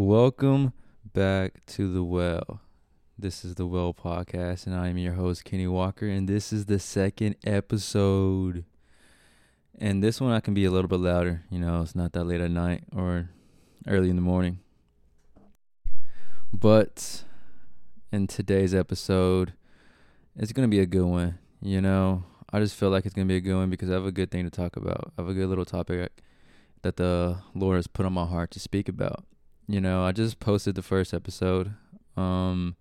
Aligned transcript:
Welcome 0.00 0.74
back 1.12 1.66
to 1.66 1.92
the 1.92 2.04
Well. 2.04 2.60
This 3.18 3.44
is 3.44 3.56
the 3.56 3.66
Well 3.66 3.92
Podcast, 3.92 4.64
and 4.64 4.72
I 4.76 4.86
am 4.86 4.96
your 4.96 5.14
host, 5.14 5.44
Kenny 5.44 5.66
Walker, 5.66 6.06
and 6.06 6.28
this 6.28 6.52
is 6.52 6.66
the 6.66 6.78
second 6.78 7.34
episode. 7.44 8.64
And 9.76 10.00
this 10.00 10.20
one 10.20 10.30
I 10.30 10.38
can 10.38 10.54
be 10.54 10.64
a 10.64 10.70
little 10.70 10.86
bit 10.86 11.00
louder, 11.00 11.42
you 11.50 11.58
know, 11.58 11.82
it's 11.82 11.96
not 11.96 12.12
that 12.12 12.22
late 12.22 12.40
at 12.40 12.52
night 12.52 12.84
or 12.94 13.30
early 13.88 14.08
in 14.08 14.14
the 14.14 14.22
morning. 14.22 14.60
But 16.52 17.24
in 18.12 18.28
today's 18.28 18.76
episode, 18.76 19.52
it's 20.36 20.52
going 20.52 20.70
to 20.70 20.70
be 20.70 20.78
a 20.78 20.86
good 20.86 21.06
one, 21.06 21.40
you 21.60 21.80
know. 21.80 22.22
I 22.52 22.60
just 22.60 22.76
feel 22.76 22.90
like 22.90 23.04
it's 23.04 23.16
going 23.16 23.26
to 23.26 23.32
be 23.32 23.38
a 23.38 23.40
good 23.40 23.56
one 23.56 23.68
because 23.68 23.90
I 23.90 23.94
have 23.94 24.06
a 24.06 24.12
good 24.12 24.30
thing 24.30 24.44
to 24.44 24.50
talk 24.50 24.76
about. 24.76 25.12
I 25.18 25.22
have 25.22 25.28
a 25.28 25.34
good 25.34 25.48
little 25.48 25.64
topic 25.64 26.22
that 26.82 26.98
the 26.98 27.38
Lord 27.52 27.78
has 27.78 27.88
put 27.88 28.06
on 28.06 28.12
my 28.12 28.26
heart 28.26 28.52
to 28.52 28.60
speak 28.60 28.88
about. 28.88 29.24
You 29.68 29.82
know, 29.82 30.02
I 30.02 30.12
just 30.12 30.40
posted 30.40 30.74
the 30.74 30.82
first 30.82 31.12
episode. 31.12 31.74
Um 32.16 32.76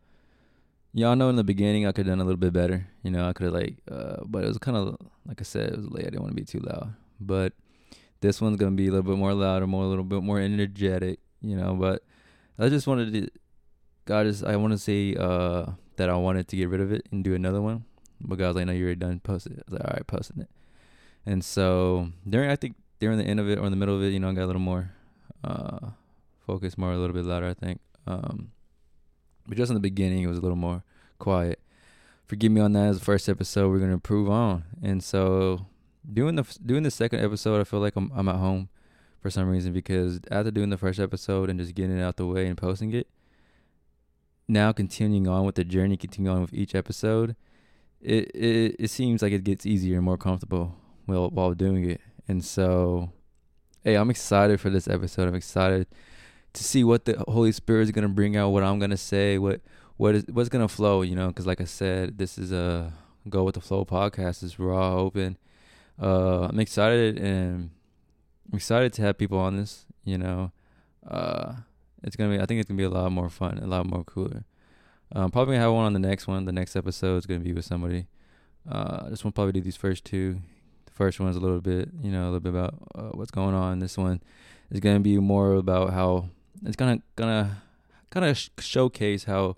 y'all 0.93 1.15
know 1.15 1.29
in 1.29 1.35
the 1.35 1.43
beginning 1.43 1.85
I 1.85 1.91
could 1.91 2.07
have 2.07 2.13
done 2.13 2.21
a 2.21 2.23
little 2.23 2.39
bit 2.39 2.53
better. 2.53 2.87
You 3.03 3.11
know, 3.11 3.27
I 3.27 3.33
could 3.33 3.43
have 3.43 3.53
like 3.53 3.75
uh 3.91 4.23
but 4.25 4.45
it 4.45 4.47
was 4.47 4.57
kind 4.57 4.77
of 4.77 4.97
like 5.27 5.41
I 5.41 5.43
said, 5.43 5.69
it 5.69 5.77
was 5.77 5.89
late. 5.89 6.05
I 6.07 6.09
didn't 6.09 6.21
want 6.21 6.31
to 6.31 6.41
be 6.41 6.45
too 6.45 6.59
loud. 6.59 6.93
But 7.19 7.53
this 8.21 8.41
one's 8.41 8.57
to 8.57 8.71
be 8.71 8.87
a 8.87 8.91
little 8.91 9.03
bit 9.03 9.17
more 9.17 9.33
louder, 9.33 9.67
more 9.67 9.83
a 9.83 9.87
little 9.87 10.03
bit 10.03 10.23
more 10.23 10.39
energetic, 10.39 11.19
you 11.41 11.55
know, 11.55 11.75
but 11.75 12.03
I 12.57 12.69
just 12.69 12.87
wanted 12.87 13.13
to 13.13 13.29
God 14.05 14.25
is 14.25 14.43
I 14.43 14.55
want 14.55 14.71
to 14.71 14.79
say 14.79 15.13
uh 15.15 15.71
that 15.97 16.09
I 16.09 16.15
wanted 16.15 16.47
to 16.47 16.55
get 16.55 16.69
rid 16.69 16.79
of 16.79 16.93
it 16.93 17.05
and 17.11 17.23
do 17.23 17.35
another 17.35 17.61
one. 17.61 17.83
But 18.21 18.37
God 18.37 18.47
was 18.47 18.55
like, 18.55 18.65
no, 18.65 18.71
you're 18.71 18.87
already 18.87 18.99
done 18.99 19.19
posted 19.19 19.53
it. 19.53 19.63
I 19.67 19.71
was 19.71 19.79
like, 19.79 19.89
all 19.89 19.93
right, 19.93 20.07
posting 20.07 20.41
it. 20.41 20.49
And 21.25 21.43
so 21.43 22.09
during 22.27 22.49
I 22.49 22.55
think 22.55 22.75
during 22.99 23.17
the 23.17 23.25
end 23.25 23.39
of 23.39 23.49
it 23.49 23.59
or 23.59 23.65
in 23.65 23.71
the 23.71 23.77
middle 23.77 23.95
of 23.95 24.01
it, 24.03 24.13
you 24.13 24.19
know, 24.19 24.29
I 24.29 24.33
got 24.33 24.45
a 24.45 24.47
little 24.47 24.61
more 24.61 24.91
uh 25.43 25.89
focus 26.47 26.77
more 26.77 26.91
a 26.91 26.97
little 26.97 27.13
bit 27.13 27.25
louder, 27.25 27.47
I 27.47 27.53
think. 27.53 27.79
Um 28.07 28.51
but 29.47 29.57
just 29.57 29.69
in 29.69 29.75
the 29.75 29.79
beginning 29.79 30.23
it 30.23 30.27
was 30.27 30.39
a 30.39 30.41
little 30.41 30.57
more 30.57 30.83
quiet. 31.19 31.59
Forgive 32.25 32.51
me 32.51 32.61
on 32.61 32.73
that 32.73 32.87
as 32.87 32.99
the 32.99 33.05
first 33.05 33.29
episode. 33.29 33.69
We're 33.69 33.79
gonna 33.79 33.93
improve 33.93 34.29
on. 34.29 34.63
And 34.81 35.03
so 35.03 35.67
doing 36.11 36.35
the 36.35 36.57
doing 36.65 36.83
the 36.83 36.91
second 36.91 37.23
episode, 37.23 37.61
I 37.61 37.63
feel 37.63 37.79
like 37.79 37.95
I'm 37.95 38.11
I'm 38.15 38.29
at 38.29 38.35
home 38.35 38.69
for 39.21 39.29
some 39.29 39.49
reason 39.49 39.73
because 39.73 40.19
after 40.31 40.51
doing 40.51 40.69
the 40.69 40.77
first 40.77 40.99
episode 40.99 41.49
and 41.49 41.59
just 41.59 41.75
getting 41.75 41.97
it 41.97 42.01
out 42.01 42.17
the 42.17 42.25
way 42.25 42.47
and 42.47 42.57
posting 42.57 42.93
it, 42.93 43.07
now 44.47 44.71
continuing 44.71 45.27
on 45.27 45.45
with 45.45 45.55
the 45.55 45.63
journey, 45.63 45.97
continuing 45.97 46.35
on 46.35 46.41
with 46.41 46.53
each 46.53 46.75
episode, 46.75 47.35
it 48.01 48.31
it, 48.35 48.75
it 48.79 48.89
seems 48.89 49.21
like 49.21 49.33
it 49.33 49.43
gets 49.43 49.65
easier 49.65 49.95
and 49.97 50.05
more 50.05 50.17
comfortable 50.17 50.75
while 51.05 51.29
while 51.29 51.53
doing 51.53 51.89
it. 51.89 52.01
And 52.27 52.43
so, 52.43 53.11
hey, 53.83 53.95
I'm 53.95 54.09
excited 54.09 54.59
for 54.59 54.69
this 54.69 54.87
episode. 54.87 55.27
I'm 55.27 55.35
excited 55.35 55.87
to 56.57 56.63
see 56.63 56.83
what 56.83 57.05
the 57.05 57.23
Holy 57.27 57.51
Spirit 57.51 57.83
is 57.83 57.91
gonna 57.91 58.09
bring 58.09 58.35
out, 58.35 58.49
what 58.49 58.63
I'm 58.63 58.79
gonna 58.79 58.97
say, 58.97 59.37
what 59.37 59.61
what 59.97 60.15
is 60.15 60.25
what's 60.31 60.49
gonna 60.49 60.67
flow. 60.67 61.01
You 61.01 61.15
know, 61.15 61.27
because 61.27 61.47
like 61.47 61.61
I 61.61 61.65
said, 61.65 62.17
this 62.17 62.37
is 62.37 62.51
a 62.51 62.91
go 63.29 63.43
with 63.43 63.55
the 63.55 63.61
flow 63.61 63.85
podcast. 63.85 64.43
It's 64.43 64.59
raw, 64.59 64.95
open. 64.95 65.37
Uh, 66.01 66.47
I'm 66.49 66.59
excited 66.59 67.17
and 67.17 67.71
I'm 68.51 68.57
excited 68.57 68.93
to 68.93 69.01
have 69.03 69.17
people 69.17 69.37
on 69.37 69.57
this. 69.57 69.85
You 70.03 70.17
know, 70.17 70.51
uh, 71.07 71.53
it's 72.03 72.15
gonna 72.15 72.35
be. 72.35 72.41
I 72.41 72.45
think 72.45 72.59
it's 72.59 72.67
gonna 72.67 72.77
be 72.77 72.83
a 72.83 72.89
lot 72.89 73.11
more 73.11 73.29
fun, 73.29 73.59
a 73.59 73.67
lot 73.67 73.85
more 73.85 74.03
cooler. 74.03 74.45
Um, 75.13 75.31
probably 75.31 75.55
gonna 75.55 75.63
have 75.63 75.73
one 75.73 75.85
on 75.85 75.93
the 75.93 75.99
next 75.99 76.27
one. 76.27 76.45
The 76.45 76.51
next 76.51 76.75
episode 76.75 77.17
is 77.17 77.25
gonna 77.25 77.39
be 77.39 77.53
with 77.53 77.65
somebody. 77.65 78.07
Uh, 78.69 79.03
want 79.03 79.17
to 79.19 79.31
probably 79.31 79.53
do 79.53 79.61
these 79.61 79.77
first 79.77 80.03
two. 80.03 80.41
The 80.85 80.91
first 80.91 81.19
one 81.19 81.29
is 81.29 81.37
a 81.37 81.39
little 81.39 81.61
bit, 81.61 81.89
you 82.01 82.11
know, 82.11 82.23
a 82.23 82.29
little 82.31 82.39
bit 82.41 82.49
about 82.49 82.75
uh, 82.95 83.09
what's 83.11 83.31
going 83.31 83.55
on. 83.55 83.79
This 83.79 83.97
one 83.97 84.21
is 84.69 84.79
gonna 84.79 84.99
be 84.99 85.17
more 85.19 85.53
about 85.53 85.93
how 85.93 86.29
it's 86.65 86.75
gonna 86.75 87.01
gonna 87.15 87.61
kind 88.09 88.25
of 88.25 88.37
sh- 88.37 88.49
showcase 88.59 89.25
how 89.25 89.55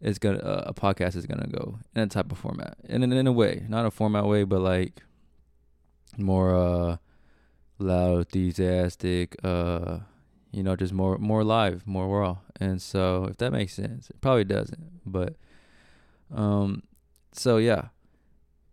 it's 0.00 0.18
gonna 0.18 0.38
uh, 0.38 0.64
a 0.66 0.74
podcast 0.74 1.16
is 1.16 1.26
gonna 1.26 1.46
go 1.46 1.78
in 1.94 2.02
a 2.02 2.06
type 2.06 2.32
of 2.32 2.38
format, 2.38 2.76
and 2.88 3.04
in, 3.04 3.12
in 3.12 3.26
a 3.26 3.32
way, 3.32 3.64
not 3.68 3.86
a 3.86 3.90
format 3.90 4.26
way, 4.26 4.44
but 4.44 4.60
like 4.60 5.02
more 6.18 6.54
uh 6.54 6.96
loud, 7.78 8.18
enthusiastic, 8.18 9.36
uh 9.44 9.98
you 10.50 10.62
know, 10.62 10.76
just 10.76 10.92
more 10.92 11.18
more 11.18 11.44
live, 11.44 11.86
more 11.86 12.08
raw. 12.08 12.38
And 12.60 12.80
so 12.80 13.24
if 13.30 13.38
that 13.38 13.52
makes 13.52 13.72
sense, 13.72 14.10
it 14.10 14.20
probably 14.20 14.44
doesn't. 14.44 15.00
But 15.06 15.36
um 16.34 16.82
so 17.32 17.56
yeah. 17.58 17.88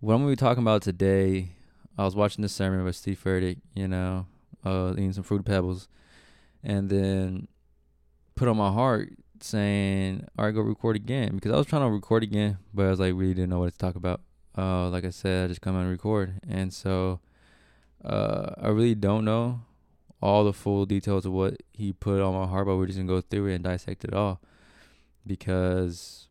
What 0.02 0.14
I'm 0.14 0.22
gonna 0.22 0.32
be 0.32 0.36
talking 0.38 0.64
about 0.64 0.82
today, 0.82 1.50
I 1.98 2.06
was 2.06 2.16
watching 2.16 2.42
this 2.42 2.54
sermon 2.54 2.84
with 2.86 2.96
Steve 2.96 3.22
Furtick, 3.24 3.58
you 3.76 3.88
know, 3.88 4.26
uh 4.66 4.92
eating 4.94 5.14
some 5.14 5.24
fruit 5.24 5.46
pebbles 5.46 5.88
and 6.64 6.90
then 6.90 7.48
put 8.36 8.48
on 8.48 8.58
my 8.58 8.72
heart 8.72 9.14
saying, 9.42 10.26
All 10.38 10.46
right, 10.46 10.54
go 10.54 10.62
record 10.62 10.96
again 10.96 11.36
because 11.36 11.52
I 11.52 11.58
was 11.58 11.68
trying 11.68 11.84
to 11.84 11.90
record 11.90 12.24
again, 12.24 12.58
but 12.74 12.86
I 12.86 12.90
was 12.90 13.00
like 13.00 13.14
really 13.14 13.34
didn't 13.34 13.50
know 13.50 13.60
what 13.60 13.72
to 13.72 13.78
talk 13.78 13.96
about. 13.96 14.22
Uh 14.58 14.90
like 14.90 15.06
I 15.06 15.10
said, 15.10 15.46
I 15.46 15.48
just 15.48 15.62
come 15.62 15.76
and 15.76 15.90
record. 15.90 16.40
And 16.48 16.74
so 16.74 17.20
uh 18.04 18.52
I 18.58 18.70
really 18.70 18.96
don't 18.96 19.26
know 19.26 19.62
all 20.22 20.44
the 20.44 20.54
full 20.54 20.86
details 20.86 21.26
of 21.26 21.32
what 21.32 21.58
he 21.72 21.94
put 21.94 22.22
on 22.22 22.34
my 22.34 22.48
heart, 22.48 22.68
but 22.68 22.78
we're 22.78 22.88
just 22.88 22.98
gonna 22.98 23.08
go 23.08 23.22
through 23.22 23.48
it 23.48 23.56
and 23.56 23.64
dissect 23.64 24.04
it 24.04 24.14
all 24.14 24.42
because 25.26 26.28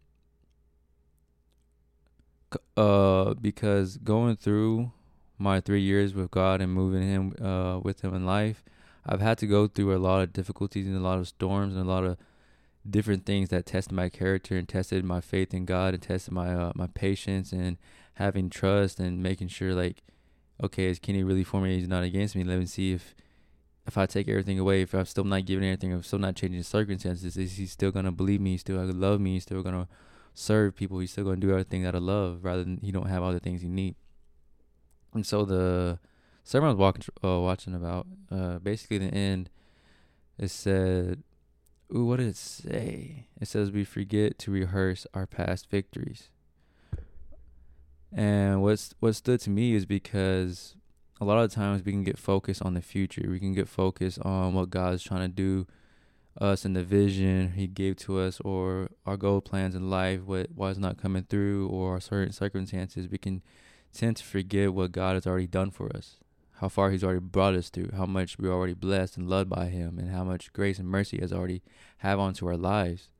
uh 2.77 3.35
because 3.35 3.97
going 3.99 4.37
through 4.37 4.93
my 5.39 5.61
three 5.61 5.83
years 5.83 6.15
with 6.15 6.31
God 6.31 6.61
and 6.61 6.73
moving 6.73 7.03
him 7.03 7.35
uh 7.41 7.81
with 7.83 8.03
him 8.03 8.15
in 8.15 8.27
life, 8.27 8.65
I've 9.09 9.21
had 9.21 9.39
to 9.39 9.47
go 9.47 9.67
through 9.67 9.97
a 9.97 9.99
lot 9.99 10.21
of 10.21 10.33
difficulties 10.33 10.87
and 10.87 10.97
a 10.97 11.01
lot 11.01 11.19
of 11.19 11.29
storms 11.29 11.75
and 11.75 11.83
a 11.83 11.91
lot 11.91 12.05
of 12.05 12.19
different 12.89 13.25
things 13.27 13.49
that 13.49 13.67
tested 13.67 13.93
my 13.93 14.09
character 14.09 14.57
and 14.57 14.69
tested 14.69 15.05
my 15.05 15.21
faith 15.21 15.55
in 15.55 15.65
God 15.65 15.95
and 15.95 16.03
tested 16.03 16.33
my 16.33 16.55
uh, 16.55 16.73
my 16.75 16.87
patience 16.89 17.53
and 17.53 17.77
having 18.15 18.51
trust 18.51 19.01
and 19.01 19.23
making 19.23 19.49
sure 19.49 19.75
like 19.75 20.03
okay 20.63 20.87
is 20.87 20.99
Kenny 20.99 21.23
really 21.23 21.45
for 21.45 21.61
me 21.61 21.77
he's 21.79 21.89
not 21.89 22.03
against 22.03 22.35
me 22.37 22.45
let 22.45 22.59
me 22.59 22.67
see 22.67 22.93
if 22.93 23.15
if 23.89 23.97
I 23.97 24.05
take 24.05 24.29
everything 24.29 24.59
away, 24.59 24.83
if 24.83 24.93
I'm 24.93 25.07
still 25.07 25.25
not 25.25 25.47
giving 25.47 25.65
anything, 25.65 25.93
if 25.93 25.97
I'm 25.97 26.03
still 26.03 26.19
not 26.19 26.37
changing 26.37 26.63
circumstances, 26.63 27.39
is 27.39 27.57
he 27.57 27.65
still 27.65 27.91
gonna 27.91 28.13
believe 28.13 28.39
me? 28.39 28.51
He's 28.51 28.61
still 28.61 28.77
gonna 28.77 28.93
love 28.93 29.19
me? 29.19 29.33
He's 29.33 29.45
still 29.45 29.63
gonna 29.63 29.89
serve 30.35 30.77
people? 30.77 30.99
He's 30.99 31.11
still 31.11 31.25
gonna 31.25 31.37
do 31.37 31.51
everything 31.51 31.87
out 31.87 31.95
of 31.95 32.03
love, 32.03 32.45
rather 32.45 32.63
than 32.63 32.81
he 32.83 32.93
don't 32.93 33.09
have 33.09 33.23
all 33.23 33.33
the 33.33 33.41
things 33.41 33.63
he 33.63 33.69
need. 33.69 33.95
And 35.15 35.27
so 35.27 35.47
the 35.47 35.99
I 36.55 36.69
was 36.69 36.77
walking, 36.77 37.05
uh, 37.23 37.41
watching 37.41 37.75
about, 37.75 38.07
uh, 38.31 38.59
basically 38.59 38.99
the 38.99 39.15
end, 39.15 39.51
it 40.39 40.49
said, 40.49 41.23
"Ooh, 41.95 42.05
what 42.07 42.17
did 42.17 42.29
it 42.29 42.37
say?" 42.37 43.27
It 43.41 43.49
says 43.49 43.71
we 43.71 43.85
forget 43.85 44.39
to 44.41 44.51
rehearse 44.51 45.07
our 45.15 45.27
past 45.27 45.71
victories. 45.71 46.31
And 48.13 48.63
what's 48.63 48.95
what 49.01 49.15
stood 49.15 49.41
to 49.41 49.51
me 49.51 49.75
is 49.75 49.85
because 49.85 50.75
a 51.21 51.25
lot 51.25 51.43
of 51.45 51.53
times 51.53 51.85
we 51.85 51.93
can 51.93 52.05
get 52.05 52.19
focused 52.19 52.63
on 52.63 52.75
the 52.75 52.81
future. 52.81 53.29
We 53.29 53.41
can 53.41 53.53
get 53.53 53.69
focused 53.69 54.21
on 54.21 54.55
what 54.55 54.71
God's 54.71 55.03
trying 55.03 55.29
to 55.29 55.29
do 55.29 55.67
us 56.41 56.65
and 56.65 56.77
the 56.77 56.85
vision 56.85 57.53
he 57.53 57.67
gave 57.67 57.97
to 57.97 58.21
us 58.21 58.41
or 58.41 58.89
our 59.05 59.17
goal 59.17 59.41
plans 59.41 59.75
in 59.75 59.91
life, 59.91 60.23
what 60.23 60.51
why 60.55 60.71
it's 60.71 60.79
not 60.79 60.97
coming 60.97 61.25
through 61.25 61.69
or 61.69 62.01
certain 62.01 62.33
circumstances. 62.33 63.09
We 63.09 63.19
can 63.19 63.43
tend 63.93 64.17
to 64.19 64.25
forget 64.25 64.73
what 64.73 64.93
God 64.93 65.15
has 65.15 65.27
already 65.27 65.47
done 65.47 65.71
for 65.71 65.95
us, 65.95 66.19
how 66.61 66.69
far 66.69 66.91
he's 66.91 67.05
already 67.05 67.21
brought 67.21 67.55
us 67.55 67.71
through, 67.71 67.91
how 67.97 68.07
much 68.07 68.39
we're 68.39 68.53
already 68.53 68.75
blessed 68.75 69.17
and 69.17 69.29
loved 69.29 69.49
by 69.49 69.67
him 69.67 69.99
and 69.99 70.11
how 70.11 70.25
much 70.25 70.53
grace 70.53 70.79
and 70.79 70.89
mercy 70.89 71.19
has 71.21 71.33
already 71.33 71.63
have 71.99 72.19
onto 72.19 72.47
our 72.47 72.57
lives. 72.57 73.11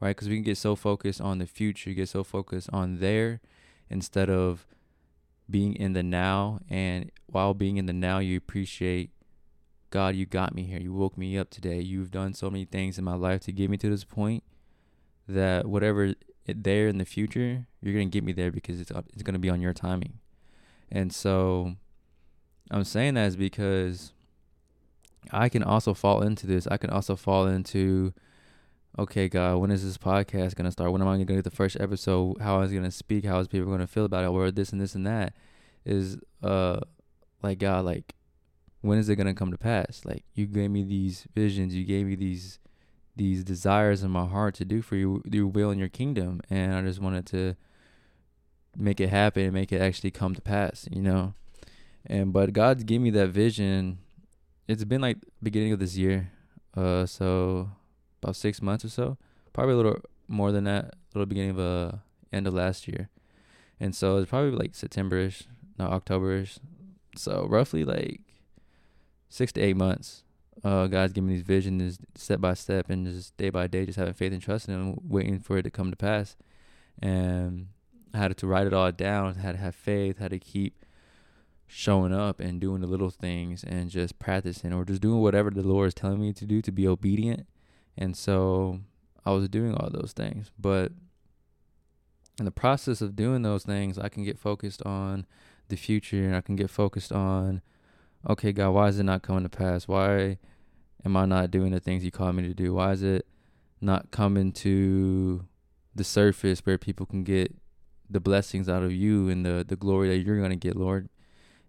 Right? 0.00 0.10
Because 0.10 0.28
we 0.28 0.36
can 0.36 0.44
get 0.44 0.58
so 0.58 0.76
focused 0.76 1.20
on 1.20 1.38
the 1.38 1.46
future, 1.46 1.92
get 1.92 2.08
so 2.08 2.24
focused 2.24 2.70
on 2.72 3.00
there 3.00 3.40
instead 3.90 4.30
of 4.30 4.66
being 5.50 5.74
in 5.74 5.92
the 5.92 6.02
now 6.02 6.60
and 6.68 7.10
while 7.26 7.54
being 7.54 7.76
in 7.76 7.86
the 7.86 7.92
now 7.92 8.18
you 8.18 8.36
appreciate 8.36 9.10
God 9.90 10.14
you 10.14 10.26
got 10.26 10.54
me 10.54 10.64
here 10.64 10.78
you 10.78 10.92
woke 10.92 11.16
me 11.16 11.38
up 11.38 11.48
today 11.48 11.80
you've 11.80 12.10
done 12.10 12.34
so 12.34 12.50
many 12.50 12.66
things 12.66 12.98
in 12.98 13.04
my 13.04 13.14
life 13.14 13.40
to 13.42 13.52
get 13.52 13.70
me 13.70 13.78
to 13.78 13.88
this 13.88 14.04
point 14.04 14.44
that 15.26 15.66
whatever 15.66 16.12
there 16.46 16.88
in 16.88 16.98
the 16.98 17.06
future 17.06 17.66
you're 17.80 17.94
to 17.98 18.04
get 18.04 18.24
me 18.24 18.32
there 18.32 18.50
because 18.50 18.78
it's 18.78 18.90
uh, 18.90 19.00
it's 19.14 19.22
going 19.22 19.32
to 19.32 19.38
be 19.38 19.48
on 19.48 19.62
your 19.62 19.72
timing 19.72 20.18
and 20.90 21.14
so 21.14 21.76
I'm 22.70 22.84
saying 22.84 23.14
that 23.14 23.26
is 23.26 23.36
because 23.36 24.12
I 25.32 25.48
can 25.48 25.62
also 25.62 25.94
fall 25.94 26.22
into 26.22 26.46
this 26.46 26.66
I 26.66 26.76
can 26.76 26.90
also 26.90 27.16
fall 27.16 27.46
into 27.46 28.12
okay, 28.98 29.28
God, 29.28 29.58
when 29.58 29.70
is 29.70 29.84
this 29.84 29.98
podcast 29.98 30.56
gonna 30.56 30.72
start? 30.72 30.92
When 30.92 31.02
am 31.02 31.08
I 31.08 31.12
gonna 31.12 31.24
get 31.24 31.44
the 31.44 31.50
first 31.50 31.76
episode? 31.80 32.38
How 32.40 32.60
is 32.62 32.72
it 32.72 32.76
gonna 32.76 32.90
speak? 32.90 33.24
How 33.24 33.38
is 33.38 33.48
people 33.48 33.70
gonna 33.70 33.86
feel 33.86 34.04
about 34.04 34.24
it? 34.24 34.28
Or 34.28 34.50
this 34.50 34.70
and 34.70 34.80
this 34.80 34.94
and 34.94 35.06
that 35.06 35.34
is 35.84 36.18
uh 36.42 36.80
like 37.42 37.58
God, 37.58 37.84
like 37.84 38.14
when 38.80 38.98
is 38.98 39.08
it 39.08 39.16
gonna 39.16 39.34
come 39.34 39.50
to 39.50 39.58
pass? 39.58 40.02
Like 40.04 40.24
you 40.34 40.46
gave 40.46 40.70
me 40.70 40.84
these 40.84 41.26
visions, 41.34 41.74
you 41.74 41.84
gave 41.84 42.06
me 42.06 42.14
these 42.14 42.58
these 43.16 43.42
desires 43.42 44.02
in 44.02 44.10
my 44.10 44.24
heart 44.26 44.54
to 44.54 44.64
do 44.64 44.80
for 44.80 44.96
you 44.96 45.22
your 45.30 45.46
will 45.46 45.70
and 45.70 45.78
your 45.78 45.88
kingdom, 45.88 46.40
and 46.50 46.74
I 46.74 46.82
just 46.82 47.00
wanted 47.00 47.26
to 47.26 47.56
make 48.76 49.00
it 49.00 49.08
happen 49.08 49.42
and 49.44 49.52
make 49.52 49.72
it 49.72 49.80
actually 49.80 50.12
come 50.12 50.34
to 50.34 50.40
pass, 50.40 50.88
you 50.90 51.02
know. 51.02 51.34
And 52.08 52.32
but 52.32 52.52
God 52.52 52.84
gave 52.86 53.00
me 53.00 53.10
that 53.10 53.28
vision. 53.28 53.98
It's 54.66 54.84
been 54.84 55.00
like 55.00 55.18
beginning 55.42 55.72
of 55.72 55.78
this 55.78 55.96
year, 55.96 56.30
uh, 56.76 57.06
so 57.06 57.70
about 58.22 58.36
six 58.36 58.60
months 58.60 58.84
or 58.84 58.88
so, 58.88 59.18
probably 59.52 59.74
a 59.74 59.76
little 59.76 60.00
more 60.26 60.52
than 60.52 60.64
that, 60.64 60.84
a 60.84 61.18
little 61.18 61.26
beginning 61.26 61.50
of 61.50 61.58
uh 61.58 61.92
end 62.32 62.46
of 62.46 62.54
last 62.54 62.88
year, 62.88 63.08
and 63.80 63.94
so 63.94 64.18
it's 64.18 64.30
probably 64.30 64.50
like 64.50 64.72
Septemberish, 64.72 65.46
not 65.78 65.90
Octoberish, 65.90 66.58
so 67.16 67.46
roughly 67.48 67.84
like 67.84 68.20
six 69.28 69.52
to 69.52 69.60
eight 69.60 69.76
months. 69.76 70.24
Uh, 70.64 70.86
God's 70.86 71.12
giving 71.12 71.28
me 71.28 71.34
these 71.34 71.46
visions 71.46 71.98
step 72.16 72.40
by 72.40 72.54
step 72.54 72.90
and 72.90 73.06
just 73.06 73.36
day 73.36 73.50
by 73.50 73.66
day, 73.66 73.86
just 73.86 73.98
having 73.98 74.14
faith 74.14 74.32
and 74.32 74.42
trust 74.42 74.68
in 74.68 74.74
Him, 74.74 74.98
waiting 75.02 75.38
for 75.38 75.58
it 75.58 75.62
to 75.62 75.70
come 75.70 75.90
to 75.90 75.96
pass. 75.96 76.36
And 77.00 77.68
I 78.12 78.18
had 78.18 78.36
to 78.36 78.46
write 78.46 78.66
it 78.66 78.74
all 78.74 78.90
down. 78.90 79.36
Had 79.36 79.52
to 79.52 79.60
have 79.60 79.76
faith. 79.76 80.18
Had 80.18 80.32
to 80.32 80.38
keep 80.38 80.84
showing 81.68 82.14
up 82.14 82.40
and 82.40 82.60
doing 82.60 82.80
the 82.80 82.86
little 82.86 83.10
things 83.10 83.62
and 83.62 83.90
just 83.90 84.18
practicing 84.18 84.72
or 84.72 84.86
just 84.86 85.02
doing 85.02 85.20
whatever 85.20 85.50
the 85.50 85.62
Lord 85.62 85.88
is 85.88 85.94
telling 85.94 86.20
me 86.20 86.32
to 86.32 86.46
do 86.46 86.62
to 86.62 86.72
be 86.72 86.88
obedient. 86.88 87.46
And 87.96 88.16
so 88.16 88.80
I 89.26 89.32
was 89.32 89.48
doing 89.50 89.74
all 89.74 89.90
those 89.90 90.12
things. 90.12 90.50
But 90.58 90.92
in 92.38 92.46
the 92.46 92.50
process 92.50 93.02
of 93.02 93.14
doing 93.14 93.42
those 93.42 93.64
things, 93.64 93.98
I 93.98 94.08
can 94.08 94.24
get 94.24 94.38
focused 94.38 94.82
on 94.84 95.26
the 95.68 95.76
future 95.76 96.24
and 96.24 96.34
I 96.34 96.40
can 96.40 96.56
get 96.56 96.70
focused 96.70 97.12
on, 97.12 97.60
okay, 98.28 98.52
God, 98.52 98.70
why 98.70 98.88
is 98.88 98.98
it 98.98 99.04
not 99.04 99.22
coming 99.22 99.42
to 99.42 99.50
pass? 99.50 99.86
Why 99.86 100.38
am 101.04 101.16
I 101.18 101.26
not 101.26 101.50
doing 101.50 101.72
the 101.72 101.80
things 101.80 102.02
you 102.02 102.10
called 102.10 102.36
me 102.36 102.44
to 102.44 102.54
do? 102.54 102.72
Why 102.72 102.92
is 102.92 103.02
it 103.02 103.26
not 103.82 104.10
coming 104.10 104.52
to 104.52 105.44
the 105.94 106.04
surface 106.04 106.60
where 106.60 106.78
people 106.78 107.04
can 107.04 107.24
get 107.24 107.54
the 108.08 108.20
blessings 108.20 108.70
out 108.70 108.82
of 108.82 108.92
you 108.92 109.28
and 109.28 109.44
the, 109.44 109.66
the 109.68 109.76
glory 109.76 110.08
that 110.08 110.18
you're 110.18 110.38
going 110.38 110.48
to 110.48 110.56
get, 110.56 110.74
Lord? 110.74 111.10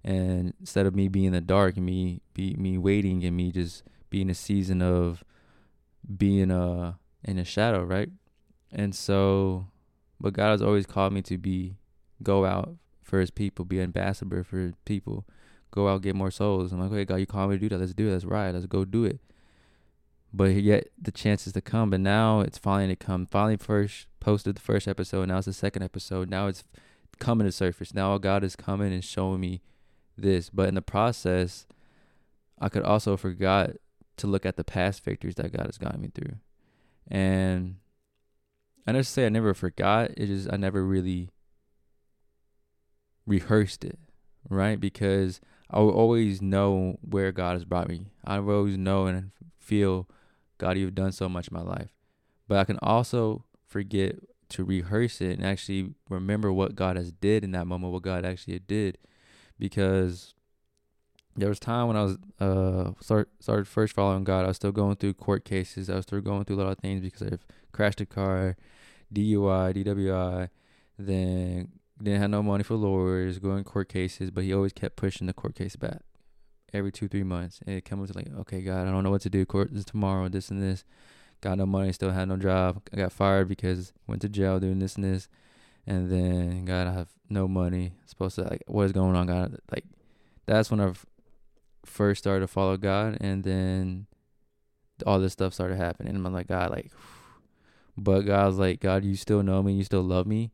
And 0.09 0.53
instead 0.59 0.87
of 0.87 0.95
me 0.95 1.07
being 1.07 1.25
in 1.25 1.33
the 1.33 1.41
dark 1.41 1.77
and 1.77 1.85
me 1.85 2.19
be 2.33 2.55
me 2.55 2.79
waiting 2.79 3.23
and 3.23 3.37
me 3.37 3.51
just 3.51 3.83
being 4.09 4.27
a 4.27 4.33
season 4.33 4.81
of 4.81 5.23
being 6.17 6.49
uh 6.49 6.93
in 7.23 7.37
a 7.37 7.45
shadow 7.45 7.83
right? 7.83 8.09
And 8.71 8.95
so 8.95 9.67
but 10.19 10.33
god 10.33 10.49
has 10.49 10.63
always 10.63 10.87
called 10.87 11.13
me 11.13 11.21
to 11.23 11.37
be 11.37 11.77
go 12.23 12.43
out 12.43 12.75
for 13.03 13.19
his 13.19 13.29
people 13.29 13.65
be 13.65 13.79
ambassador 13.79 14.43
for 14.43 14.57
his 14.57 14.73
people 14.83 15.27
go 15.69 15.87
out 15.87 16.01
get 16.01 16.15
more 16.15 16.31
souls. 16.31 16.71
I'm 16.73 16.79
like 16.79 16.91
okay 16.91 17.05
god 17.05 17.17
you 17.17 17.27
called 17.27 17.51
me 17.51 17.57
to 17.57 17.61
do 17.61 17.69
that. 17.69 17.77
Let's 17.77 17.93
do 17.93 18.09
it. 18.09 18.13
Let's 18.13 18.25
ride. 18.25 18.55
Let's 18.55 18.65
go 18.65 18.85
do 18.85 19.05
it. 19.05 19.19
But 20.33 20.55
yet 20.55 20.87
the 20.99 21.11
chances 21.11 21.53
to 21.53 21.61
come 21.61 21.91
but 21.91 21.99
now 21.99 22.39
it's 22.39 22.57
finally 22.57 22.95
to 22.95 23.05
come. 23.05 23.27
Finally 23.27 23.57
first 23.57 24.07
posted 24.19 24.55
the 24.55 24.61
first 24.61 24.87
episode. 24.87 25.27
Now 25.27 25.37
it's 25.37 25.45
the 25.45 25.53
second 25.53 25.83
episode. 25.83 26.31
Now 26.31 26.47
it's 26.47 26.63
coming 27.19 27.45
to 27.45 27.51
surface. 27.51 27.93
Now 27.93 28.17
god 28.17 28.43
is 28.43 28.55
coming 28.55 28.91
and 28.91 29.03
showing 29.03 29.41
me 29.41 29.61
this, 30.21 30.49
but 30.49 30.67
in 30.67 30.75
the 30.75 30.81
process, 30.81 31.65
I 32.59 32.69
could 32.69 32.83
also 32.83 33.17
forgot 33.17 33.71
to 34.17 34.27
look 34.27 34.45
at 34.45 34.57
the 34.57 34.63
past 34.63 35.03
victories 35.03 35.35
that 35.35 35.51
God 35.51 35.65
has 35.65 35.77
gotten 35.77 36.01
me 36.01 36.09
through. 36.13 36.35
And 37.07 37.77
I 38.85 38.91
never 38.91 39.03
say 39.03 39.25
I 39.25 39.29
never 39.29 39.53
forgot. 39.53 40.11
It 40.17 40.27
just 40.27 40.51
I 40.51 40.57
never 40.57 40.83
really 40.83 41.29
rehearsed 43.25 43.83
it, 43.83 43.99
right? 44.49 44.79
Because 44.79 45.39
I 45.69 45.79
will 45.79 45.91
always 45.91 46.41
know 46.41 46.97
where 47.01 47.31
God 47.31 47.53
has 47.53 47.65
brought 47.65 47.89
me. 47.89 48.07
I 48.25 48.39
will 48.39 48.57
always 48.57 48.77
know 48.77 49.05
and 49.05 49.31
feel, 49.59 50.07
God, 50.57 50.77
you've 50.77 50.95
done 50.95 51.11
so 51.11 51.29
much 51.29 51.47
in 51.47 51.57
my 51.57 51.63
life. 51.63 51.93
But 52.47 52.57
I 52.57 52.63
can 52.63 52.79
also 52.81 53.45
forget 53.67 54.15
to 54.49 54.63
rehearse 54.63 55.21
it 55.21 55.37
and 55.37 55.45
actually 55.45 55.93
remember 56.09 56.51
what 56.51 56.75
God 56.75 56.97
has 56.97 57.11
did 57.11 57.43
in 57.43 57.51
that 57.51 57.67
moment, 57.67 57.93
what 57.93 58.01
God 58.01 58.25
actually 58.25 58.57
did 58.59 58.97
because 59.59 60.33
there 61.35 61.49
was 61.49 61.59
time 61.59 61.87
when 61.87 61.97
I 61.97 62.03
was 62.03 62.17
uh 62.39 62.91
start 63.01 63.29
started 63.39 63.67
first 63.67 63.93
following 63.93 64.23
God. 64.23 64.45
I 64.45 64.47
was 64.47 64.57
still 64.57 64.71
going 64.71 64.95
through 64.95 65.13
court 65.13 65.45
cases. 65.45 65.89
I 65.89 65.95
was 65.95 66.03
still 66.03 66.21
going 66.21 66.45
through 66.45 66.57
a 66.57 66.61
lot 66.63 66.71
of 66.71 66.79
things 66.79 67.01
because 67.01 67.21
I've 67.21 67.45
crashed 67.71 68.01
a 68.01 68.05
car, 68.05 68.57
DUI, 69.13 69.75
DWI. 69.75 70.49
Then 70.97 71.69
didn't 72.01 72.21
have 72.21 72.29
no 72.29 72.43
money 72.43 72.63
for 72.63 72.75
lawyers, 72.75 73.39
going 73.39 73.63
court 73.63 73.89
cases. 73.89 74.31
But 74.31 74.43
he 74.43 74.53
always 74.53 74.73
kept 74.73 74.95
pushing 74.95 75.27
the 75.27 75.33
court 75.33 75.55
case 75.55 75.75
back 75.75 76.01
every 76.73 76.91
two 76.91 77.07
three 77.07 77.23
months. 77.23 77.59
And 77.65 77.75
it 77.75 77.85
comes 77.85 78.13
like, 78.15 78.27
okay, 78.39 78.61
God, 78.61 78.87
I 78.87 78.91
don't 78.91 79.03
know 79.03 79.11
what 79.11 79.21
to 79.21 79.29
do. 79.29 79.45
Court 79.45 79.71
is 79.71 79.85
tomorrow. 79.85 80.27
This 80.29 80.49
and 80.49 80.61
this. 80.61 80.83
Got 81.41 81.57
no 81.57 81.65
money. 81.65 81.93
Still 81.93 82.11
had 82.11 82.27
no 82.27 82.35
job. 82.35 82.81
I 82.93 82.97
got 82.97 83.13
fired 83.13 83.47
because 83.47 83.93
went 84.07 84.21
to 84.23 84.29
jail 84.29 84.59
doing 84.59 84.79
this 84.79 84.95
and 84.95 85.05
this 85.05 85.29
and 85.85 86.11
then 86.11 86.65
God, 86.65 86.87
I 86.87 86.93
have 86.93 87.09
no 87.29 87.47
money. 87.47 87.93
Supposed 88.05 88.35
to 88.35 88.43
like, 88.43 88.63
what 88.67 88.83
is 88.83 88.91
going 88.91 89.15
on, 89.15 89.27
God? 89.27 89.57
Like, 89.71 89.85
that's 90.45 90.71
when 90.71 90.81
I 90.81 90.91
first 91.85 92.19
started 92.19 92.41
to 92.41 92.47
follow 92.47 92.77
God, 92.77 93.17
and 93.21 93.43
then 93.43 94.07
all 95.05 95.19
this 95.19 95.33
stuff 95.33 95.53
started 95.53 95.77
happening. 95.77 96.15
And 96.15 96.25
I'm 96.25 96.33
like, 96.33 96.47
God, 96.47 96.71
like, 96.71 96.91
but 97.97 98.21
God's 98.21 98.57
like, 98.57 98.79
God, 98.79 99.03
you 99.03 99.15
still 99.15 99.43
know 99.43 99.63
me, 99.63 99.73
you 99.73 99.83
still 99.83 100.03
love 100.03 100.27
me. 100.27 100.51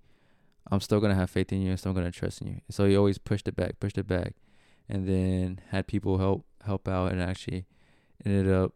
I'm 0.72 0.82
still 0.82 1.00
gonna 1.00 1.16
have 1.16 1.30
faith 1.30 1.52
in 1.52 1.62
you, 1.62 1.70
and 1.70 1.80
still 1.80 1.94
gonna 1.94 2.12
trust 2.12 2.42
in 2.42 2.48
you. 2.48 2.62
So 2.70 2.86
he 2.86 2.96
always 2.96 3.18
pushed 3.18 3.48
it 3.48 3.56
back, 3.56 3.80
pushed 3.80 3.98
it 3.98 4.08
back, 4.08 4.36
and 4.90 5.08
then 5.08 5.62
had 5.70 5.88
people 5.88 6.18
help 6.18 6.46
help 6.66 6.88
out, 6.88 7.12
and 7.12 7.22
actually 7.22 7.66
ended 8.26 8.52
up 8.52 8.74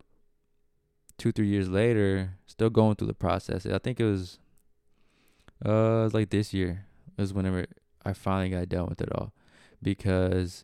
two 1.18 1.32
three 1.32 1.48
years 1.48 1.70
later, 1.70 2.38
still 2.46 2.70
going 2.70 2.96
through 2.96 3.08
the 3.08 3.14
process. 3.14 3.66
I 3.66 3.80
think 3.80 4.00
it 4.00 4.06
was 4.06 4.40
uh, 5.66 6.10
like 6.14 6.30
this 6.30 6.54
year 6.54 6.86
is 7.18 7.34
whenever 7.34 7.66
I 8.06 8.14
finally 8.14 8.50
got 8.50 8.70
done 8.70 8.88
with 8.88 9.02
it 9.02 9.12
all, 9.14 9.34
because 9.82 10.64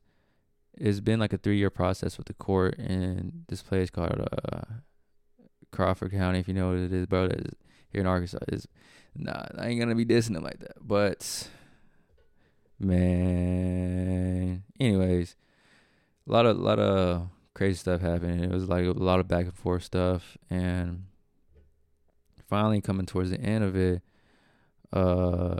it's 0.77 0.99
been 0.99 1.19
like 1.19 1.33
a 1.33 1.37
three 1.37 1.57
year 1.57 1.69
process 1.69 2.17
with 2.17 2.27
the 2.27 2.33
court 2.33 2.75
in 2.75 3.45
this 3.47 3.61
place 3.61 3.89
called 3.89 4.27
uh 4.43 4.61
Crawford 5.71 6.11
County, 6.11 6.39
if 6.39 6.47
you 6.47 6.53
know 6.53 6.69
what 6.69 6.77
it 6.77 6.93
is, 6.93 7.05
bro. 7.05 7.25
Is 7.25 7.53
here 7.89 8.01
in 8.01 8.07
Arkansas. 8.07 8.39
Is 8.47 8.67
nah, 9.15 9.45
I 9.57 9.67
ain't 9.67 9.79
gonna 9.79 9.95
be 9.95 10.05
dissing 10.05 10.33
them 10.33 10.43
like 10.43 10.59
that, 10.59 10.77
but 10.81 11.49
man. 12.79 14.63
Anyways, 14.79 15.35
a 16.27 16.31
lot 16.31 16.45
of 16.45 16.57
lot 16.57 16.79
of 16.79 17.29
crazy 17.53 17.77
stuff 17.77 18.01
happened. 18.01 18.43
It 18.43 18.51
was 18.51 18.67
like 18.69 18.85
a 18.85 18.91
lot 18.91 19.19
of 19.19 19.27
back 19.27 19.45
and 19.45 19.53
forth 19.53 19.83
stuff, 19.83 20.37
and 20.49 21.05
finally 22.47 22.81
coming 22.81 23.05
towards 23.05 23.31
the 23.31 23.39
end 23.39 23.63
of 23.63 23.75
it 23.75 24.01
uh, 24.95 25.59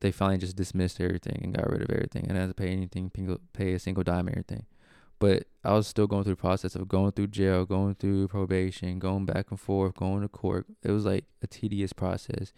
they 0.00 0.10
finally 0.10 0.38
just 0.38 0.56
dismissed 0.56 1.00
everything 1.00 1.40
and 1.42 1.54
got 1.54 1.68
rid 1.68 1.82
of 1.82 1.90
everything 1.90 2.26
and 2.28 2.38
I 2.38 2.46
to 2.46 2.54
pay 2.54 2.68
anything, 2.68 3.10
pay 3.52 3.74
a 3.74 3.78
single 3.78 4.02
dime, 4.02 4.28
everything. 4.28 4.66
But 5.18 5.44
I 5.62 5.74
was 5.74 5.86
still 5.86 6.06
going 6.06 6.24
through 6.24 6.34
the 6.34 6.40
process 6.40 6.74
of 6.74 6.88
going 6.88 7.12
through 7.12 7.26
jail, 7.26 7.66
going 7.66 7.94
through 7.94 8.28
probation, 8.28 8.98
going 8.98 9.26
back 9.26 9.50
and 9.50 9.60
forth, 9.60 9.94
going 9.94 10.22
to 10.22 10.28
court. 10.28 10.66
It 10.82 10.90
was 10.90 11.04
like 11.04 11.24
a 11.42 11.46
tedious 11.46 11.92
process. 11.92 12.54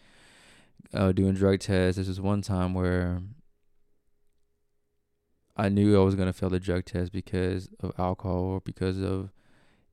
Uh, 0.95 1.11
doing 1.11 1.35
drug 1.35 1.59
tests. 1.59 1.99
This 1.99 2.07
was 2.07 2.21
one 2.21 2.43
time 2.43 2.75
where 2.75 3.23
I 5.57 5.69
knew 5.69 6.01
I 6.01 6.05
was 6.05 6.15
gonna 6.15 6.33
fail 6.33 6.51
the 6.51 6.59
drug 6.61 6.85
test 6.85 7.13
because 7.13 7.69
of 7.81 7.93
alcohol 7.99 8.41
or 8.41 8.61
because 8.61 8.99
of 8.99 9.31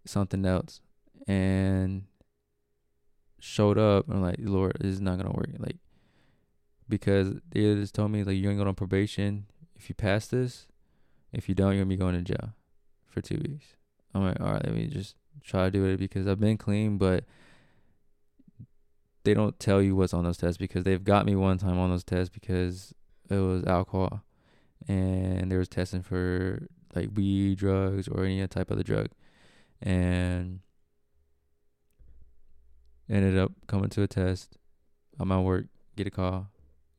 something 0.05 0.45
else, 0.45 0.81
and 1.27 2.05
showed 3.39 3.77
up. 3.77 4.07
And 4.07 4.17
I'm 4.17 4.21
like, 4.21 4.37
Lord, 4.39 4.77
this 4.79 4.93
is 4.93 5.01
not 5.01 5.17
gonna 5.17 5.33
work. 5.33 5.49
Like, 5.57 5.77
because 6.89 7.35
they 7.51 7.61
just 7.75 7.95
told 7.95 8.11
me 8.11 8.23
like 8.23 8.35
you're 8.35 8.51
gonna 8.51 8.63
go 8.63 8.67
on 8.67 8.75
probation. 8.75 9.45
If 9.75 9.87
you 9.87 9.95
pass 9.95 10.27
this, 10.27 10.67
if 11.31 11.47
you 11.47 11.55
don't, 11.55 11.73
you're 11.73 11.85
gonna 11.85 11.95
be 11.95 11.95
going 11.95 12.15
to 12.15 12.21
jail 12.21 12.53
for 13.07 13.21
two 13.21 13.37
weeks. 13.37 13.75
I'm 14.13 14.23
like, 14.25 14.39
all 14.41 14.53
right, 14.53 14.65
let 14.65 14.73
me 14.73 14.87
just 14.87 15.15
try 15.43 15.65
to 15.65 15.71
do 15.71 15.85
it 15.85 15.97
because 15.97 16.27
I've 16.27 16.39
been 16.39 16.57
clean, 16.57 16.97
but 16.97 17.23
they 19.23 19.33
don't 19.33 19.59
tell 19.59 19.81
you 19.81 19.95
what's 19.95 20.13
on 20.13 20.23
those 20.23 20.37
tests 20.37 20.57
because 20.57 20.83
they've 20.83 21.03
got 21.03 21.25
me 21.25 21.35
one 21.35 21.57
time 21.57 21.77
on 21.77 21.91
those 21.91 22.03
tests 22.03 22.29
because 22.33 22.93
it 23.29 23.37
was 23.37 23.63
alcohol 23.65 24.23
and 24.87 25.51
they 25.51 25.57
was 25.57 25.69
testing 25.69 26.01
for 26.01 26.67
like 26.95 27.09
weed, 27.13 27.59
drugs, 27.59 28.07
or 28.07 28.25
any 28.25 28.45
type 28.47 28.71
of 28.71 28.77
the 28.77 28.83
drug, 28.83 29.09
and 29.81 30.61
ended 33.07 33.37
up 33.37 33.51
coming 33.67 33.89
to 33.89 34.01
a 34.01 34.07
test. 34.07 34.57
I'm 35.19 35.31
at 35.31 35.43
work, 35.43 35.65
get 35.95 36.07
a 36.07 36.11
call 36.11 36.47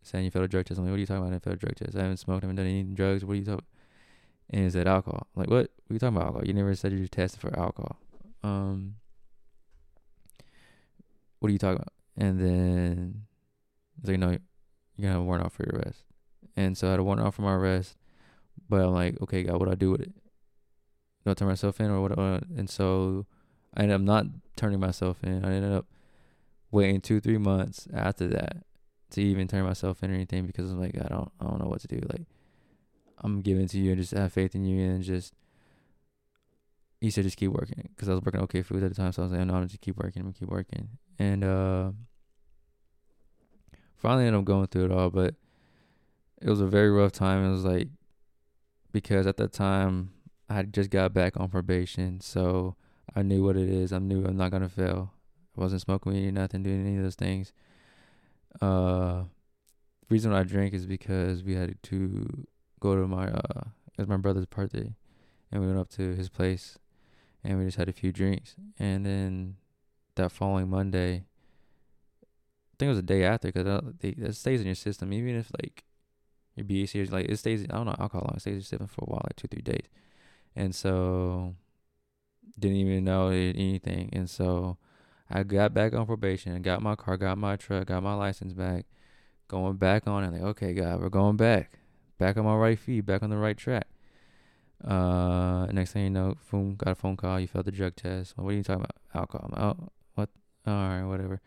saying 0.02 0.25
you 0.25 0.30
failed 0.30 0.47
a 0.47 0.49
drug 0.49 0.64
test. 0.64 0.78
I'm 0.78 0.85
like, 0.85 0.90
what 0.90 0.97
are 0.97 1.00
you 1.00 1.07
talking 1.07 1.23
about? 1.23 1.35
I 1.35 1.38
failed 1.38 1.57
a 1.57 1.61
drug 1.61 1.76
test. 1.76 1.97
I 1.97 2.02
haven't 2.02 2.16
smoked, 2.19 2.42
I 2.42 2.47
haven't 2.47 2.57
done 2.57 2.66
any 2.66 2.83
drugs. 2.83 3.25
What 3.25 3.33
are 3.33 3.37
you 3.37 3.45
talking? 3.45 3.66
And 4.50 4.64
he 4.64 4.71
said 4.71 4.88
alcohol. 4.88 5.28
I'm 5.35 5.40
like, 5.40 5.50
what? 5.50 5.71
What 5.87 5.90
are 5.90 5.95
you 5.95 5.99
talking 5.99 6.16
about 6.16 6.26
alcohol? 6.26 6.47
You 6.47 6.54
never 6.54 6.75
said 6.75 6.92
you 6.92 7.07
tested 7.07 7.40
for 7.40 7.59
alcohol. 7.59 7.99
Um, 8.42 8.97
what 11.38 11.49
are 11.49 11.52
you 11.52 11.59
talking 11.59 11.76
about? 11.76 11.92
And 12.16 12.40
then 12.40 13.23
he's 14.00 14.11
like, 14.11 14.19
no, 14.19 14.30
you're 14.30 14.40
gonna 15.00 15.12
have 15.12 15.21
a 15.21 15.25
warrant 15.25 15.45
out 15.45 15.52
for 15.52 15.64
your 15.64 15.80
arrest. 15.80 16.04
And 16.57 16.76
so 16.76 16.88
I 16.88 16.92
had 16.92 17.00
a 17.00 17.02
warrant 17.02 17.25
out 17.25 17.35
for 17.35 17.42
my 17.42 17.54
arrest, 17.54 17.97
but 18.69 18.80
I'm 18.80 18.92
like, 18.92 19.21
okay, 19.23 19.45
God, 19.45 19.59
what 19.59 19.66
do 19.66 19.73
I 19.73 19.76
do 19.76 19.90
with 19.92 20.02
it? 20.02 20.12
Do 21.25 21.30
I 21.30 21.35
turn 21.35 21.49
myself 21.49 21.80
in 21.80 21.90
or 21.90 22.00
what? 22.00 22.19
Uh, 22.19 22.40
and 22.57 22.69
so 22.69 23.26
I 23.75 23.83
ended 23.83 23.95
up 23.95 24.00
not 24.00 24.26
turning 24.57 24.80
myself 24.80 25.23
in. 25.23 25.45
I 25.45 25.54
ended 25.54 25.73
up 25.73 25.87
waiting 26.71 27.00
two, 27.00 27.21
three 27.21 27.38
months 27.38 27.87
after 27.92 28.26
that 28.28 28.64
to 29.10 29.22
even 29.22 29.48
turn 29.48 29.64
myself 29.64 30.02
in 30.02 30.10
or 30.10 30.14
anything 30.14 30.46
because 30.46 30.70
I'm 30.70 30.80
like 30.80 30.96
I 30.96 31.08
don't 31.08 31.30
I 31.40 31.44
don't 31.44 31.60
know 31.60 31.68
what 31.68 31.80
to 31.82 31.88
do. 31.88 32.00
Like 32.10 32.26
I'm 33.18 33.40
giving 33.40 33.68
to 33.68 33.78
you 33.78 33.92
and 33.92 34.00
just 34.00 34.12
have 34.12 34.32
faith 34.32 34.54
in 34.54 34.64
you 34.64 34.82
and 34.82 35.02
just 35.02 35.34
he 37.00 37.10
said 37.10 37.24
just 37.24 37.36
keep 37.36 37.50
working 37.50 37.88
because 37.94 38.08
I 38.08 38.12
was 38.12 38.22
working 38.22 38.40
OK 38.40 38.62
Food 38.62 38.82
at 38.82 38.90
the 38.90 38.94
time. 38.94 39.12
So 39.12 39.22
I 39.22 39.24
was 39.26 39.32
like, 39.32 39.46
no, 39.46 39.54
I'm 39.54 39.68
just 39.68 39.80
keep 39.80 39.96
working. 39.96 40.20
I'm 40.20 40.28
gonna 40.28 40.38
keep 40.38 40.48
working. 40.48 40.88
And 41.18 41.44
uh, 41.44 41.90
finally 43.96 44.26
ended 44.26 44.38
up 44.38 44.44
going 44.44 44.66
through 44.66 44.86
it 44.86 44.92
all, 44.92 45.10
but 45.10 45.34
it 46.40 46.48
was 46.48 46.60
a 46.60 46.66
very 46.66 46.90
rough 46.90 47.12
time. 47.12 47.44
It 47.44 47.52
was 47.52 47.64
like 47.64 47.88
because 48.92 49.26
at 49.26 49.36
that 49.38 49.52
time 49.52 50.12
I 50.48 50.54
had 50.54 50.72
just 50.72 50.90
got 50.90 51.14
back 51.14 51.38
on 51.38 51.48
probation, 51.48 52.20
so 52.20 52.76
I 53.14 53.22
knew 53.22 53.44
what 53.44 53.56
it 53.56 53.68
is. 53.68 53.92
I 53.92 53.98
knew 53.98 54.24
I'm 54.24 54.36
not 54.36 54.50
gonna 54.50 54.68
fail. 54.68 55.12
I 55.56 55.60
wasn't 55.60 55.82
smoking 55.82 56.12
weed, 56.12 56.32
nothing, 56.32 56.62
doing 56.62 56.86
any 56.86 56.96
of 56.96 57.02
those 57.02 57.16
things. 57.16 57.52
Uh, 58.61 59.25
reason 60.09 60.33
I 60.33 60.42
drank 60.42 60.75
is 60.75 60.87
because 60.87 61.42
we 61.42 61.54
had 61.54 61.80
to 61.85 62.47
go 62.80 62.97
to 62.97 63.07
my 63.07 63.28
uh, 63.28 63.62
it 63.92 63.99
was 63.99 64.09
my 64.09 64.16
brother's 64.16 64.47
birthday, 64.47 64.95
and 65.50 65.61
we 65.61 65.66
went 65.66 65.78
up 65.78 65.90
to 65.90 66.14
his 66.14 66.28
place, 66.28 66.78
and 67.45 67.59
we 67.59 67.64
just 67.64 67.78
had 67.78 67.88
a 67.88 67.92
few 67.92 68.12
drinks, 68.12 68.57
and 68.78 69.07
then 69.07 69.57
that 70.16 70.33
following 70.33 70.69
Monday, 70.69 71.25
I 72.23 72.75
think 72.78 72.87
it 72.87 72.88
was 72.88 72.99
a 72.99 73.02
day 73.02 73.25
after, 73.25 73.52
because 73.52 73.83
it 74.00 74.35
stays 74.35 74.61
in 74.61 74.66
your 74.66 74.75
system, 74.75 75.12
even 75.12 75.37
if 75.37 75.50
like 75.62 75.85
your 76.57 76.64
BAC 76.64 76.97
is 76.97 77.12
like 77.12 77.26
it 77.28 77.37
stays. 77.37 77.64
I 77.64 77.75
don't 77.75 77.87
know 77.87 77.97
alcohol 77.99 78.26
long. 78.28 78.37
It 78.37 78.40
stays 78.40 78.52
in 78.52 78.59
your 78.59 78.64
system 78.64 78.88
for 78.88 79.04
a 79.04 79.11
while, 79.11 79.23
like 79.25 79.37
two 79.37 79.49
three 79.49 79.62
days, 79.62 79.87
and 80.57 80.75
so 80.75 81.54
didn't 82.59 82.78
even 82.78 83.04
know 83.04 83.28
anything, 83.28 84.11
and 84.12 84.28
so 84.28 84.76
I 85.30 85.44
got 85.44 85.72
back 85.72 85.94
on 85.94 86.06
probation, 86.06 86.52
and 86.52 86.64
got 86.64 86.82
my 86.82 86.96
car, 86.96 87.16
got 87.16 87.38
my 87.38 87.56
truck, 87.56 87.87
got 87.87 88.02
my 88.02 88.14
license 88.14 88.52
back, 88.52 88.87
going 89.46 89.76
back 89.76 90.08
on 90.08 90.25
it. 90.25 90.32
Like, 90.32 90.42
okay, 90.42 90.75
God, 90.75 91.00
we're 91.00 91.08
going 91.08 91.37
back, 91.37 91.78
back 92.18 92.37
on 92.37 92.44
my 92.44 92.56
right 92.56 92.78
feet, 92.78 93.06
back 93.06 93.22
on 93.22 93.30
the 93.30 93.37
right 93.37 93.56
track. 93.56 93.87
Uh, 94.84 95.66
next 95.72 95.92
thing 95.92 96.04
you 96.04 96.10
know, 96.10 96.37
boom, 96.50 96.75
got 96.75 96.92
a 96.92 96.94
phone 96.94 97.16
call. 97.16 97.38
You 97.38 97.46
failed 97.46 97.66
the 97.66 97.70
drug 97.72 97.94
test. 97.94 98.37
Well, 98.37 98.46
what 98.46 98.54
are 98.54 98.56
you 98.56 98.62
talking 98.64 98.82
about? 98.82 98.96
Alcohol. 99.14 99.50
Oh, 99.56 99.88
what? 100.14 100.30
All 100.66 100.75
right, 100.75 101.04
whatever. 101.04 101.40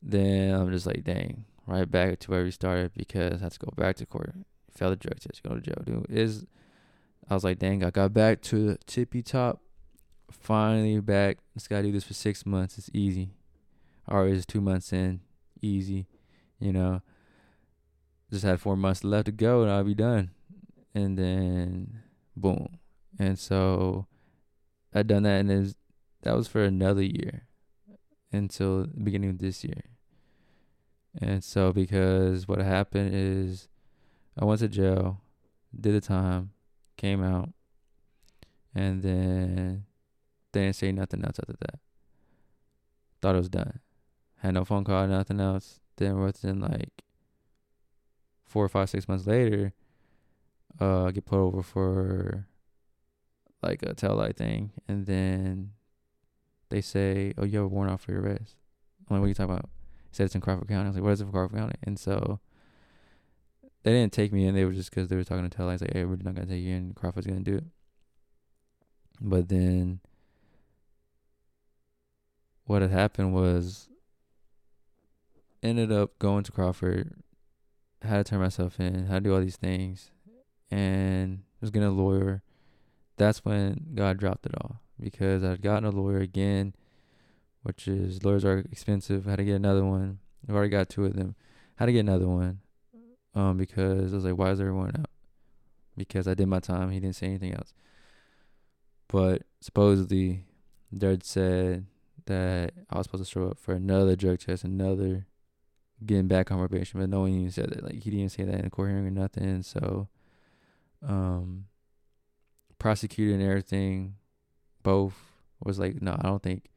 Then 0.00 0.54
I'm 0.54 0.70
just 0.70 0.86
like, 0.86 1.04
dang, 1.04 1.44
right 1.66 1.90
back 1.90 2.20
to 2.20 2.30
where 2.30 2.44
we 2.44 2.50
started 2.50 2.92
because 2.96 3.40
I 3.40 3.44
had 3.44 3.52
to 3.52 3.58
go 3.58 3.72
back 3.76 3.96
to 3.96 4.06
court. 4.06 4.32
Failed 4.70 4.92
the 4.92 4.96
drug 4.96 5.20
test, 5.20 5.42
go 5.42 5.54
to 5.54 5.60
jail. 5.60 5.82
Dude, 5.84 6.06
is 6.08 6.46
I 7.28 7.34
was 7.34 7.44
like, 7.44 7.58
dang, 7.58 7.82
I 7.82 7.90
got 7.90 8.14
back 8.14 8.40
to 8.42 8.68
the 8.68 8.78
tippy 8.86 9.22
top 9.22 9.60
finally 10.30 11.00
back. 11.00 11.38
Just 11.54 11.68
gotta 11.70 11.84
do 11.84 11.92
this 11.92 12.04
for 12.04 12.14
six 12.14 12.46
months. 12.46 12.78
It's 12.78 12.90
easy. 12.92 13.30
Or 14.08 14.28
it's 14.28 14.46
two 14.46 14.60
months 14.60 14.92
in, 14.92 15.20
easy. 15.60 16.06
You 16.60 16.72
know, 16.72 17.02
just 18.30 18.44
had 18.44 18.60
four 18.60 18.76
months 18.76 19.04
left 19.04 19.26
to 19.26 19.32
go 19.32 19.62
and 19.62 19.70
I'll 19.70 19.84
be 19.84 19.94
done. 19.94 20.30
And 20.94 21.18
then, 21.18 22.02
boom. 22.36 22.78
And 23.18 23.38
so 23.38 24.06
I 24.94 25.02
done 25.02 25.24
that, 25.24 25.40
and 25.40 25.50
then 25.50 25.74
that 26.22 26.34
was 26.34 26.48
for 26.48 26.64
another 26.64 27.02
year 27.02 27.46
until 28.32 28.82
the 28.82 29.00
beginning 29.02 29.30
of 29.30 29.38
this 29.38 29.64
year. 29.64 29.82
And 31.20 31.42
so, 31.42 31.72
because 31.72 32.46
what 32.46 32.58
happened 32.58 33.14
is 33.14 33.68
I 34.38 34.44
went 34.44 34.60
to 34.60 34.68
jail, 34.68 35.20
did 35.78 35.94
the 35.94 36.00
time, 36.00 36.52
came 36.96 37.22
out, 37.22 37.50
and 38.74 39.02
then 39.02 39.84
they 40.56 40.64
didn't 40.64 40.76
say 40.76 40.92
nothing 40.92 41.22
else 41.24 41.38
after 41.38 41.56
that. 41.60 41.78
Thought 43.20 43.34
it 43.34 43.38
was 43.38 43.48
done. 43.50 43.80
Had 44.38 44.54
no 44.54 44.64
phone 44.64 44.84
call, 44.84 45.06
nothing 45.06 45.40
else. 45.40 45.80
Then 45.96 46.18
within 46.18 46.60
like 46.60 47.04
four 48.44 48.64
or 48.64 48.68
five, 48.68 48.88
six 48.88 49.08
months 49.08 49.26
later, 49.26 49.72
uh, 50.80 51.04
I 51.04 51.10
get 51.12 51.26
put 51.26 51.38
over 51.38 51.62
for 51.62 52.46
like 53.62 53.82
a 53.82 53.94
tail 53.94 54.14
light 54.14 54.36
thing, 54.36 54.72
and 54.88 55.06
then 55.06 55.72
they 56.70 56.80
say, 56.80 57.32
"Oh, 57.36 57.44
you 57.44 57.58
have 57.58 57.66
a 57.66 57.68
warrant 57.68 57.92
out 57.92 58.00
for 58.00 58.12
your 58.12 58.22
arrest." 58.22 58.56
I'm 59.08 59.16
like, 59.16 59.20
"What 59.20 59.26
are 59.26 59.28
you 59.28 59.34
talking 59.34 59.54
about?" 59.54 59.70
He 60.10 60.16
said 60.16 60.26
it's 60.26 60.34
in 60.34 60.40
Crawford 60.40 60.68
County. 60.68 60.84
I 60.84 60.88
was 60.88 60.96
like, 60.96 61.04
"What 61.04 61.12
is 61.12 61.20
it 61.20 61.26
for 61.26 61.32
Crawford 61.32 61.58
County?" 61.58 61.76
And 61.82 61.98
so 61.98 62.40
they 63.82 63.92
didn't 63.92 64.12
take 64.12 64.32
me 64.32 64.46
in. 64.46 64.54
They 64.54 64.64
were 64.64 64.72
just 64.72 64.90
because 64.90 65.08
they 65.08 65.16
were 65.16 65.24
talking 65.24 65.48
to 65.48 65.54
tail 65.54 65.66
lights, 65.66 65.82
like, 65.82 65.92
"Hey, 65.92 66.04
we're 66.04 66.16
not 66.16 66.34
gonna 66.34 66.46
take 66.46 66.62
you 66.62 66.74
in. 66.74 66.94
Crawford's 66.94 67.26
gonna 67.26 67.40
do 67.40 67.56
it." 67.56 67.64
But 69.20 69.48
then 69.48 70.00
what 72.66 72.82
had 72.82 72.90
happened 72.90 73.32
was 73.32 73.88
ended 75.62 75.90
up 75.90 76.18
going 76.18 76.44
to 76.44 76.52
Crawford, 76.52 77.14
had 78.02 78.26
to 78.26 78.30
turn 78.30 78.40
myself 78.40 78.78
in, 78.78 79.06
had 79.06 79.24
to 79.24 79.30
do 79.30 79.34
all 79.34 79.40
these 79.40 79.56
things, 79.56 80.10
and 80.70 81.42
was 81.60 81.70
getting 81.70 81.88
a 81.88 81.92
lawyer. 81.92 82.42
That's 83.16 83.44
when 83.44 83.92
God 83.94 84.18
dropped 84.18 84.46
it 84.46 84.54
all 84.60 84.80
because 85.00 85.42
I'd 85.42 85.62
gotten 85.62 85.84
a 85.84 85.90
lawyer 85.90 86.18
again, 86.18 86.74
which 87.62 87.88
is 87.88 88.24
lawyers 88.24 88.44
are 88.44 88.58
expensive. 88.58 89.24
Had 89.24 89.36
to 89.36 89.44
get 89.44 89.54
another 89.54 89.84
one. 89.84 90.18
I've 90.48 90.54
already 90.54 90.70
got 90.70 90.88
two 90.88 91.04
of 91.04 91.14
them. 91.14 91.34
Had 91.76 91.86
to 91.86 91.92
get 91.92 92.00
another 92.00 92.28
one, 92.28 92.60
um, 93.34 93.56
because 93.56 94.12
I 94.12 94.16
was 94.16 94.24
like, 94.24 94.36
why 94.36 94.50
is 94.50 94.60
everyone 94.60 94.92
out? 94.98 95.10
Because 95.96 96.26
I 96.26 96.34
did 96.34 96.46
my 96.46 96.60
time. 96.60 96.90
He 96.90 97.00
didn't 97.00 97.16
say 97.16 97.26
anything 97.26 97.54
else. 97.54 97.74
But 99.08 99.42
supposedly, 99.60 100.46
Dad 100.96 101.24
said 101.24 101.86
that 102.26 102.72
I 102.90 102.98
was 102.98 103.06
supposed 103.06 103.24
to 103.24 103.30
show 103.30 103.48
up 103.48 103.58
for 103.58 103.74
another 103.74 104.16
drug 104.16 104.40
test, 104.40 104.64
another 104.64 105.26
getting 106.04 106.28
back 106.28 106.50
on 106.50 106.58
probation, 106.58 107.00
but 107.00 107.08
no 107.08 107.20
one 107.20 107.30
even 107.30 107.50
said 107.50 107.70
that. 107.70 107.84
Like 107.84 108.02
he 108.02 108.10
didn't 108.10 108.30
say 108.30 108.44
that 108.44 108.54
in 108.54 108.62
the 108.62 108.70
court 108.70 108.90
hearing 108.90 109.06
or 109.06 109.10
nothing. 109.10 109.62
So, 109.62 110.08
um, 111.06 111.66
prosecutor 112.78 113.34
and 113.34 113.42
everything, 113.42 114.16
both 114.82 115.14
was 115.64 115.78
like, 115.78 116.02
no, 116.02 116.12
I 116.12 116.26
don't 116.26 116.42
think 116.42 116.70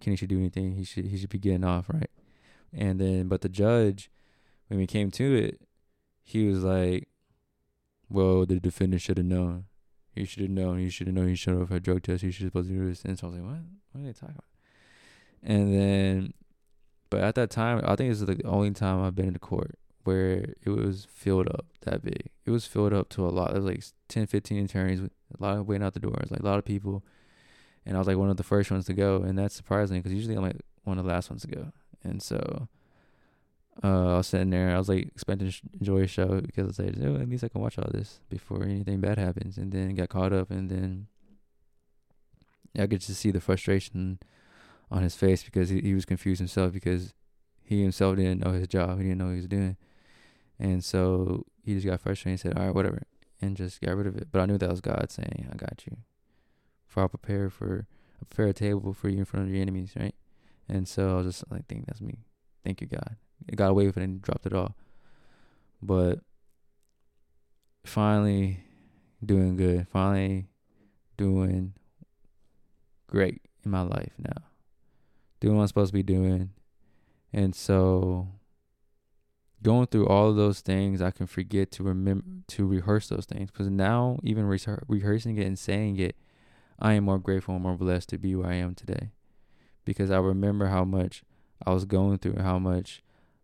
Kenny 0.00 0.16
should 0.16 0.28
do 0.28 0.38
anything. 0.38 0.72
He 0.72 0.84
should 0.84 1.06
he 1.06 1.16
should 1.16 1.30
be 1.30 1.38
getting 1.38 1.64
off, 1.64 1.88
right? 1.88 2.10
And 2.72 3.00
then, 3.00 3.28
but 3.28 3.42
the 3.42 3.48
judge, 3.48 4.10
when 4.68 4.78
we 4.78 4.86
came 4.86 5.10
to 5.12 5.34
it, 5.34 5.60
he 6.22 6.48
was 6.48 6.62
like, 6.62 7.08
well, 8.08 8.46
the 8.46 8.60
defendant 8.60 9.02
should 9.02 9.18
have 9.18 9.26
known. 9.26 9.64
He 10.14 10.24
should 10.24 10.42
have 10.42 10.50
known. 10.50 10.78
He 10.78 10.90
should 10.90 11.06
have 11.06 11.16
known. 11.16 11.28
He 11.28 11.34
should 11.34 11.58
have 11.58 11.70
had 11.70 11.82
drug 11.82 12.02
test. 12.02 12.22
He 12.22 12.30
should 12.30 12.46
supposed 12.46 12.68
to 12.68 12.74
do 12.74 12.88
this. 12.88 13.02
And 13.04 13.18
so 13.18 13.26
I 13.26 13.30
was 13.30 13.38
like, 13.38 13.48
what? 13.48 13.60
What 13.92 14.00
are 14.02 14.04
they 14.04 14.12
talking 14.12 14.34
about? 14.34 14.51
And 15.42 15.74
then, 15.74 16.34
but 17.10 17.20
at 17.20 17.34
that 17.34 17.50
time, 17.50 17.80
I 17.84 17.96
think 17.96 18.10
this 18.10 18.20
is 18.20 18.26
the 18.26 18.40
only 18.44 18.70
time 18.70 19.02
I've 19.02 19.14
been 19.14 19.26
in 19.26 19.32
the 19.32 19.38
court 19.38 19.76
where 20.04 20.54
it 20.64 20.70
was 20.70 21.06
filled 21.10 21.48
up 21.48 21.66
that 21.82 22.02
big. 22.02 22.30
It 22.44 22.50
was 22.50 22.66
filled 22.66 22.92
up 22.92 23.08
to 23.10 23.26
a 23.26 23.30
lot. 23.30 23.52
It 23.52 23.56
was 23.56 23.64
like 23.64 23.84
10, 24.08 24.26
15 24.26 24.64
attorneys, 24.64 25.00
a 25.00 25.10
lot 25.38 25.58
of 25.58 25.66
waiting 25.66 25.84
out 25.84 25.94
the 25.94 26.00
doors, 26.00 26.30
like 26.30 26.40
a 26.40 26.46
lot 26.46 26.58
of 26.58 26.64
people. 26.64 27.04
And 27.84 27.96
I 27.96 27.98
was 27.98 28.08
like 28.08 28.16
one 28.16 28.30
of 28.30 28.36
the 28.36 28.42
first 28.42 28.70
ones 28.70 28.86
to 28.86 28.94
go. 28.94 29.22
And 29.22 29.38
that's 29.38 29.54
surprising 29.54 29.98
because 29.98 30.12
usually 30.12 30.36
I'm 30.36 30.42
like 30.42 30.60
one 30.84 30.98
of 30.98 31.04
the 31.04 31.10
last 31.10 31.30
ones 31.30 31.42
to 31.42 31.48
go. 31.48 31.72
And 32.04 32.22
so 32.22 32.68
uh, 33.82 34.14
I 34.14 34.16
was 34.18 34.28
sitting 34.28 34.50
there. 34.50 34.74
I 34.74 34.78
was 34.78 34.88
like 34.88 35.08
expecting 35.08 35.50
to 35.50 35.60
enjoy 35.78 36.02
a 36.02 36.06
show 36.06 36.40
because 36.40 36.78
I 36.78 36.84
like, 36.84 36.96
oh, 37.02 37.16
at 37.16 37.28
least 37.28 37.44
I 37.44 37.48
can 37.48 37.60
watch 37.60 37.78
all 37.78 37.90
this 37.92 38.20
before 38.28 38.64
anything 38.64 39.00
bad 39.00 39.18
happens. 39.18 39.56
And 39.56 39.72
then 39.72 39.94
got 39.94 40.08
caught 40.08 40.32
up. 40.32 40.50
And 40.50 40.70
then 40.70 41.06
I 42.78 42.86
get 42.86 43.02
to 43.02 43.14
see 43.14 43.30
the 43.30 43.40
frustration 43.40 44.18
on 44.92 45.02
his 45.02 45.16
face 45.16 45.42
because 45.42 45.70
he, 45.70 45.80
he 45.80 45.94
was 45.94 46.04
confused 46.04 46.38
himself 46.38 46.72
because 46.72 47.14
he 47.64 47.82
himself 47.82 48.16
didn't 48.16 48.44
know 48.44 48.52
his 48.52 48.68
job. 48.68 48.98
He 48.98 49.04
didn't 49.04 49.18
know 49.18 49.24
what 49.24 49.32
he 49.32 49.36
was 49.36 49.48
doing. 49.48 49.76
And 50.58 50.84
so 50.84 51.46
he 51.64 51.74
just 51.74 51.86
got 51.86 52.00
frustrated 52.00 52.32
and 52.32 52.40
said, 52.40 52.58
All 52.60 52.66
right, 52.66 52.74
whatever. 52.74 53.02
And 53.40 53.56
just 53.56 53.80
got 53.80 53.96
rid 53.96 54.06
of 54.06 54.16
it. 54.16 54.28
But 54.30 54.42
I 54.42 54.46
knew 54.46 54.58
that 54.58 54.70
was 54.70 54.82
God 54.82 55.10
saying, 55.10 55.48
I 55.50 55.56
got 55.56 55.82
you. 55.86 55.96
For 56.86 57.00
I'll 57.00 57.08
prepare 57.08 57.48
for 57.48 57.86
a 58.20 58.24
prepare 58.24 58.52
table 58.52 58.92
for 58.92 59.08
you 59.08 59.18
in 59.18 59.24
front 59.24 59.46
of 59.46 59.52
your 59.52 59.62
enemies, 59.62 59.94
right? 59.98 60.14
And 60.68 60.86
so 60.86 61.14
I 61.14 61.16
was 61.16 61.26
just 61.26 61.50
like, 61.50 61.66
think 61.66 61.86
that's 61.86 62.00
me. 62.00 62.18
Thank 62.62 62.82
you, 62.82 62.86
God. 62.86 63.16
It 63.48 63.56
got 63.56 63.70
away 63.70 63.86
with 63.86 63.96
it 63.96 64.02
and 64.02 64.22
dropped 64.22 64.46
it 64.46 64.52
all. 64.52 64.76
But 65.80 66.20
finally 67.84 68.60
doing 69.24 69.56
good. 69.56 69.88
Finally 69.88 70.46
doing 71.16 71.72
great 73.08 73.40
in 73.64 73.70
my 73.70 73.82
life 73.82 74.12
now 74.18 74.42
doing 75.42 75.56
what 75.56 75.62
I'm 75.62 75.68
supposed 75.68 75.90
to 75.90 75.94
be 75.94 76.04
doing. 76.04 76.50
And 77.32 77.54
so 77.54 78.28
going 79.60 79.88
through 79.88 80.06
all 80.06 80.30
of 80.30 80.36
those 80.36 80.60
things, 80.60 81.02
I 81.02 81.10
can 81.10 81.26
forget 81.26 81.72
to 81.72 81.82
remember 81.82 82.24
to 82.46 82.64
rehearse 82.64 83.08
those 83.08 83.26
things 83.26 83.50
because 83.50 83.68
now 83.68 84.20
even 84.22 84.44
re- 84.46 84.60
rehearsing 84.86 85.36
it 85.38 85.46
and 85.46 85.58
saying 85.58 85.98
it, 85.98 86.16
I 86.78 86.92
am 86.92 87.04
more 87.04 87.18
grateful 87.18 87.54
and 87.54 87.62
more 87.64 87.76
blessed 87.76 88.10
to 88.10 88.18
be 88.18 88.36
where 88.36 88.50
I 88.50 88.54
am 88.54 88.76
today 88.76 89.10
because 89.84 90.12
I 90.12 90.18
remember 90.18 90.66
how 90.66 90.84
much 90.84 91.24
I 91.66 91.72
was 91.72 91.86
going 91.86 92.18
through 92.18 92.40
how 92.40 92.60
much 92.60 93.02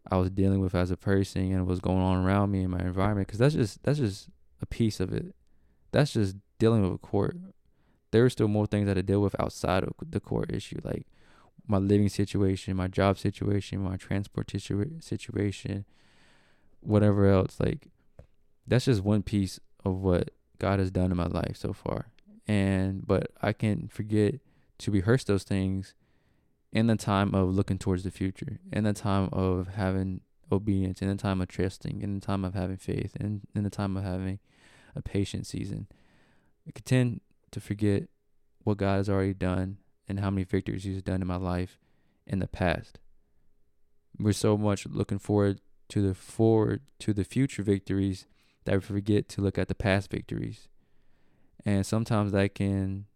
I 0.08 0.18
was 0.18 0.30
dealing 0.30 0.60
with 0.60 0.76
as 0.76 0.92
a 0.92 0.96
person 0.96 1.52
and 1.52 1.66
what's 1.66 1.80
going 1.80 1.98
on 1.98 2.24
around 2.24 2.52
me 2.52 2.62
in 2.62 2.70
my 2.70 2.80
environment 2.80 3.26
because 3.26 3.40
that's 3.40 3.54
just 3.54 3.82
that's 3.82 3.98
just 3.98 4.28
a 4.62 4.66
piece 4.66 5.00
of 5.00 5.12
it. 5.12 5.34
That's 5.90 6.12
just 6.12 6.36
dealing 6.60 6.82
with 6.82 6.92
a 6.92 6.98
court. 6.98 7.36
There 8.12 8.24
are 8.24 8.30
still 8.30 8.48
more 8.48 8.66
things 8.66 8.86
that 8.86 8.96
I 8.96 9.00
deal 9.00 9.20
with 9.20 9.38
outside 9.40 9.82
of 9.82 9.94
the 10.00 10.20
court 10.20 10.52
issue, 10.52 10.78
like 10.84 11.06
my 11.68 11.78
living 11.78 12.08
situation, 12.08 12.76
my 12.76 12.88
job 12.88 13.18
situation, 13.18 13.80
my 13.80 13.96
transport 13.96 14.48
situa- 14.48 15.02
situation, 15.02 15.84
whatever 16.80 17.26
else. 17.26 17.60
Like, 17.60 17.88
that's 18.66 18.86
just 18.86 19.02
one 19.02 19.22
piece 19.22 19.60
of 19.84 19.96
what 19.96 20.30
God 20.58 20.78
has 20.78 20.90
done 20.90 21.10
in 21.10 21.16
my 21.16 21.26
life 21.26 21.56
so 21.56 21.72
far. 21.72 22.06
And 22.46 23.06
but 23.06 23.30
I 23.42 23.52
can 23.52 23.88
forget 23.88 24.36
to 24.78 24.90
rehearse 24.90 25.24
those 25.24 25.42
things 25.44 25.94
in 26.72 26.86
the 26.86 26.96
time 26.96 27.34
of 27.34 27.54
looking 27.54 27.78
towards 27.78 28.02
the 28.02 28.10
future, 28.10 28.58
in 28.72 28.84
the 28.84 28.92
time 28.92 29.28
of 29.32 29.68
having 29.68 30.22
obedience, 30.50 31.02
in 31.02 31.08
the 31.08 31.16
time 31.16 31.40
of 31.40 31.48
trusting, 31.48 32.00
in 32.00 32.14
the 32.14 32.24
time 32.24 32.44
of 32.44 32.54
having 32.54 32.76
faith, 32.76 33.14
and 33.20 33.42
in 33.54 33.64
the 33.64 33.70
time 33.70 33.96
of 33.96 34.04
having 34.04 34.38
a 34.96 35.02
patient 35.02 35.46
season. 35.46 35.86
I 36.66 36.72
could 36.72 36.86
tend 36.86 37.20
to 37.50 37.60
forget 37.60 38.04
what 38.64 38.78
God 38.78 38.96
has 38.96 39.08
already 39.08 39.34
done 39.34 39.78
and 40.08 40.20
how 40.20 40.30
many 40.30 40.44
victories 40.44 40.84
He's 40.84 41.02
done 41.02 41.22
in 41.22 41.28
my 41.28 41.36
life 41.36 41.78
in 42.26 42.38
the 42.38 42.48
past. 42.48 42.98
We're 44.18 44.32
so 44.32 44.56
much 44.56 44.86
looking 44.86 45.18
forward 45.18 45.60
to 45.90 46.02
the 46.02 46.14
forward 46.14 46.82
to 47.00 47.12
the 47.12 47.24
future 47.24 47.62
victories 47.62 48.26
that 48.64 48.74
we 48.74 48.80
forget 48.80 49.28
to 49.30 49.40
look 49.40 49.58
at 49.58 49.68
the 49.68 49.74
past 49.74 50.10
victories. 50.10 50.68
And 51.64 51.86
sometimes 51.86 52.32
that 52.32 52.54
can 52.54 53.06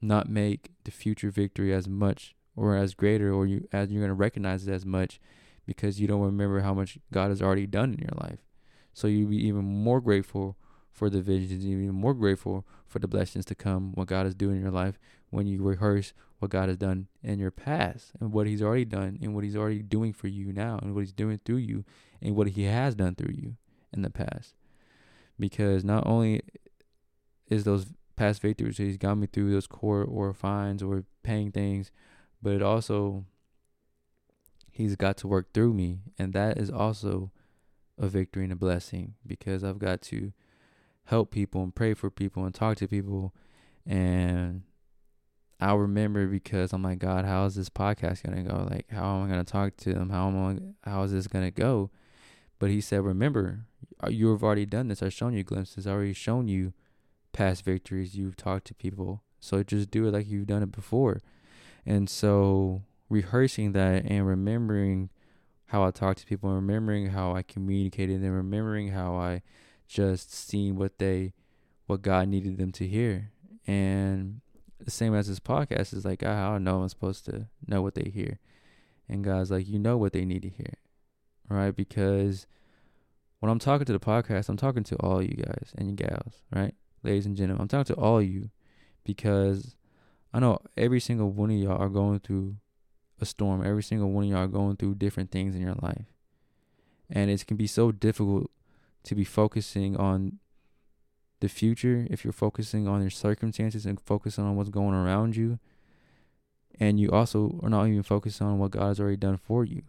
not 0.00 0.28
make 0.28 0.70
the 0.84 0.90
future 0.90 1.30
victory 1.30 1.72
as 1.72 1.88
much 1.88 2.34
or 2.56 2.76
as 2.76 2.94
greater 2.94 3.32
or 3.32 3.46
you 3.46 3.68
as 3.72 3.90
you're 3.90 4.00
going 4.00 4.10
to 4.10 4.14
recognize 4.14 4.66
it 4.66 4.72
as 4.72 4.84
much 4.84 5.20
because 5.66 6.00
you 6.00 6.08
don't 6.08 6.20
remember 6.20 6.60
how 6.60 6.74
much 6.74 6.98
God 7.12 7.28
has 7.28 7.40
already 7.40 7.66
done 7.66 7.94
in 7.94 8.00
your 8.00 8.18
life. 8.20 8.40
So 8.92 9.06
you'll 9.06 9.30
be 9.30 9.46
even 9.46 9.64
more 9.64 10.00
grateful 10.00 10.56
for 10.90 11.08
the 11.08 11.20
visions, 11.20 11.64
even 11.64 11.92
more 11.92 12.14
grateful 12.14 12.66
for 12.86 12.98
the 12.98 13.08
blessings 13.08 13.44
to 13.46 13.54
come, 13.54 13.92
what 13.94 14.08
God 14.08 14.26
is 14.26 14.34
doing 14.34 14.56
in 14.56 14.62
your 14.62 14.70
life 14.70 14.98
when 15.30 15.46
you 15.46 15.62
rehearse 15.62 16.12
what 16.38 16.50
God 16.50 16.68
has 16.68 16.78
done 16.78 17.06
in 17.22 17.38
your 17.38 17.50
past 17.50 18.12
and 18.20 18.32
what 18.32 18.46
He's 18.46 18.62
already 18.62 18.84
done 18.84 19.18
and 19.22 19.34
what 19.34 19.44
He's 19.44 19.56
already 19.56 19.82
doing 19.82 20.12
for 20.12 20.28
you 20.28 20.52
now 20.52 20.78
and 20.82 20.94
what 20.94 21.00
He's 21.00 21.12
doing 21.12 21.40
through 21.44 21.56
you 21.56 21.84
and 22.20 22.34
what 22.34 22.48
He 22.48 22.64
has 22.64 22.94
done 22.94 23.14
through 23.14 23.34
you 23.34 23.56
in 23.92 24.02
the 24.02 24.10
past. 24.10 24.54
Because 25.38 25.84
not 25.84 26.06
only 26.06 26.42
is 27.48 27.64
those 27.64 27.86
past 28.16 28.42
victories 28.42 28.78
He's 28.78 28.96
got 28.96 29.16
me 29.16 29.26
through 29.26 29.52
those 29.52 29.66
court 29.66 30.08
or 30.10 30.32
fines 30.32 30.82
or 30.82 31.04
paying 31.22 31.52
things, 31.52 31.90
but 32.42 32.54
it 32.54 32.62
also 32.62 33.24
He's 34.72 34.96
got 34.96 35.18
to 35.18 35.28
work 35.28 35.52
through 35.52 35.74
me, 35.74 36.00
and 36.18 36.32
that 36.32 36.56
is 36.56 36.70
also 36.70 37.30
a 37.98 38.08
victory 38.08 38.44
and 38.44 38.52
a 38.52 38.56
blessing 38.56 39.14
because 39.26 39.62
I've 39.62 39.78
got 39.78 40.00
to 40.02 40.32
help 41.04 41.30
people 41.30 41.62
and 41.62 41.74
pray 41.74 41.94
for 41.94 42.10
people 42.10 42.44
and 42.44 42.54
talk 42.54 42.76
to 42.78 42.88
people 42.88 43.34
and 43.86 44.62
I'll 45.60 45.76
remember 45.76 46.26
because 46.26 46.72
I'm 46.72 46.82
like, 46.82 47.00
God, 47.00 47.26
how 47.26 47.44
is 47.44 47.54
this 47.54 47.68
podcast 47.68 48.22
gonna 48.22 48.42
go? 48.42 48.66
Like, 48.70 48.86
how 48.90 49.16
am 49.16 49.26
I 49.26 49.28
gonna 49.28 49.44
talk 49.44 49.76
to 49.78 49.92
them? 49.92 50.08
How 50.08 50.28
am 50.28 50.74
I? 50.84 50.88
How 50.90 51.02
is 51.02 51.12
this 51.12 51.26
gonna 51.26 51.50
go? 51.50 51.90
But 52.58 52.70
He 52.70 52.80
said, 52.80 53.02
remember, 53.02 53.66
uh, 54.02 54.08
you 54.08 54.30
have 54.30 54.42
already 54.42 54.64
done 54.64 54.88
this. 54.88 55.02
I've 55.02 55.12
shown 55.12 55.34
you 55.34 55.44
glimpses. 55.44 55.86
I've 55.86 55.94
already 55.94 56.14
shown 56.14 56.48
you 56.48 56.72
past 57.32 57.64
victories. 57.64 58.14
You've 58.14 58.36
talked 58.36 58.66
to 58.68 58.74
people, 58.74 59.22
so 59.38 59.62
just 59.62 59.90
do 59.90 60.06
it 60.06 60.12
like 60.12 60.28
you've 60.28 60.46
done 60.46 60.62
it 60.62 60.72
before. 60.72 61.20
And 61.84 62.08
so 62.08 62.82
rehearsing 63.10 63.72
that 63.72 64.04
and 64.06 64.26
remembering 64.26 65.10
how 65.66 65.84
I 65.84 65.90
talked 65.90 66.20
to 66.20 66.26
people, 66.26 66.48
and 66.48 66.56
remembering 66.56 67.10
how 67.10 67.34
I 67.34 67.42
communicated, 67.42 68.22
and 68.22 68.34
remembering 68.34 68.88
how 68.88 69.14
I 69.14 69.42
just 69.90 70.32
seeing 70.32 70.76
what 70.76 70.98
they, 70.98 71.32
what 71.86 72.02
God 72.02 72.28
needed 72.28 72.58
them 72.58 72.72
to 72.72 72.86
hear, 72.86 73.32
and 73.66 74.40
the 74.78 74.90
same 74.90 75.14
as 75.14 75.28
this 75.28 75.40
podcast 75.40 75.92
is 75.92 76.04
like, 76.04 76.22
I 76.22 76.50
don't 76.50 76.64
know 76.64 76.82
I'm 76.82 76.88
supposed 76.88 77.24
to 77.26 77.48
know 77.66 77.82
what 77.82 77.94
they 77.94 78.10
hear. 78.10 78.38
And 79.08 79.24
God's 79.24 79.50
like, 79.50 79.68
you 79.68 79.78
know 79.78 79.96
what 79.96 80.12
they 80.12 80.24
need 80.24 80.42
to 80.42 80.48
hear. 80.48 80.74
Right? 81.48 81.74
Because 81.74 82.46
when 83.40 83.50
I'm 83.50 83.58
talking 83.58 83.84
to 83.84 83.92
the 83.92 84.00
podcast, 84.00 84.48
I'm 84.48 84.56
talking 84.56 84.84
to 84.84 84.96
all 84.96 85.22
you 85.22 85.34
guys 85.34 85.72
and 85.76 85.88
you 85.90 85.96
gals, 85.96 86.42
right? 86.54 86.74
Ladies 87.02 87.26
and 87.26 87.36
gentlemen, 87.36 87.62
I'm 87.62 87.68
talking 87.68 87.94
to 87.94 88.00
all 88.00 88.22
you 88.22 88.50
because 89.04 89.74
I 90.32 90.38
know 90.38 90.58
every 90.76 91.00
single 91.00 91.30
one 91.30 91.50
of 91.50 91.56
y'all 91.56 91.80
are 91.80 91.88
going 91.88 92.20
through 92.20 92.56
a 93.20 93.26
storm. 93.26 93.66
Every 93.66 93.82
single 93.82 94.10
one 94.10 94.24
of 94.24 94.30
y'all 94.30 94.44
are 94.44 94.48
going 94.48 94.76
through 94.76 94.94
different 94.94 95.30
things 95.30 95.54
in 95.54 95.62
your 95.62 95.76
life. 95.82 96.06
And 97.10 97.30
it 97.30 97.44
can 97.46 97.56
be 97.56 97.66
so 97.66 97.90
difficult 97.90 98.50
to 99.04 99.14
be 99.14 99.24
focusing 99.24 99.96
on 99.96 100.38
the 101.40 101.48
future, 101.48 102.06
if 102.10 102.24
you're 102.24 102.32
focusing 102.32 102.86
on 102.86 103.00
your 103.00 103.10
circumstances 103.10 103.86
and 103.86 104.00
focusing 104.00 104.44
on 104.44 104.56
what's 104.56 104.70
going 104.70 104.94
around 104.94 105.36
you, 105.36 105.58
and 106.78 107.00
you 107.00 107.10
also 107.10 107.58
are 107.62 107.70
not 107.70 107.86
even 107.86 108.02
focused 108.02 108.40
on 108.40 108.58
what 108.58 108.72
God 108.72 108.88
has 108.88 109.00
already 109.00 109.16
done 109.16 109.38
for 109.38 109.64
you, 109.64 109.82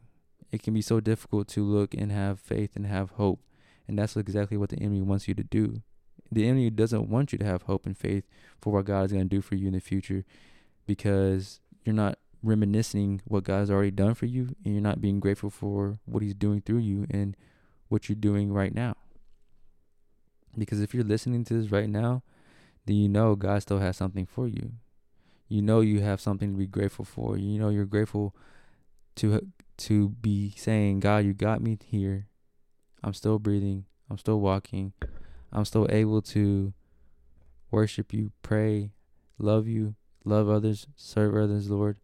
it 0.51 0.63
can 0.63 0.73
be 0.73 0.81
so 0.81 0.99
difficult 0.99 1.47
to 1.49 1.63
look 1.63 1.93
and 1.93 2.11
have 2.11 2.39
faith 2.39 2.75
and 2.75 2.85
have 2.85 3.11
hope. 3.11 3.41
And 3.87 3.97
that's 3.97 4.15
exactly 4.15 4.57
what 4.57 4.69
the 4.69 4.77
enemy 4.77 5.01
wants 5.01 5.27
you 5.27 5.33
to 5.33 5.43
do. 5.43 5.81
The 6.31 6.47
enemy 6.47 6.69
doesn't 6.69 7.09
want 7.09 7.31
you 7.31 7.37
to 7.39 7.45
have 7.45 7.63
hope 7.63 7.85
and 7.85 7.97
faith 7.97 8.23
for 8.61 8.71
what 8.73 8.85
God 8.85 9.05
is 9.05 9.11
going 9.11 9.27
to 9.27 9.35
do 9.35 9.41
for 9.41 9.55
you 9.55 9.67
in 9.67 9.73
the 9.73 9.79
future 9.79 10.23
because 10.85 11.59
you're 11.83 11.95
not 11.95 12.17
reminiscing 12.43 13.21
what 13.25 13.43
God 13.43 13.59
has 13.59 13.71
already 13.71 13.91
done 13.91 14.13
for 14.13 14.25
you 14.25 14.55
and 14.63 14.73
you're 14.73 14.81
not 14.81 15.01
being 15.01 15.19
grateful 15.19 15.49
for 15.49 15.99
what 16.05 16.23
he's 16.23 16.33
doing 16.33 16.61
through 16.61 16.79
you 16.79 17.05
and 17.09 17.35
what 17.89 18.07
you're 18.07 18.15
doing 18.15 18.51
right 18.51 18.73
now. 18.73 18.95
Because 20.57 20.81
if 20.81 20.93
you're 20.93 21.03
listening 21.03 21.43
to 21.45 21.53
this 21.53 21.71
right 21.71 21.89
now, 21.89 22.23
then 22.85 22.95
you 22.95 23.09
know 23.09 23.35
God 23.35 23.61
still 23.61 23.79
has 23.79 23.97
something 23.97 24.25
for 24.25 24.47
you. 24.47 24.73
You 25.47 25.61
know 25.61 25.81
you 25.81 26.01
have 26.01 26.21
something 26.21 26.51
to 26.51 26.57
be 26.57 26.67
grateful 26.67 27.05
for. 27.05 27.37
You 27.37 27.59
know 27.59 27.69
you're 27.69 27.85
grateful 27.85 28.35
to 29.15 29.51
to 29.77 30.09
be 30.09 30.53
saying, 30.55 30.99
God, 30.99 31.25
you 31.25 31.33
got 31.33 31.61
me 31.61 31.77
here. 31.85 32.27
I'm 33.03 33.13
still 33.13 33.39
breathing. 33.39 33.85
I'm 34.09 34.17
still 34.17 34.39
walking. 34.39 34.93
I'm 35.51 35.65
still 35.65 35.87
able 35.89 36.21
to 36.21 36.73
worship 37.71 38.13
you, 38.13 38.31
pray, 38.43 38.91
love 39.37 39.67
you, 39.67 39.95
love 40.23 40.49
others, 40.49 40.87
serve 40.95 41.35
others, 41.35 41.69
Lord. 41.69 41.97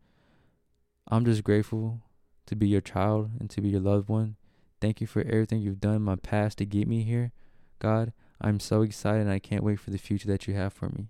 I'm 1.07 1.23
just 1.23 1.43
grateful 1.43 2.01
to 2.47 2.55
be 2.55 2.67
your 2.67 2.81
child 2.81 3.31
and 3.39 3.49
to 3.51 3.62
be 3.62 3.69
your 3.69 3.81
loved 3.81 4.10
one. 4.10 4.36
Thank 4.81 5.01
you 5.01 5.07
for 5.07 5.21
everything 5.21 5.62
you've 5.62 5.81
done 5.81 5.95
in 5.95 6.01
my 6.01 6.15
past 6.15 6.57
to 6.57 6.65
get 6.65 6.88
me 6.88 7.03
here, 7.03 7.31
God. 7.79 8.13
I'm 8.39 8.60
so 8.60 8.82
excited 8.82 9.21
and 9.21 9.32
I 9.32 9.39
can't 9.39 9.63
wait 9.63 9.80
for 9.80 9.89
the 9.89 9.97
future 9.97 10.28
that 10.28 10.47
you 10.47 10.54
have 10.54 10.73
for 10.73 10.89
me. 10.89 11.08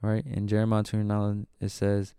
Right? 0.00 0.24
In 0.24 0.46
Jeremiah 0.46 0.84
29, 0.84 1.46
it 1.60 1.70
says, 1.70 2.14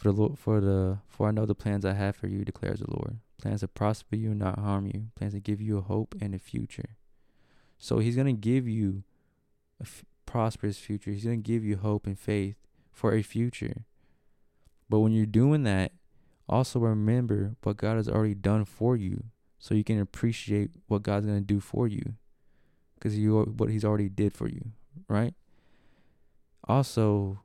for 0.00 0.12
the 0.12 0.30
for 0.36 0.60
the 0.60 0.98
for 1.08 1.28
I 1.28 1.30
know 1.30 1.44
the 1.44 1.54
plans 1.54 1.84
I 1.84 1.92
have 1.92 2.16
for 2.16 2.26
you, 2.26 2.44
declares 2.44 2.80
the 2.80 2.90
Lord. 2.90 3.18
Plans 3.42 3.60
to 3.60 3.68
prosper 3.68 4.16
you 4.16 4.30
and 4.30 4.38
not 4.38 4.58
harm 4.58 4.86
you. 4.86 5.08
Plans 5.14 5.34
to 5.34 5.40
give 5.40 5.60
you 5.60 5.76
a 5.76 5.82
hope 5.82 6.14
and 6.20 6.34
a 6.34 6.38
future. 6.38 6.96
So 7.78 7.98
He's 7.98 8.16
gonna 8.16 8.32
give 8.32 8.66
you 8.66 9.02
a 9.78 9.84
f- 9.84 10.04
prosperous 10.24 10.78
future. 10.78 11.10
He's 11.10 11.24
gonna 11.24 11.36
give 11.36 11.64
you 11.64 11.76
hope 11.76 12.06
and 12.06 12.18
faith 12.18 12.56
for 12.92 13.12
a 13.12 13.22
future. 13.22 13.84
But 14.88 15.00
when 15.00 15.12
you're 15.12 15.26
doing 15.26 15.64
that, 15.64 15.92
also 16.48 16.78
remember 16.78 17.56
what 17.62 17.76
God 17.76 17.96
has 17.96 18.08
already 18.08 18.34
done 18.34 18.64
for 18.64 18.96
you, 18.96 19.24
so 19.58 19.74
you 19.74 19.84
can 19.84 20.00
appreciate 20.00 20.70
what 20.86 21.02
God's 21.02 21.26
gonna 21.26 21.42
do 21.42 21.60
for 21.60 21.88
you 21.88 22.14
because 23.00 23.18
you 23.18 23.40
what 23.56 23.70
he's 23.70 23.84
already 23.84 24.08
did 24.08 24.34
for 24.34 24.48
you, 24.48 24.72
right? 25.08 25.34
Also, 26.68 27.40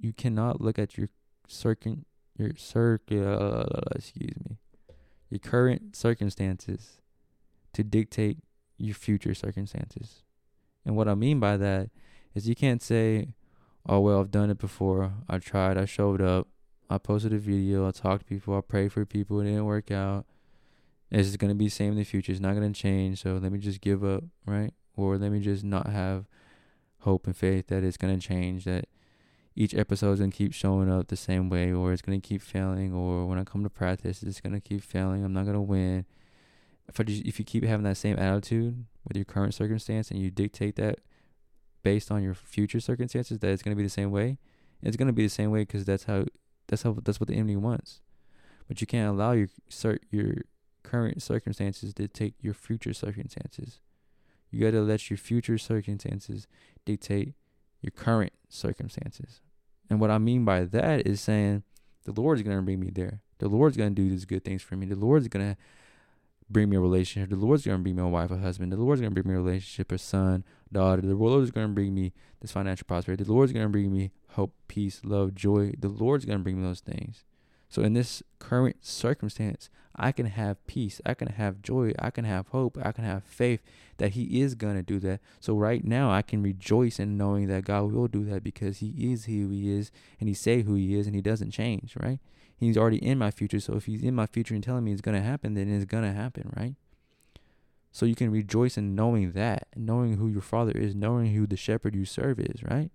you 0.00 0.12
cannot 0.12 0.60
look 0.60 0.78
at 0.78 0.96
your 0.96 1.10
circum 1.46 2.04
your 2.36 2.50
circle 2.56 3.64
excuse 3.94 4.34
me 4.44 4.58
your 5.30 5.38
current 5.38 5.94
circumstances 5.96 7.00
to 7.72 7.84
dictate 7.84 8.38
your 8.78 8.94
future 8.94 9.34
circumstances. 9.34 10.22
And 10.84 10.96
what 10.96 11.08
I 11.08 11.14
mean 11.14 11.40
by 11.40 11.56
that 11.56 11.90
is 12.34 12.48
you 12.48 12.54
can't 12.54 12.82
say, 12.82 13.34
"Oh 13.86 14.00
well, 14.00 14.20
I've 14.20 14.30
done 14.30 14.50
it 14.50 14.58
before. 14.58 15.12
I 15.28 15.38
tried. 15.38 15.76
I 15.76 15.84
showed 15.84 16.20
up. 16.20 16.48
I 16.88 16.98
posted 16.98 17.32
a 17.32 17.38
video. 17.38 17.88
I 17.88 17.90
talked 17.90 18.22
to 18.22 18.26
people. 18.26 18.56
I 18.56 18.60
prayed 18.60 18.92
for 18.92 19.04
people. 19.04 19.40
It 19.40 19.44
didn't 19.44 19.64
work 19.64 19.90
out. 19.90 20.26
It's 21.10 21.36
gonna 21.36 21.54
be 21.54 21.66
the 21.66 21.70
same 21.70 21.92
in 21.92 21.98
the 21.98 22.04
future. 22.04 22.32
It's 22.32 22.40
not 22.40 22.54
gonna 22.54 22.72
change. 22.72 23.22
So 23.22 23.38
let 23.38 23.50
me 23.50 23.58
just 23.58 23.80
give 23.80 24.04
up, 24.04 24.24
right? 24.44 24.72
Or 24.96 25.18
let 25.18 25.30
me 25.30 25.40
just 25.40 25.64
not 25.64 25.88
have 25.88 26.26
hope 27.00 27.26
and 27.26 27.36
faith 27.36 27.68
that 27.68 27.84
it's 27.84 27.96
going 27.96 28.18
to 28.18 28.26
change 28.26 28.64
that 28.64 28.86
each 29.54 29.74
episode 29.74 30.12
is 30.12 30.18
going 30.18 30.30
to 30.30 30.36
keep 30.36 30.52
showing 30.52 30.90
up 30.90 31.08
the 31.08 31.16
same 31.16 31.48
way 31.48 31.72
or 31.72 31.92
it's 31.92 32.02
going 32.02 32.20
to 32.20 32.26
keep 32.26 32.42
failing 32.42 32.92
or 32.92 33.26
when 33.26 33.38
I 33.38 33.44
come 33.44 33.62
to 33.62 33.70
practice 33.70 34.22
it's 34.22 34.40
going 34.40 34.52
to 34.52 34.60
keep 34.60 34.82
failing 34.82 35.24
I'm 35.24 35.32
not 35.32 35.44
going 35.44 35.54
to 35.54 35.60
win. 35.60 36.04
If 36.88 37.00
I 37.00 37.02
just, 37.02 37.24
if 37.24 37.38
you 37.38 37.44
keep 37.44 37.64
having 37.64 37.84
that 37.84 37.96
same 37.96 38.18
attitude 38.18 38.84
with 39.06 39.16
your 39.16 39.24
current 39.24 39.54
circumstance 39.54 40.10
and 40.10 40.20
you 40.20 40.30
dictate 40.30 40.76
that 40.76 41.00
based 41.82 42.10
on 42.10 42.22
your 42.22 42.34
future 42.34 42.80
circumstances 42.80 43.38
that 43.38 43.50
it's 43.50 43.62
going 43.62 43.74
to 43.74 43.78
be 43.78 43.84
the 43.84 43.90
same 43.90 44.10
way 44.10 44.38
it's 44.82 44.96
going 44.96 45.06
to 45.06 45.12
be 45.12 45.22
the 45.22 45.28
same 45.28 45.50
way 45.50 45.62
because 45.62 45.84
that's 45.84 46.04
how 46.04 46.24
that's 46.68 46.82
how 46.82 46.96
that's 47.02 47.20
what 47.20 47.28
the 47.28 47.34
enemy 47.34 47.56
wants. 47.56 48.00
But 48.68 48.80
you 48.80 48.86
can't 48.86 49.08
allow 49.08 49.32
your 49.32 49.48
cert, 49.70 49.98
your 50.10 50.42
current 50.82 51.22
circumstances 51.22 51.94
to 51.94 52.08
take 52.08 52.34
your 52.40 52.54
future 52.54 52.92
circumstances 52.92 53.80
you 54.56 54.64
got 54.64 54.72
to 54.72 54.82
let 54.82 55.10
your 55.10 55.16
future 55.16 55.58
circumstances 55.58 56.46
dictate 56.84 57.34
your 57.80 57.90
current 57.90 58.32
circumstances. 58.48 59.40
And 59.90 60.00
what 60.00 60.10
I 60.10 60.18
mean 60.18 60.44
by 60.44 60.64
that 60.64 61.06
is 61.06 61.20
saying 61.20 61.62
the 62.04 62.18
Lord's 62.18 62.42
going 62.42 62.56
to 62.56 62.62
bring 62.62 62.80
me 62.80 62.90
there. 62.90 63.20
The 63.38 63.48
Lord's 63.48 63.76
going 63.76 63.94
to 63.94 64.02
do 64.02 64.08
these 64.08 64.24
good 64.24 64.44
things 64.44 64.62
for 64.62 64.76
me. 64.76 64.86
The 64.86 64.96
Lord's 64.96 65.28
going 65.28 65.50
to 65.50 65.56
bring 66.48 66.68
me 66.68 66.76
a 66.76 66.80
relationship. 66.80 67.30
The 67.30 67.36
Lord's 67.36 67.66
gonna 67.66 67.78
bring 67.78 67.96
me 67.96 68.02
a 68.02 68.06
wife, 68.06 68.30
a 68.30 68.38
husband. 68.38 68.72
The 68.72 68.76
Lord's 68.76 69.00
gonna 69.00 69.10
bring 69.10 69.26
me 69.26 69.34
a 69.34 69.38
relationship, 69.38 69.90
a 69.92 69.98
son, 69.98 70.44
daughter. 70.72 71.02
The 71.02 71.14
Lord's 71.14 71.50
gonna 71.50 71.68
bring 71.68 71.94
me 71.94 72.12
this 72.40 72.52
financial 72.52 72.84
prosperity. 72.86 73.24
The 73.24 73.32
Lord's 73.32 73.52
gonna 73.52 73.68
bring 73.68 73.92
me 73.92 74.12
hope, 74.30 74.54
peace, 74.68 75.00
love, 75.04 75.34
joy. 75.34 75.72
The 75.78 75.88
Lord's 75.88 76.24
gonna 76.24 76.38
bring 76.40 76.60
me 76.60 76.66
those 76.66 76.80
things. 76.80 77.24
So 77.68 77.82
in 77.82 77.94
this 77.94 78.22
current 78.38 78.84
circumstance, 78.84 79.70
I 79.98 80.12
can 80.12 80.26
have 80.26 80.64
peace. 80.66 81.00
I 81.06 81.14
can 81.14 81.28
have 81.28 81.62
joy. 81.62 81.92
I 81.98 82.10
can 82.10 82.24
have 82.24 82.48
hope. 82.48 82.78
I 82.82 82.92
can 82.92 83.04
have 83.04 83.24
faith 83.24 83.62
that 83.96 84.12
He 84.12 84.40
is 84.40 84.54
gonna 84.54 84.82
do 84.82 84.98
that. 85.00 85.20
So 85.40 85.56
right 85.56 85.84
now, 85.84 86.10
I 86.10 86.22
can 86.22 86.42
rejoice 86.42 86.98
in 87.00 87.16
knowing 87.16 87.46
that 87.48 87.64
God 87.64 87.92
will 87.92 88.08
do 88.08 88.24
that 88.26 88.44
because 88.44 88.78
He 88.78 89.12
is 89.12 89.24
who 89.24 89.48
He 89.48 89.70
is, 89.70 89.90
and 90.20 90.28
He 90.28 90.34
say 90.34 90.62
who 90.62 90.74
He 90.74 90.94
is, 90.94 91.06
and 91.06 91.16
He 91.16 91.22
doesn't 91.22 91.50
change. 91.50 91.94
Right? 92.00 92.18
He's 92.56 92.76
already 92.76 93.04
in 93.04 93.18
my 93.18 93.30
future. 93.30 93.60
So 93.60 93.74
if 93.74 93.86
He's 93.86 94.02
in 94.02 94.14
my 94.14 94.26
future 94.26 94.54
and 94.54 94.62
telling 94.62 94.84
me 94.84 94.92
it's 94.92 95.00
gonna 95.00 95.22
happen, 95.22 95.54
then 95.54 95.68
it's 95.68 95.86
gonna 95.86 96.12
happen. 96.12 96.52
Right? 96.56 96.74
So 97.90 98.04
you 98.04 98.14
can 98.14 98.30
rejoice 98.30 98.76
in 98.76 98.94
knowing 98.94 99.32
that, 99.32 99.68
knowing 99.74 100.18
who 100.18 100.28
your 100.28 100.42
Father 100.42 100.72
is, 100.72 100.94
knowing 100.94 101.34
who 101.34 101.46
the 101.46 101.56
Shepherd 101.56 101.94
you 101.94 102.04
serve 102.04 102.38
is. 102.38 102.62
Right? 102.62 102.90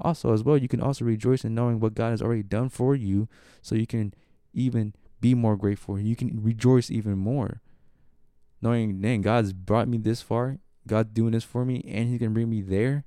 Also, 0.00 0.32
as 0.32 0.42
well, 0.42 0.58
you 0.58 0.68
can 0.68 0.80
also 0.80 1.04
rejoice 1.04 1.44
in 1.44 1.54
knowing 1.54 1.80
what 1.80 1.94
God 1.94 2.10
has 2.10 2.20
already 2.20 2.42
done 2.42 2.68
for 2.68 2.94
you, 2.94 3.28
so 3.60 3.74
you 3.74 3.86
can 3.86 4.12
even 4.52 4.94
be 5.22 5.34
more 5.34 5.56
grateful. 5.56 5.98
You 5.98 6.16
can 6.16 6.42
rejoice 6.42 6.90
even 6.90 7.16
more. 7.16 7.62
Knowing, 8.60 9.00
man, 9.00 9.22
God's 9.22 9.54
brought 9.54 9.88
me 9.88 9.96
this 9.96 10.20
far. 10.20 10.58
God's 10.86 11.10
doing 11.12 11.32
this 11.32 11.44
for 11.44 11.64
me, 11.64 11.82
and 11.88 12.10
He's 12.10 12.18
gonna 12.18 12.32
bring 12.32 12.50
me 12.50 12.60
there. 12.60 13.04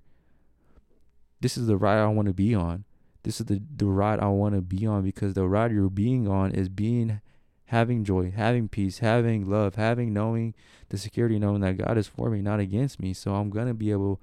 This 1.41 1.57
is 1.57 1.67
the 1.67 1.77
ride 1.77 1.99
I 1.99 2.07
want 2.07 2.27
to 2.27 2.33
be 2.33 2.55
on. 2.55 2.85
This 3.23 3.39
is 3.39 3.45
the, 3.45 3.61
the 3.75 3.85
ride 3.85 4.19
I 4.19 4.27
want 4.27 4.55
to 4.55 4.61
be 4.61 4.85
on 4.87 5.03
because 5.03 5.33
the 5.33 5.47
ride 5.47 5.71
you're 5.71 5.89
being 5.89 6.27
on 6.27 6.51
is 6.51 6.69
being 6.69 7.19
having 7.65 8.03
joy, 8.03 8.31
having 8.31 8.69
peace, 8.69 8.99
having 8.99 9.49
love, 9.49 9.75
having 9.75 10.13
knowing 10.13 10.53
the 10.89 10.97
security, 10.97 11.37
knowing 11.37 11.61
that 11.61 11.77
God 11.77 11.97
is 11.97 12.07
for 12.07 12.29
me, 12.29 12.41
not 12.41 12.59
against 12.59 12.99
me. 12.99 13.13
So 13.13 13.35
I'm 13.35 13.49
gonna 13.49 13.73
be 13.73 13.91
able 13.91 14.21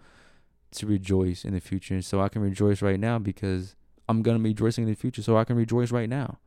to 0.72 0.86
rejoice 0.86 1.44
in 1.44 1.52
the 1.52 1.60
future. 1.60 1.94
And 1.94 2.04
So 2.04 2.20
I 2.20 2.28
can 2.28 2.40
rejoice 2.40 2.80
right 2.80 2.98
now 2.98 3.18
because 3.18 3.76
I'm 4.08 4.22
gonna 4.22 4.38
be 4.38 4.50
rejoicing 4.50 4.84
in 4.84 4.90
the 4.90 4.96
future. 4.96 5.22
So 5.22 5.36
I 5.36 5.44
can 5.44 5.56
rejoice 5.56 5.90
right 5.90 6.08
now 6.08 6.38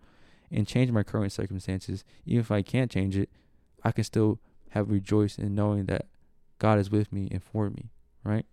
and 0.55 0.65
change 0.65 0.89
my 0.89 1.03
current 1.03 1.33
circumstances. 1.33 2.05
Even 2.25 2.39
if 2.39 2.49
I 2.49 2.61
can't 2.61 2.89
change 2.89 3.17
it, 3.17 3.29
I 3.83 3.91
can 3.91 4.05
still 4.05 4.39
have 4.69 4.89
rejoice 4.89 5.37
in 5.37 5.53
knowing 5.53 5.85
that 5.85 6.07
God 6.57 6.79
is 6.79 6.89
with 6.89 7.11
me 7.11 7.27
and 7.29 7.43
for 7.43 7.69
me, 7.69 7.91
right? 8.23 8.45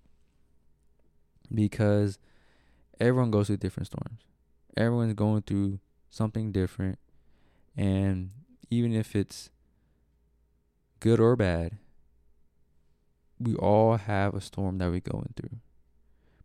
Because 1.54 2.18
everyone 3.00 3.30
goes 3.30 3.46
through 3.46 3.58
different 3.58 3.86
storms. 3.86 4.22
Everyone's 4.76 5.14
going 5.14 5.42
through 5.42 5.78
something 6.10 6.50
different. 6.50 6.98
And 7.76 8.30
even 8.68 8.92
if 8.92 9.14
it's 9.14 9.50
good 10.98 11.20
or 11.20 11.36
bad, 11.36 11.78
we 13.38 13.54
all 13.54 13.96
have 13.96 14.34
a 14.34 14.40
storm 14.40 14.78
that 14.78 14.90
we're 14.90 15.00
going 15.00 15.34
through. 15.36 15.58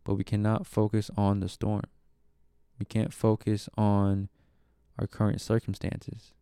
But 0.04 0.14
we 0.14 0.24
cannot 0.24 0.66
focus 0.66 1.10
on 1.16 1.40
the 1.40 1.48
storm. 1.48 1.84
We 2.78 2.86
can't 2.86 3.12
focus 3.12 3.68
on 3.76 4.28
our 4.98 5.06
current 5.06 5.40
circumstances. 5.40 6.32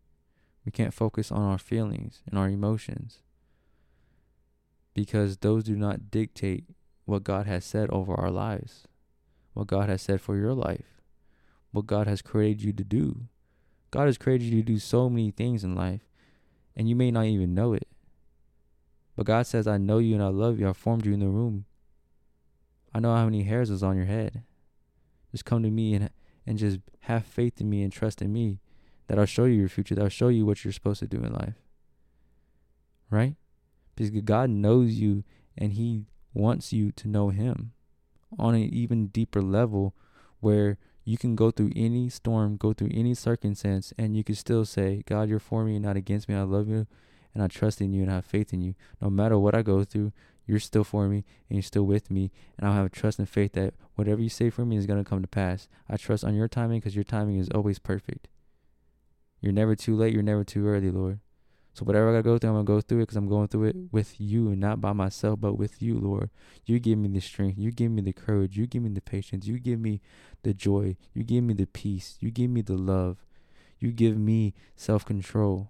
We 0.64 0.72
can't 0.72 0.94
focus 0.94 1.30
on 1.30 1.42
our 1.42 1.58
feelings 1.58 2.22
and 2.28 2.38
our 2.38 2.48
emotions 2.48 3.20
because 4.94 5.36
those 5.36 5.64
do 5.64 5.76
not 5.76 6.10
dictate 6.10 6.64
what 7.04 7.22
God 7.22 7.46
has 7.46 7.64
said 7.64 7.90
over 7.90 8.14
our 8.14 8.30
lives, 8.30 8.84
what 9.52 9.66
God 9.66 9.88
has 9.88 10.02
said 10.02 10.20
for 10.20 10.36
your 10.36 10.54
life, 10.54 11.02
what 11.70 11.86
God 11.86 12.06
has 12.06 12.22
created 12.22 12.62
you 12.62 12.72
to 12.72 12.82
do. 12.82 13.26
God 13.90 14.06
has 14.06 14.18
created 14.18 14.46
you 14.46 14.62
to 14.62 14.66
do 14.66 14.78
so 14.78 15.08
many 15.08 15.30
things 15.30 15.62
in 15.62 15.74
life, 15.74 16.08
and 16.74 16.88
you 16.88 16.96
may 16.96 17.10
not 17.10 17.26
even 17.26 17.54
know 17.54 17.74
it. 17.74 17.86
But 19.14 19.26
God 19.26 19.46
says, 19.46 19.66
I 19.66 19.78
know 19.78 19.98
you 19.98 20.14
and 20.14 20.22
I 20.22 20.28
love 20.28 20.58
you. 20.58 20.68
I 20.68 20.72
formed 20.72 21.06
you 21.06 21.12
in 21.12 21.20
the 21.20 21.30
womb. 21.30 21.64
I 22.92 23.00
know 23.00 23.14
how 23.14 23.24
many 23.24 23.44
hairs 23.44 23.70
is 23.70 23.82
on 23.82 23.96
your 23.96 24.06
head. 24.06 24.42
Just 25.30 25.44
come 25.44 25.62
to 25.62 25.70
me 25.70 25.94
and 25.94 26.10
and 26.46 26.58
just 26.58 26.78
have 27.00 27.24
faith 27.24 27.60
in 27.60 27.68
me 27.68 27.82
and 27.82 27.92
trust 27.92 28.22
in 28.22 28.32
me 28.32 28.60
that 29.08 29.18
I'll 29.18 29.26
show 29.26 29.44
you 29.44 29.54
your 29.54 29.68
future, 29.68 29.94
that 29.94 30.02
I'll 30.02 30.08
show 30.08 30.28
you 30.28 30.46
what 30.46 30.64
you're 30.64 30.72
supposed 30.72 31.00
to 31.00 31.06
do 31.06 31.18
in 31.18 31.32
life. 31.32 31.54
Right? 33.10 33.36
Because 33.94 34.10
God 34.22 34.50
knows 34.50 34.94
you 34.94 35.24
and 35.56 35.72
He 35.72 36.06
wants 36.34 36.72
you 36.72 36.92
to 36.92 37.08
know 37.08 37.30
Him 37.30 37.72
on 38.38 38.54
an 38.54 38.62
even 38.62 39.06
deeper 39.08 39.40
level 39.40 39.94
where 40.40 40.78
you 41.04 41.16
can 41.16 41.36
go 41.36 41.50
through 41.50 41.70
any 41.76 42.08
storm, 42.08 42.56
go 42.56 42.72
through 42.72 42.90
any 42.92 43.14
circumstance, 43.14 43.92
and 43.96 44.16
you 44.16 44.24
can 44.24 44.34
still 44.34 44.64
say, 44.64 45.02
God, 45.06 45.28
you're 45.28 45.38
for 45.38 45.64
me 45.64 45.76
and 45.76 45.84
not 45.84 45.96
against 45.96 46.28
me. 46.28 46.34
I 46.34 46.42
love 46.42 46.68
you 46.68 46.86
and 47.32 47.42
I 47.42 47.48
trust 47.48 47.80
in 47.80 47.92
you 47.92 48.02
and 48.02 48.10
I 48.10 48.16
have 48.16 48.24
faith 48.24 48.52
in 48.52 48.60
you. 48.60 48.74
No 49.00 49.08
matter 49.08 49.38
what 49.38 49.54
I 49.54 49.62
go 49.62 49.84
through, 49.84 50.12
you're 50.46 50.60
still 50.60 50.84
for 50.84 51.08
me 51.08 51.24
and 51.48 51.56
you're 51.56 51.62
still 51.62 51.84
with 51.84 52.10
me. 52.10 52.30
And 52.56 52.66
I'll 52.66 52.74
have 52.74 52.92
trust 52.92 53.18
and 53.18 53.28
faith 53.28 53.52
that 53.52 53.74
whatever 53.96 54.20
you 54.20 54.28
say 54.28 54.50
for 54.50 54.64
me 54.64 54.76
is 54.76 54.86
going 54.86 55.02
to 55.02 55.08
come 55.08 55.22
to 55.22 55.28
pass. 55.28 55.68
I 55.88 55.96
trust 55.96 56.24
on 56.24 56.34
your 56.34 56.48
timing 56.48 56.80
because 56.80 56.94
your 56.94 57.04
timing 57.04 57.38
is 57.38 57.50
always 57.50 57.78
perfect. 57.78 58.28
You're 59.40 59.52
never 59.52 59.74
too 59.74 59.96
late. 59.96 60.14
You're 60.14 60.22
never 60.22 60.44
too 60.44 60.66
early, 60.66 60.90
Lord. 60.90 61.20
So 61.76 61.84
whatever 61.84 62.08
I 62.08 62.12
got 62.12 62.18
to 62.18 62.22
go 62.22 62.38
through, 62.38 62.50
I'm 62.50 62.54
going 62.54 62.66
to 62.66 62.72
go 62.72 62.80
through 62.80 62.98
it 63.00 63.02
because 63.02 63.16
I'm 63.16 63.28
going 63.28 63.48
through 63.48 63.64
it 63.64 63.76
mm-hmm. 63.76 63.94
with 63.94 64.18
you 64.18 64.48
and 64.48 64.58
not 64.58 64.80
by 64.80 64.94
myself, 64.94 65.40
but 65.40 65.58
with 65.58 65.82
you, 65.82 65.98
Lord. 65.98 66.30
You 66.64 66.78
give 66.78 66.98
me 66.98 67.08
the 67.08 67.20
strength. 67.20 67.58
You 67.58 67.70
give 67.70 67.90
me 67.90 68.00
the 68.00 68.14
courage. 68.14 68.56
You 68.56 68.66
give 68.66 68.82
me 68.82 68.88
the 68.88 69.02
patience. 69.02 69.46
You 69.46 69.58
give 69.58 69.78
me 69.78 70.00
the 70.42 70.54
joy. 70.54 70.96
You 71.12 71.22
give 71.22 71.44
me 71.44 71.52
the 71.52 71.66
peace. 71.66 72.16
You 72.18 72.30
give 72.30 72.48
me 72.48 72.62
the 72.62 72.78
love. 72.78 73.26
You 73.78 73.92
give 73.92 74.16
me 74.16 74.54
self 74.74 75.04
control. 75.04 75.68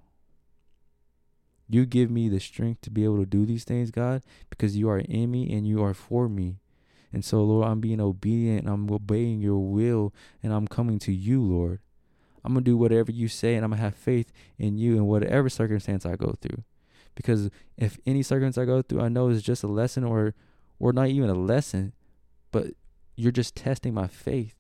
You 1.69 1.85
give 1.85 2.11
me 2.11 2.29
the 2.29 2.41
strength 2.41 2.83
to 2.83 2.91
be 2.91 3.05
able 3.05 3.19
to 3.19 3.27
do 3.27 3.45
these 3.45 3.65
things, 3.65 3.91
God, 3.91 4.23
because 4.51 4.77
you 4.77 4.89
are 4.89 4.99
in 4.99 5.31
me 5.31 5.53
and 5.53 5.67
you 5.67 5.83
are 5.83 5.95
for 5.95 6.29
me. 6.29 6.61
And 7.13 7.25
so, 7.25 7.43
Lord, 7.43 7.67
I'm 7.67 7.81
being 7.81 8.01
obedient. 8.01 8.69
I'm 8.69 8.91
obeying 8.91 9.41
your 9.41 9.59
will 9.59 10.13
and 10.43 10.53
I'm 10.53 10.69
coming 10.69 10.99
to 11.01 11.13
you, 11.13 11.43
Lord. 11.43 11.81
I'm 12.45 12.53
going 12.53 12.65
to 12.65 12.71
do 12.71 12.77
whatever 12.77 13.11
you 13.11 13.27
say 13.27 13.55
and 13.57 13.65
I'm 13.65 13.71
going 13.71 13.79
to 13.79 13.85
have 13.85 13.95
faith 13.95 14.33
in 14.59 14.79
you 14.79 14.97
in 14.97 15.07
whatever 15.07 15.49
circumstance 15.49 16.07
I 16.07 16.15
go 16.15 16.37
through. 16.41 16.63
Because 17.17 17.51
if 17.77 17.99
any 18.07 18.23
circumstance 18.23 18.59
I 18.59 18.67
go 18.67 18.83
through, 18.83 19.01
I 19.01 19.09
know 19.09 19.29
it's 19.31 19.43
just 19.43 19.65
a 19.65 19.69
lesson 19.69 20.05
or 20.05 20.35
or 20.79 20.93
not 20.93 21.09
even 21.09 21.31
a 21.31 21.35
lesson, 21.35 21.95
but 22.53 22.67
you're 23.17 23.33
just 23.33 23.57
testing 23.57 23.95
my 23.95 24.07
faith 24.07 24.55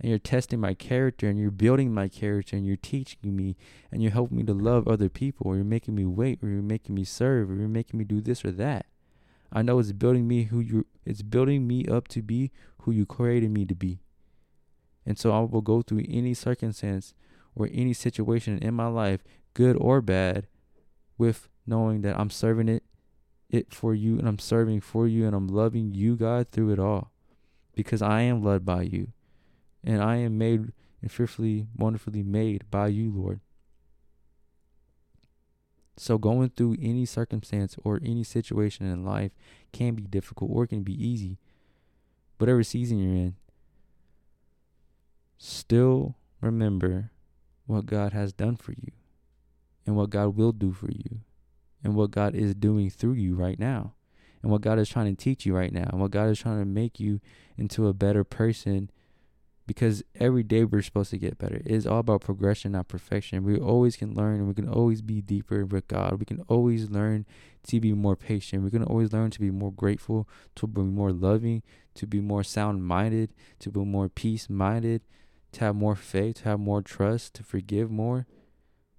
and 0.00 0.10
you're 0.10 0.18
testing 0.18 0.60
my 0.60 0.74
character 0.74 1.28
and 1.28 1.38
you're 1.38 1.50
building 1.50 1.94
my 1.94 2.08
character 2.08 2.56
and 2.56 2.66
you're 2.66 2.76
teaching 2.76 3.36
me 3.36 3.56
and 3.92 4.02
you're 4.02 4.12
helping 4.12 4.38
me 4.38 4.42
to 4.44 4.52
love 4.52 4.88
other 4.88 5.08
people 5.08 5.48
or 5.48 5.56
you're 5.56 5.64
making 5.64 5.94
me 5.94 6.04
wait 6.04 6.42
or 6.42 6.48
you're 6.48 6.62
making 6.62 6.94
me 6.94 7.04
serve 7.04 7.50
or 7.50 7.54
you're 7.54 7.68
making 7.68 7.98
me 7.98 8.04
do 8.04 8.20
this 8.20 8.44
or 8.44 8.50
that. 8.52 8.86
I 9.52 9.62
know 9.62 9.78
it's 9.78 9.92
building 9.92 10.26
me 10.26 10.44
who 10.44 10.60
you 10.60 10.86
it's 11.04 11.22
building 11.22 11.66
me 11.66 11.86
up 11.86 12.08
to 12.08 12.22
be 12.22 12.50
who 12.82 12.90
you 12.90 13.06
created 13.06 13.50
me 13.50 13.64
to 13.66 13.74
be. 13.74 14.00
And 15.06 15.18
so 15.18 15.32
I 15.32 15.40
will 15.40 15.60
go 15.60 15.82
through 15.82 16.04
any 16.08 16.34
circumstance 16.34 17.14
or 17.54 17.68
any 17.72 17.92
situation 17.92 18.58
in 18.58 18.74
my 18.74 18.88
life, 18.88 19.22
good 19.52 19.76
or 19.76 20.00
bad, 20.00 20.48
with 21.18 21.48
knowing 21.66 22.02
that 22.02 22.18
I'm 22.18 22.30
serving 22.30 22.68
it 22.68 22.82
it 23.48 23.72
for 23.72 23.94
you 23.94 24.18
and 24.18 24.26
I'm 24.26 24.40
serving 24.40 24.80
for 24.80 25.06
you 25.06 25.26
and 25.26 25.36
I'm 25.36 25.46
loving 25.46 25.94
you 25.94 26.16
God 26.16 26.48
through 26.50 26.72
it 26.72 26.78
all. 26.80 27.12
Because 27.74 28.02
I 28.02 28.22
am 28.22 28.42
led 28.42 28.64
by 28.64 28.82
you 28.82 29.12
and 29.84 30.02
I 30.02 30.16
am 30.16 30.38
made 30.38 30.72
and 31.02 31.12
fearfully, 31.12 31.66
wonderfully 31.76 32.22
made 32.22 32.64
by 32.70 32.88
you, 32.88 33.12
Lord. 33.14 33.40
So 35.96 36.18
going 36.18 36.48
through 36.50 36.76
any 36.80 37.04
circumstance 37.04 37.76
or 37.84 38.00
any 38.02 38.24
situation 38.24 38.86
in 38.86 39.04
life 39.04 39.32
can 39.72 39.94
be 39.94 40.02
difficult 40.02 40.50
or 40.52 40.66
can 40.66 40.82
be 40.82 40.92
easy. 40.92 41.38
Whatever 42.38 42.62
season 42.64 42.98
you're 42.98 43.14
in, 43.14 43.36
still 45.38 46.16
remember 46.40 47.10
what 47.66 47.86
God 47.86 48.12
has 48.12 48.32
done 48.32 48.56
for 48.56 48.72
you 48.72 48.92
and 49.86 49.94
what 49.94 50.10
God 50.10 50.36
will 50.36 50.52
do 50.52 50.72
for 50.72 50.90
you 50.90 51.20
and 51.82 51.94
what 51.94 52.10
God 52.10 52.34
is 52.34 52.54
doing 52.54 52.90
through 52.90 53.12
you 53.12 53.34
right 53.34 53.58
now 53.58 53.92
and 54.42 54.50
what 54.50 54.62
God 54.62 54.78
is 54.78 54.88
trying 54.88 55.14
to 55.14 55.22
teach 55.22 55.46
you 55.46 55.54
right 55.54 55.72
now 55.72 55.88
and 55.90 56.00
what 56.00 56.10
God 56.10 56.28
is 56.28 56.38
trying 56.38 56.58
to 56.58 56.64
make 56.64 56.98
you 56.98 57.20
into 57.56 57.86
a 57.86 57.94
better 57.94 58.24
person 58.24 58.90
because 59.66 60.02
every 60.20 60.42
day 60.42 60.64
we're 60.64 60.82
supposed 60.82 61.10
to 61.10 61.18
get 61.18 61.38
better. 61.38 61.56
It 61.56 61.66
is 61.66 61.86
all 61.86 62.00
about 62.00 62.20
progression, 62.20 62.72
not 62.72 62.88
perfection. 62.88 63.44
We 63.44 63.58
always 63.58 63.96
can 63.96 64.14
learn 64.14 64.36
and 64.36 64.48
we 64.48 64.54
can 64.54 64.68
always 64.68 65.00
be 65.00 65.22
deeper 65.22 65.64
with 65.64 65.88
God. 65.88 66.18
We 66.18 66.26
can 66.26 66.40
always 66.48 66.90
learn 66.90 67.24
to 67.68 67.80
be 67.80 67.94
more 67.94 68.16
patient. 68.16 68.62
We 68.62 68.70
can 68.70 68.84
always 68.84 69.12
learn 69.12 69.30
to 69.30 69.40
be 69.40 69.50
more 69.50 69.72
grateful, 69.72 70.28
to 70.56 70.66
be 70.66 70.82
more 70.82 71.12
loving, 71.12 71.62
to 71.94 72.06
be 72.06 72.20
more 72.20 72.44
sound 72.44 72.84
minded, 72.84 73.32
to 73.60 73.70
be 73.70 73.80
more 73.80 74.08
peace 74.08 74.50
minded, 74.50 75.02
to 75.52 75.60
have 75.60 75.76
more 75.76 75.96
faith, 75.96 76.36
to 76.36 76.44
have 76.44 76.60
more 76.60 76.82
trust, 76.82 77.34
to 77.34 77.42
forgive 77.42 77.90
more. 77.90 78.26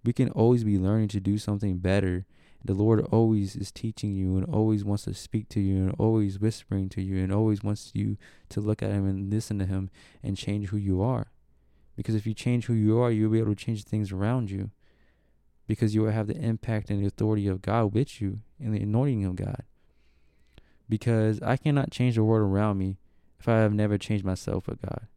We 0.04 0.13
can 0.13 0.30
always 0.30 0.63
be 0.63 0.80
learning 0.80 1.10
to 1.10 1.19
do 1.19 1.38
something 1.38 1.78
better 1.78 2.25
the 2.65 2.73
Lord 2.73 3.01
always 3.12 3.56
is 3.56 3.71
teaching 3.71 4.13
you 4.15 4.38
and 4.38 4.45
always 4.45 4.84
wants 4.84 5.04
to 5.04 5.13
speak 5.13 5.49
to 5.49 5.60
you 5.60 5.78
and 5.78 5.95
always 5.99 6.39
whispering 6.39 6.89
to 6.89 7.01
you 7.01 7.21
and 7.23 7.32
always 7.32 7.63
wants 7.63 7.91
you 7.93 8.17
to 8.49 8.60
look 8.62 8.82
at 8.82 8.91
Him 8.91 9.08
and 9.08 9.32
listen 9.32 9.60
to 9.60 9.65
Him 9.65 9.89
and 10.23 10.36
change 10.38 10.69
who 10.69 10.78
you 10.78 11.01
are. 11.01 11.28
Because 11.95 12.15
if 12.15 12.25
you 12.25 12.34
change 12.34 12.65
who 12.65 12.73
you 12.73 12.99
are, 12.99 13.12
you'll 13.12 13.32
be 13.32 13.39
able 13.39 13.56
to 13.56 13.65
change 13.65 13.84
things 13.84 14.12
around 14.12 14.49
you. 14.51 14.71
because 15.67 15.95
you 15.95 16.01
will 16.01 16.12
have 16.12 16.28
the 16.28 16.38
impact 16.38 16.89
and 16.89 17.01
the 17.01 17.08
authority 17.08 17.47
of 17.47 17.62
God 17.62 17.93
with 17.93 18.21
you 18.21 18.39
and 18.60 18.73
the 18.73 18.82
anointing 18.82 19.25
of 19.25 19.36
God. 19.36 19.63
Because 20.88 21.41
I 21.41 21.58
cannot 21.58 21.91
change 21.91 22.15
the 22.15 22.23
world 22.23 22.47
around 22.49 22.78
me 22.78 22.97
if 23.39 23.47
I 23.49 23.58
have 23.60 23.73
never 23.73 23.97
changed 23.97 24.23
myself 24.23 24.67
with 24.67 24.82
God. 24.82 25.08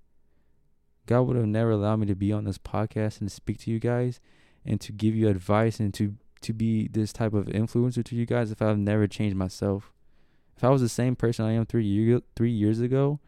God 1.06 1.22
would 1.22 1.37
have 1.37 1.46
never 1.46 1.72
allowed 1.72 1.96
me 1.96 2.06
to 2.06 2.14
be 2.14 2.32
on 2.32 2.44
this 2.44 2.58
podcast 2.58 3.20
and 3.20 3.28
to 3.28 3.34
speak 3.34 3.58
to 3.61 3.70
you 3.70 3.78
guys 3.78 4.20
and 4.64 4.80
to 4.80 4.92
give 4.92 5.14
you 5.14 5.28
advice 5.28 5.80
and 5.80 5.92
to 5.94 6.14
to 6.42 6.53
be 6.53 6.88
this 6.88 7.12
type 7.12 7.35
of 7.35 7.46
influencer 7.46 8.05
to 8.05 8.16
you 8.16 8.27
guys 8.27 8.51
if 8.51 8.62
I've 8.62 8.79
never 8.79 9.07
changed 9.07 9.37
myself. 9.37 9.92
If 10.57 10.64
I 10.64 10.70
was 10.70 10.83
the 10.83 10.88
same 10.88 11.16
person 11.16 11.44
I 11.44 11.53
am 11.53 11.66
three 11.66 11.85
year 11.85 12.20
three 12.35 12.51
years 12.51 12.81
ago, 12.81 13.20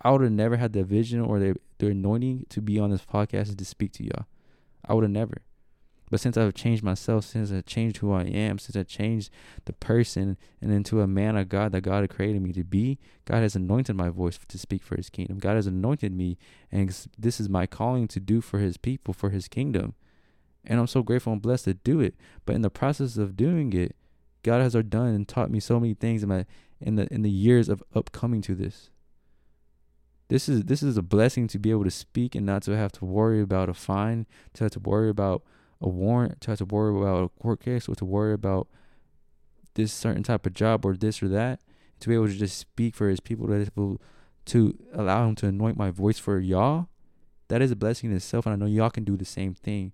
I 0.00 0.10
would 0.10 0.22
have 0.22 0.32
never 0.32 0.56
had 0.56 0.72
the 0.72 0.84
vision 0.84 1.20
or 1.20 1.38
the 1.38 1.56
the 1.78 1.88
anointing 1.88 2.46
to 2.50 2.60
be 2.60 2.78
on 2.78 2.90
this 2.90 3.04
podcast 3.04 3.48
and 3.48 3.58
to 3.58 3.64
speak 3.64 3.92
to 3.92 4.04
y'all. 4.04 4.26
I 4.86 4.94
would 4.94 5.04
have 5.04 5.10
never. 5.10 5.42
But 6.10 6.20
since 6.20 6.36
I've 6.36 6.54
changed 6.54 6.82
myself, 6.82 7.24
since 7.24 7.50
I've 7.50 7.66
changed 7.66 7.96
who 7.96 8.12
I 8.12 8.22
am, 8.22 8.58
since 8.58 8.76
I've 8.76 8.86
changed 8.86 9.30
the 9.64 9.72
person 9.72 10.36
and 10.60 10.70
into 10.70 11.00
a 11.00 11.06
man 11.06 11.36
of 11.36 11.48
God 11.48 11.72
that 11.72 11.80
God 11.80 12.02
had 12.02 12.10
created 12.10 12.42
me 12.42 12.52
to 12.52 12.62
be, 12.62 12.98
God 13.24 13.42
has 13.42 13.56
anointed 13.56 13.96
my 13.96 14.10
voice 14.10 14.38
to 14.46 14.58
speak 14.58 14.82
for 14.82 14.96
his 14.96 15.10
kingdom. 15.10 15.38
God 15.38 15.56
has 15.56 15.66
anointed 15.66 16.12
me, 16.14 16.38
and 16.70 16.94
this 17.18 17.40
is 17.40 17.48
my 17.48 17.66
calling 17.66 18.06
to 18.08 18.20
do 18.20 18.40
for 18.40 18.58
his 18.58 18.76
people, 18.76 19.14
for 19.14 19.30
his 19.30 19.48
kingdom. 19.48 19.94
And 20.66 20.80
I'm 20.80 20.86
so 20.86 21.02
grateful 21.02 21.32
and 21.32 21.42
blessed 21.42 21.64
to 21.64 21.74
do 21.74 22.00
it. 22.00 22.14
But 22.46 22.54
in 22.54 22.62
the 22.62 22.70
process 22.70 23.16
of 23.16 23.36
doing 23.36 23.72
it, 23.72 23.96
God 24.42 24.60
has 24.60 24.74
done 24.74 25.08
and 25.08 25.26
taught 25.26 25.50
me 25.50 25.60
so 25.60 25.80
many 25.80 25.94
things 25.94 26.22
in 26.22 26.28
my 26.28 26.46
in 26.80 26.96
the 26.96 27.12
in 27.12 27.22
the 27.22 27.30
years 27.30 27.68
of 27.68 27.82
upcoming 27.94 28.42
to 28.42 28.54
this. 28.54 28.90
This 30.28 30.48
is 30.48 30.64
this 30.64 30.82
is 30.82 30.96
a 30.96 31.02
blessing 31.02 31.48
to 31.48 31.58
be 31.58 31.70
able 31.70 31.84
to 31.84 31.90
speak 31.90 32.34
and 32.34 32.46
not 32.46 32.62
to 32.62 32.76
have 32.76 32.92
to 32.92 33.04
worry 33.04 33.40
about 33.40 33.68
a 33.68 33.74
fine, 33.74 34.26
to 34.54 34.64
have 34.64 34.72
to 34.72 34.80
worry 34.80 35.08
about 35.08 35.42
a 35.80 35.88
warrant, 35.88 36.40
to 36.42 36.50
have 36.50 36.58
to 36.58 36.64
worry 36.64 36.96
about 36.96 37.24
a 37.24 37.42
court 37.42 37.60
case, 37.60 37.88
or 37.88 37.94
to 37.96 38.04
worry 38.04 38.32
about 38.32 38.68
this 39.74 39.92
certain 39.92 40.22
type 40.22 40.46
of 40.46 40.54
job 40.54 40.84
or 40.84 40.96
this 40.96 41.22
or 41.22 41.28
that. 41.28 41.60
To 42.00 42.08
be 42.08 42.14
able 42.14 42.28
to 42.28 42.34
just 42.34 42.58
speak 42.58 42.94
for 42.96 43.08
his 43.08 43.20
people, 43.20 43.46
to, 43.46 43.54
able 43.62 44.00
to 44.46 44.78
allow 44.92 45.28
him 45.28 45.34
to 45.36 45.46
anoint 45.46 45.76
my 45.76 45.90
voice 45.90 46.18
for 46.18 46.38
y'all, 46.38 46.88
that 47.48 47.62
is 47.62 47.70
a 47.70 47.76
blessing 47.76 48.10
in 48.10 48.16
itself. 48.16 48.46
And 48.46 48.52
I 48.52 48.56
know 48.56 48.70
y'all 48.70 48.90
can 48.90 49.04
do 49.04 49.16
the 49.16 49.24
same 49.24 49.54
thing. 49.54 49.92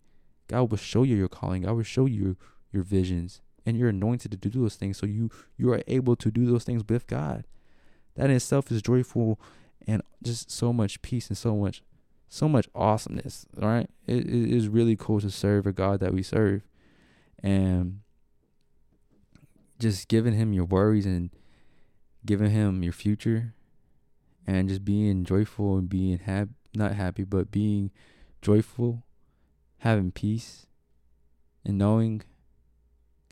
God 0.50 0.70
will 0.70 0.78
show 0.78 1.04
you 1.04 1.14
your 1.14 1.28
calling. 1.28 1.62
God 1.62 1.76
will 1.76 1.84
show 1.84 2.06
you 2.06 2.36
your 2.72 2.82
visions, 2.82 3.40
and 3.64 3.76
you're 3.76 3.88
anointed 3.88 4.32
to 4.32 4.36
do 4.36 4.50
those 4.50 4.74
things. 4.74 4.98
So 4.98 5.06
you 5.06 5.30
you 5.56 5.72
are 5.72 5.82
able 5.86 6.16
to 6.16 6.30
do 6.30 6.44
those 6.44 6.64
things 6.64 6.82
with 6.88 7.06
God. 7.06 7.46
That 8.16 8.30
in 8.30 8.36
itself 8.36 8.72
is 8.72 8.82
joyful 8.82 9.40
and 9.86 10.02
just 10.22 10.50
so 10.50 10.72
much 10.72 11.00
peace 11.02 11.28
and 11.28 11.38
so 11.38 11.56
much 11.56 11.82
so 12.28 12.48
much 12.48 12.68
awesomeness 12.74 13.46
right 13.56 13.88
it, 14.06 14.18
it 14.18 14.52
is 14.52 14.68
really 14.68 14.94
cool 14.94 15.20
to 15.20 15.30
serve 15.30 15.66
a 15.66 15.72
god 15.72 15.98
that 15.98 16.12
we 16.12 16.22
serve 16.22 16.62
and 17.42 18.00
just 19.78 20.06
giving 20.06 20.34
him 20.34 20.52
your 20.52 20.64
worries 20.64 21.06
and 21.06 21.30
giving 22.24 22.50
him 22.50 22.82
your 22.82 22.92
future 22.92 23.54
and 24.46 24.68
just 24.68 24.84
being 24.84 25.24
joyful 25.24 25.78
and 25.78 25.88
being 25.88 26.18
happy 26.18 26.50
not 26.74 26.94
happy 26.94 27.24
but 27.24 27.50
being 27.50 27.90
joyful 28.42 29.02
having 29.80 30.10
peace 30.10 30.66
and 31.64 31.76
knowing 31.76 32.22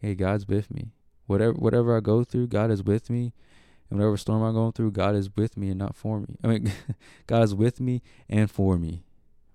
hey 0.03 0.15
god's 0.15 0.47
with 0.47 0.71
me 0.71 0.93
whatever 1.27 1.53
whatever 1.53 1.97
i 1.97 2.01
go 2.01 2.25
through 2.25 2.47
god 2.47 2.71
is 2.71 2.83
with 2.83 3.09
me 3.09 3.33
and 3.91 3.99
whatever 3.99 4.17
storm 4.17 4.43
I'm 4.43 4.55
going 4.55 4.73
through, 4.73 4.93
God 4.93 5.15
is 5.15 5.35
with 5.35 5.57
me 5.57 5.71
and 5.71 5.79
not 5.79 5.97
for 5.97 6.21
me. 6.21 6.37
I 6.45 6.47
mean, 6.47 6.73
God 7.27 7.43
is 7.43 7.55
with 7.55 7.81
me 7.81 8.03
and 8.29 8.51
for 8.51 8.79
me, 8.79 9.05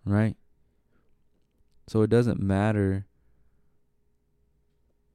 right? 0.05 0.35
So 1.87 2.01
it 2.01 2.09
doesn't 2.09 2.41
matter 2.41 3.05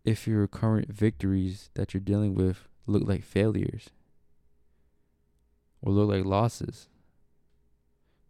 if 0.04 0.26
your 0.26 0.46
current 0.46 0.92
victories 0.92 1.70
that 1.74 1.92
you're 1.92 2.00
dealing 2.00 2.34
with 2.34 2.68
look 2.86 3.06
like 3.06 3.24
failures 3.24 3.90
or 5.82 5.92
look 5.92 6.08
like 6.08 6.24
losses. 6.24 6.88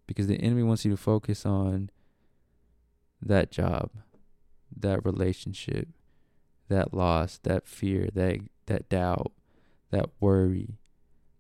Because 0.06 0.26
the 0.26 0.40
enemy 0.40 0.62
wants 0.62 0.86
you 0.86 0.90
to 0.90 0.96
focus 0.96 1.44
on 1.44 1.90
that 3.20 3.50
job, 3.50 3.90
that 4.74 5.04
relationship, 5.04 5.88
that 6.68 6.94
loss, 6.94 7.38
that 7.42 7.66
fear, 7.66 8.08
that 8.14 8.40
that 8.66 8.88
doubt, 8.88 9.32
that 9.90 10.10
worry, 10.20 10.78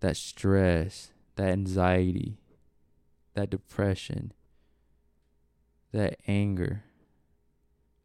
that 0.00 0.16
stress, 0.16 1.12
that 1.36 1.48
anxiety, 1.48 2.38
that 3.34 3.50
depression, 3.50 4.32
that 5.92 6.16
anger, 6.26 6.84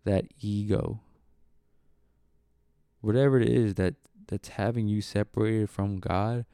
that 0.03 0.25
ego, 0.39 0.99
whatever 3.01 3.39
it 3.39 3.49
is 3.49 3.75
that 3.75 3.95
that's 4.27 4.49
having 4.49 4.88
you 4.88 5.01
separated 5.01 5.69
from 5.69 5.99
God, 5.99 6.45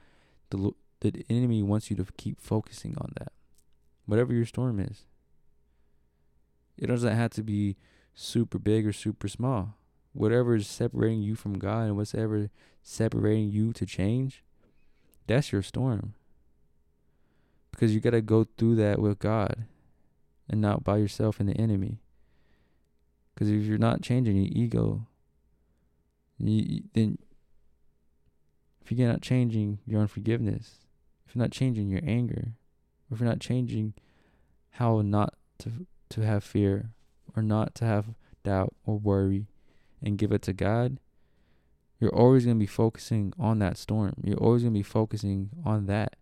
the 0.50 0.72
the 1.02 1.26
enemy 1.30 1.64
wants 1.64 1.90
you 1.90 1.96
to 1.96 2.06
keep 2.18 2.42
focusing 2.42 2.96
on 2.98 3.14
that. 3.18 3.32
Whatever 4.06 4.34
your 4.34 4.46
storm 4.46 4.80
is. 4.80 5.06
It 6.80 6.88
doesn't 6.88 7.16
have 7.16 7.32
to 7.32 7.44
be 7.44 7.76
super 8.16 8.58
big 8.58 8.88
or 8.88 8.94
super 8.94 9.28
small 9.28 9.76
whatever 10.14 10.56
is 10.56 10.68
separating 10.68 11.22
you 11.22 11.36
from 11.36 11.58
God 11.58 11.86
and 11.86 11.96
whatever 11.96 12.50
separating 12.82 13.50
you 13.50 13.74
to 13.74 13.86
change, 13.86 14.44
that's 15.28 15.52
your 15.52 15.62
storm. 15.62 16.14
Because 17.72 17.94
you 17.94 18.00
got 18.00 18.12
to 18.12 18.22
go 18.22 18.48
through 18.58 18.76
that 18.76 19.00
with 19.00 19.20
God 19.20 19.66
and 20.50 20.60
not 20.60 20.84
by 20.84 20.98
yourself 20.98 21.40
and 21.40 21.48
the 21.48 21.56
enemy. 21.56 22.00
Because 23.34 23.50
if 23.50 23.64
you're 23.64 23.78
not 23.78 24.02
changing 24.02 24.36
your 24.36 24.50
ego, 24.52 25.08
you, 26.38 26.84
then 26.94 27.18
if 28.82 28.92
you're 28.92 29.08
not 29.08 29.22
changing 29.22 29.80
your 29.86 30.02
unforgiveness, 30.02 30.80
if 31.26 31.36
you're 31.36 31.44
not 31.44 31.52
changing 31.52 31.90
your 31.90 32.02
anger, 32.04 32.54
if 33.12 33.20
you're 33.20 33.30
not 33.30 33.40
changing 33.40 33.94
how 34.72 35.02
not 35.02 35.36
to 35.60 35.86
to 36.10 36.22
have 36.22 36.44
fear 36.44 36.92
or 37.36 37.44
not 37.44 37.76
to 37.76 37.86
have 37.86 38.14
doubt 38.44 38.74
or 38.86 38.98
worry 38.98 39.48
and 40.02 40.18
give 40.18 40.32
it 40.32 40.42
to 40.44 40.54
God, 40.54 40.98
you're 42.00 42.16
always 42.16 42.46
going 42.46 42.58
to 42.58 42.60
be 42.60 42.68
focusing 42.68 43.34
on 43.38 43.60
that 43.60 43.78
storm. 43.78 44.14
You're 44.24 44.38
always 44.38 44.64
going 44.64 44.74
to 44.74 44.80
be 44.80 44.84
focusing 44.84 45.50
on 45.66 45.86
that 45.88 46.16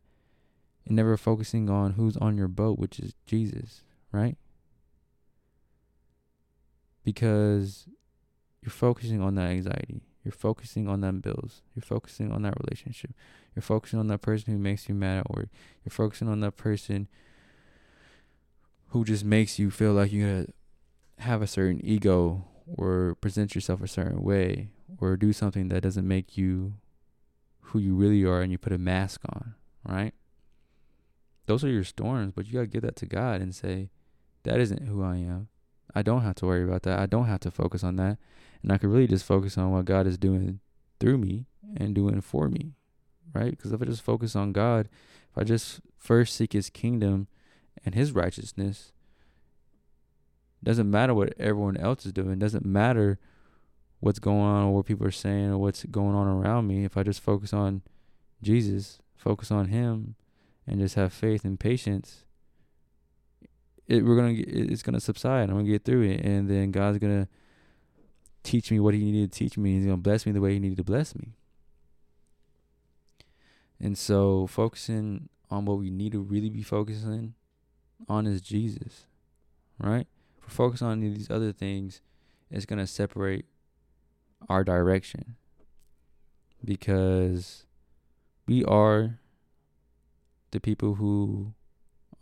and 0.85 0.95
never 0.95 1.17
focusing 1.17 1.69
on 1.69 1.93
who's 1.93 2.17
on 2.17 2.37
your 2.37 2.47
boat, 2.47 2.79
which 2.79 2.99
is 2.99 3.13
Jesus, 3.25 3.83
right? 4.11 4.37
Because 7.03 7.85
you're 8.61 8.71
focusing 8.71 9.21
on 9.21 9.35
that 9.35 9.49
anxiety. 9.49 10.01
You're 10.23 10.31
focusing 10.33 10.89
on 10.89 11.01
them 11.01 11.21
bills. 11.21 11.61
You're 11.73 11.83
focusing 11.83 12.31
on 12.31 12.41
that 12.41 12.55
relationship. 12.59 13.11
You're 13.55 13.63
focusing 13.63 13.99
on 13.99 14.07
that 14.07 14.21
person 14.21 14.51
who 14.51 14.59
makes 14.59 14.89
you 14.89 14.95
mad 14.95 15.19
at 15.19 15.31
work. 15.31 15.47
You're 15.85 15.91
focusing 15.91 16.27
on 16.27 16.41
that 16.41 16.57
person 16.57 17.07
who 18.89 19.03
just 19.03 19.25
makes 19.25 19.59
you 19.59 19.69
feel 19.69 19.93
like 19.93 20.11
you 20.11 20.47
have 21.19 21.41
a 21.41 21.47
certain 21.47 21.83
ego 21.83 22.45
or 22.65 23.15
present 23.21 23.55
yourself 23.55 23.81
a 23.81 23.87
certain 23.87 24.21
way 24.21 24.69
or 24.99 25.17
do 25.17 25.33
something 25.33 25.69
that 25.69 25.81
doesn't 25.81 26.07
make 26.07 26.37
you 26.37 26.73
who 27.61 27.79
you 27.79 27.95
really 27.95 28.23
are 28.23 28.41
and 28.41 28.51
you 28.51 28.57
put 28.57 28.73
a 28.73 28.77
mask 28.77 29.21
on, 29.25 29.55
right? 29.87 30.13
Those 31.45 31.63
are 31.63 31.69
your 31.69 31.83
storms, 31.83 32.33
but 32.35 32.45
you 32.45 32.53
got 32.53 32.61
to 32.61 32.67
give 32.67 32.81
that 32.81 32.95
to 32.97 33.05
God 33.05 33.41
and 33.41 33.53
say, 33.53 33.89
that 34.43 34.59
isn't 34.59 34.87
who 34.87 35.03
I 35.03 35.17
am. 35.17 35.49
I 35.93 36.01
don't 36.01 36.21
have 36.21 36.35
to 36.35 36.45
worry 36.45 36.63
about 36.63 36.83
that. 36.83 36.99
I 36.99 37.05
don't 37.05 37.25
have 37.25 37.39
to 37.41 37.51
focus 37.51 37.83
on 37.83 37.95
that. 37.97 38.17
And 38.61 38.71
I 38.71 38.77
can 38.77 38.91
really 38.91 39.07
just 39.07 39.25
focus 39.25 39.57
on 39.57 39.71
what 39.71 39.85
God 39.85 40.07
is 40.07 40.17
doing 40.17 40.59
through 40.99 41.17
me 41.17 41.45
and 41.75 41.93
doing 41.93 42.21
for 42.21 42.49
me, 42.49 42.73
right? 43.33 43.51
Because 43.51 43.71
if 43.71 43.81
I 43.81 43.85
just 43.85 44.01
focus 44.01 44.35
on 44.35 44.51
God, 44.51 44.89
if 45.29 45.37
I 45.37 45.43
just 45.43 45.81
first 45.97 46.35
seek 46.35 46.53
his 46.53 46.69
kingdom 46.69 47.27
and 47.85 47.95
his 47.95 48.11
righteousness, 48.11 48.91
doesn't 50.63 50.89
matter 50.89 51.13
what 51.13 51.33
everyone 51.39 51.77
else 51.77 52.05
is 52.05 52.13
doing. 52.13 52.39
Doesn't 52.39 52.65
matter 52.65 53.19
what's 53.99 54.19
going 54.19 54.41
on 54.41 54.65
or 54.65 54.75
what 54.75 54.85
people 54.85 55.05
are 55.05 55.11
saying 55.11 55.51
or 55.51 55.57
what's 55.57 55.83
going 55.85 56.15
on 56.15 56.27
around 56.27 56.67
me. 56.67 56.83
If 56.83 56.97
I 56.97 57.03
just 57.03 57.21
focus 57.21 57.53
on 57.53 57.81
Jesus, 58.41 58.99
focus 59.15 59.51
on 59.51 59.67
Him, 59.67 60.15
and 60.65 60.79
just 60.79 60.95
have 60.95 61.13
faith 61.13 61.45
and 61.45 61.59
patience, 61.59 62.23
it 63.87 64.03
we're 64.03 64.17
gonna 64.17 64.35
it's 64.35 64.83
gonna 64.83 64.99
subside. 64.99 65.49
I'm 65.49 65.55
gonna 65.55 65.69
get 65.69 65.85
through 65.85 66.03
it, 66.03 66.21
and 66.21 66.49
then 66.49 66.71
God's 66.71 66.97
gonna 66.97 67.27
teach 68.43 68.71
me 68.71 68.79
what 68.79 68.93
He 68.93 68.99
needed 68.99 69.31
to 69.31 69.37
teach 69.37 69.57
me. 69.57 69.75
He's 69.75 69.85
gonna 69.85 69.97
bless 69.97 70.25
me 70.25 70.31
the 70.31 70.41
way 70.41 70.53
He 70.53 70.59
needed 70.59 70.77
to 70.77 70.83
bless 70.83 71.15
me. 71.15 71.33
And 73.79 73.97
so, 73.97 74.47
focusing 74.47 75.29
on 75.49 75.65
what 75.65 75.77
we 75.77 75.89
need 75.89 76.11
to 76.11 76.19
really 76.19 76.49
be 76.49 76.63
focusing 76.63 77.35
on 78.07 78.27
is 78.27 78.41
Jesus, 78.41 79.05
right? 79.79 80.07
If 80.37 80.43
we're 80.43 80.49
focusing 80.49 80.87
on 80.87 80.99
these 80.99 81.29
other 81.29 81.51
things, 81.51 82.01
it's 82.49 82.65
going 82.65 82.79
to 82.79 82.87
separate 82.87 83.45
our 84.49 84.63
direction 84.63 85.35
because 86.63 87.65
we 88.47 88.63
are 88.63 89.19
the 90.51 90.59
people 90.59 90.95
who 90.95 91.53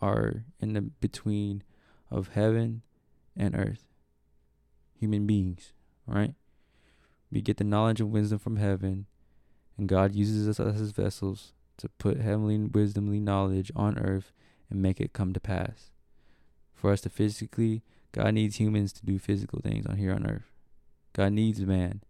are 0.02 0.46
in 0.60 0.74
the 0.74 0.82
between 0.82 1.64
of 2.10 2.30
heaven 2.30 2.82
and 3.36 3.56
earth 3.56 3.86
human 4.98 5.28
beings 5.28 5.74
right? 6.08 6.34
We 7.32 7.42
get 7.42 7.58
the 7.58 7.64
knowledge 7.64 8.00
and 8.00 8.12
wisdom 8.12 8.40
from 8.40 8.58
heaven, 8.58 9.08
and 9.78 9.88
God 9.88 10.16
uses 10.16 10.48
us 10.48 10.60
as 10.60 10.80
his 10.80 10.92
vessels 10.92 11.54
to 11.78 11.90
put 11.90 12.22
heavenly 12.22 12.58
wisdomly 12.58 13.20
knowledge 13.20 13.72
on 13.76 13.98
earth 13.98 14.32
and 14.70 14.82
make 14.82 15.00
it 15.00 15.14
come 15.14 15.34
to 15.34 15.40
pass. 15.40 15.92
For 16.74 16.92
us 16.92 17.02
to 17.02 17.10
physically, 17.10 17.84
God 18.12 18.34
needs 18.34 18.58
humans 18.58 18.94
to 18.94 19.06
do 19.06 19.20
physical 19.20 19.60
things 19.64 19.86
on 19.86 19.98
here 19.98 20.14
on 20.14 20.26
earth. 20.26 20.52
God 21.14 21.34
needs 21.34 21.60
man. 21.62 22.02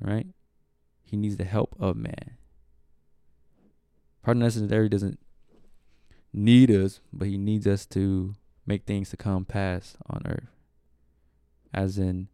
Right? 0.00 0.26
He 1.02 1.16
needs 1.16 1.36
the 1.36 1.44
help 1.44 1.74
of 1.78 1.96
man. 1.96 2.36
Part 4.22 4.36
of 4.36 4.42
necessary 4.42 4.88
doesn't 4.88 5.18
need 6.32 6.70
us, 6.70 7.00
but 7.12 7.28
he 7.28 7.38
needs 7.38 7.66
us 7.66 7.86
to 7.86 8.34
make 8.66 8.84
things 8.84 9.10
to 9.10 9.16
come 9.16 9.44
pass 9.44 9.96
on 10.08 10.22
earth. 10.26 10.50
As 11.72 11.98
in 11.98 12.28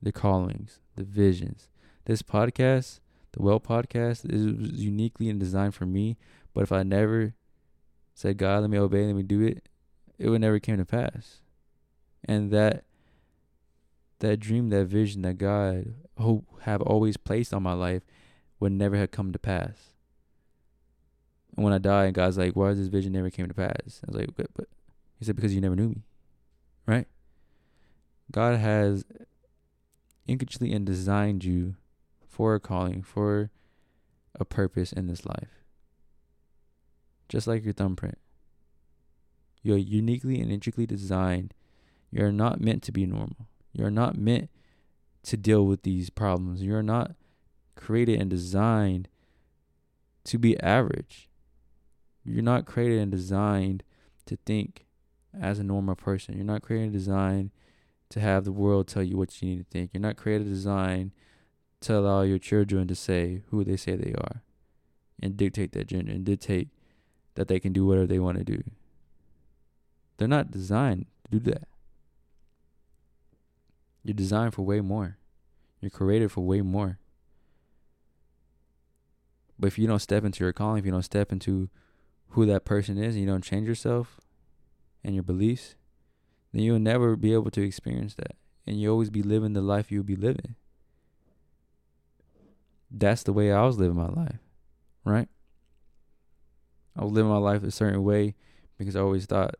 the 0.00 0.12
callings, 0.12 0.78
the 0.96 1.04
visions. 1.04 1.68
This 2.04 2.22
podcast, 2.22 3.00
the 3.32 3.42
Well 3.42 3.60
podcast, 3.60 4.30
is 4.32 4.44
uniquely 4.78 5.28
and 5.28 5.38
designed 5.38 5.74
for 5.74 5.86
me. 5.86 6.16
But 6.54 6.62
if 6.62 6.72
I 6.72 6.82
never 6.82 7.34
said, 8.14 8.38
God, 8.38 8.60
let 8.60 8.70
me 8.70 8.78
obey, 8.78 9.06
let 9.06 9.16
me 9.16 9.22
do 9.22 9.42
it, 9.42 9.68
it 10.18 10.28
would 10.28 10.40
never 10.40 10.58
came 10.58 10.78
to 10.78 10.84
pass. 10.84 11.40
And 12.24 12.50
that 12.50 12.84
that 14.20 14.38
dream, 14.38 14.70
that 14.70 14.86
vision 14.86 15.22
that 15.22 15.34
God 15.34 15.94
who 16.18 16.44
have 16.60 16.80
always 16.80 17.16
placed 17.16 17.52
on 17.52 17.62
my 17.62 17.72
life 17.72 18.02
would 18.60 18.72
never 18.72 18.96
have 18.96 19.10
come 19.10 19.32
to 19.32 19.38
pass. 19.38 19.94
And 21.56 21.64
when 21.64 21.72
I 21.72 21.78
die, 21.78 22.04
and 22.04 22.14
God's 22.14 22.38
like, 22.38 22.54
"Why 22.54 22.70
is 22.70 22.78
this 22.78 22.86
vision 22.86 23.12
never 23.12 23.30
came 23.30 23.48
to 23.48 23.54
pass?" 23.54 24.00
I 24.06 24.12
was 24.12 24.16
like, 24.16 24.36
"But, 24.36 24.46
but," 24.54 24.68
He 25.18 25.24
said, 25.24 25.36
"Because 25.36 25.54
you 25.54 25.60
never 25.60 25.76
knew 25.76 25.88
me." 25.88 26.04
Right? 26.86 27.08
God 28.30 28.58
has 28.58 29.04
intricately 30.26 30.72
and 30.72 30.86
designed 30.86 31.44
you 31.44 31.74
for 32.26 32.54
a 32.54 32.60
calling, 32.60 33.02
for 33.02 33.50
a 34.34 34.44
purpose 34.44 34.92
in 34.92 35.08
this 35.08 35.26
life. 35.26 35.61
Just 37.32 37.46
like 37.46 37.64
your 37.64 37.72
thumbprint. 37.72 38.18
You're 39.62 39.78
uniquely 39.78 40.38
and 40.38 40.52
intricately 40.52 40.84
designed. 40.84 41.54
You're 42.10 42.30
not 42.30 42.60
meant 42.60 42.82
to 42.82 42.92
be 42.92 43.06
normal. 43.06 43.48
You're 43.72 43.90
not 43.90 44.18
meant 44.18 44.50
to 45.22 45.38
deal 45.38 45.64
with 45.64 45.82
these 45.82 46.10
problems. 46.10 46.62
You're 46.62 46.82
not 46.82 47.12
created 47.74 48.20
and 48.20 48.28
designed 48.28 49.08
to 50.24 50.36
be 50.36 50.60
average. 50.60 51.30
You're 52.22 52.42
not 52.42 52.66
created 52.66 52.98
and 52.98 53.10
designed 53.10 53.82
to 54.26 54.36
think 54.44 54.84
as 55.40 55.58
a 55.58 55.64
normal 55.64 55.94
person. 55.94 56.36
You're 56.36 56.44
not 56.44 56.60
created 56.60 56.88
and 56.88 56.92
designed 56.92 57.50
to 58.10 58.20
have 58.20 58.44
the 58.44 58.52
world 58.52 58.88
tell 58.88 59.02
you 59.02 59.16
what 59.16 59.40
you 59.40 59.48
need 59.48 59.58
to 59.60 59.64
think. 59.70 59.92
You're 59.94 60.02
not 60.02 60.18
created 60.18 60.48
and 60.48 60.54
designed 60.54 61.12
to 61.80 61.96
allow 61.96 62.20
your 62.20 62.38
children 62.38 62.86
to 62.88 62.94
say 62.94 63.40
who 63.48 63.64
they 63.64 63.78
say 63.78 63.96
they 63.96 64.12
are 64.12 64.42
and 65.18 65.34
dictate 65.34 65.72
that 65.72 65.86
gender 65.86 66.12
and 66.12 66.26
dictate 66.26 66.68
that 67.34 67.48
they 67.48 67.60
can 67.60 67.72
do 67.72 67.86
whatever 67.86 68.06
they 68.06 68.18
want 68.18 68.38
to 68.38 68.44
do. 68.44 68.62
They're 70.16 70.28
not 70.28 70.50
designed 70.50 71.06
to 71.24 71.38
do 71.38 71.50
that. 71.50 71.68
You're 74.04 74.14
designed 74.14 74.54
for 74.54 74.62
way 74.62 74.80
more. 74.80 75.18
You're 75.80 75.90
created 75.90 76.30
for 76.30 76.42
way 76.42 76.60
more. 76.60 76.98
But 79.58 79.68
if 79.68 79.78
you 79.78 79.86
don't 79.86 80.00
step 80.00 80.24
into 80.24 80.42
your 80.44 80.52
calling, 80.52 80.78
if 80.78 80.84
you 80.84 80.92
don't 80.92 81.02
step 81.02 81.30
into 81.30 81.68
who 82.30 82.46
that 82.46 82.64
person 82.64 82.98
is, 82.98 83.14
and 83.14 83.24
you 83.24 83.30
don't 83.30 83.44
change 83.44 83.68
yourself 83.68 84.20
and 85.04 85.14
your 85.14 85.22
beliefs, 85.22 85.76
then 86.52 86.62
you'll 86.62 86.78
never 86.78 87.16
be 87.16 87.32
able 87.32 87.50
to 87.50 87.62
experience 87.62 88.14
that. 88.14 88.36
And 88.66 88.80
you'll 88.80 88.92
always 88.92 89.10
be 89.10 89.22
living 89.22 89.52
the 89.52 89.60
life 89.60 89.90
you'll 89.90 90.02
be 90.02 90.16
living. 90.16 90.56
That's 92.90 93.22
the 93.22 93.32
way 93.32 93.52
I 93.52 93.64
was 93.64 93.78
living 93.78 93.96
my 93.96 94.08
life, 94.08 94.38
right? 95.04 95.28
I 96.96 97.04
was 97.04 97.12
living 97.12 97.30
my 97.30 97.38
life 97.38 97.62
a 97.62 97.70
certain 97.70 98.04
way 98.04 98.34
because 98.78 98.96
I 98.96 99.00
always 99.00 99.26
thought 99.26 99.54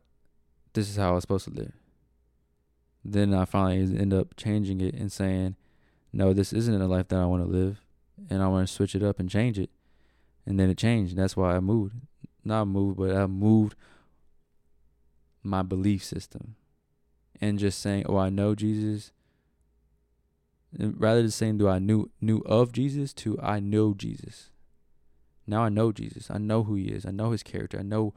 this 0.73 0.89
is 0.89 0.97
how 0.97 1.11
I 1.11 1.13
was 1.13 1.23
supposed 1.23 1.45
to 1.45 1.51
live. 1.51 1.73
Then 3.03 3.33
I 3.33 3.45
finally 3.45 3.99
end 3.99 4.13
up 4.13 4.35
changing 4.37 4.81
it 4.81 4.95
and 4.95 5.11
saying, 5.11 5.55
no, 6.11 6.31
this 6.31 6.53
isn't 6.53 6.81
a 6.81 6.87
life 6.87 7.07
that 7.09 7.19
I 7.19 7.25
want 7.25 7.43
to 7.43 7.49
live. 7.49 7.81
And 8.29 8.41
I 8.41 8.47
want 8.47 8.67
to 8.67 8.73
switch 8.73 8.95
it 8.95 9.03
up 9.03 9.19
and 9.19 9.29
change 9.29 9.57
it. 9.57 9.71
And 10.45 10.59
then 10.59 10.69
it 10.69 10.77
changed. 10.77 11.13
And 11.13 11.21
that's 11.21 11.35
why 11.35 11.55
I 11.55 11.59
moved. 11.59 11.95
Not 12.43 12.65
moved, 12.65 12.97
but 12.97 13.15
I 13.15 13.25
moved 13.25 13.75
my 15.41 15.61
belief 15.63 16.03
system. 16.03 16.55
And 17.41 17.59
just 17.59 17.79
saying, 17.79 18.05
oh, 18.07 18.17
I 18.17 18.29
know 18.29 18.55
Jesus. 18.55 19.11
And 20.77 20.99
rather 20.99 21.21
than 21.21 21.31
saying, 21.31 21.57
do 21.57 21.67
I 21.67 21.79
knew 21.79 22.09
knew 22.21 22.39
of 22.45 22.71
Jesus 22.71 23.13
to 23.15 23.39
I 23.41 23.59
know 23.59 23.93
Jesus. 23.93 24.49
Now 25.45 25.63
I 25.63 25.69
know 25.69 25.91
Jesus. 25.91 26.29
I 26.31 26.37
know 26.37 26.63
who 26.63 26.75
he 26.75 26.85
is. 26.85 27.05
I 27.05 27.11
know 27.11 27.31
his 27.31 27.43
character. 27.43 27.79
I 27.79 27.83
know 27.83 28.13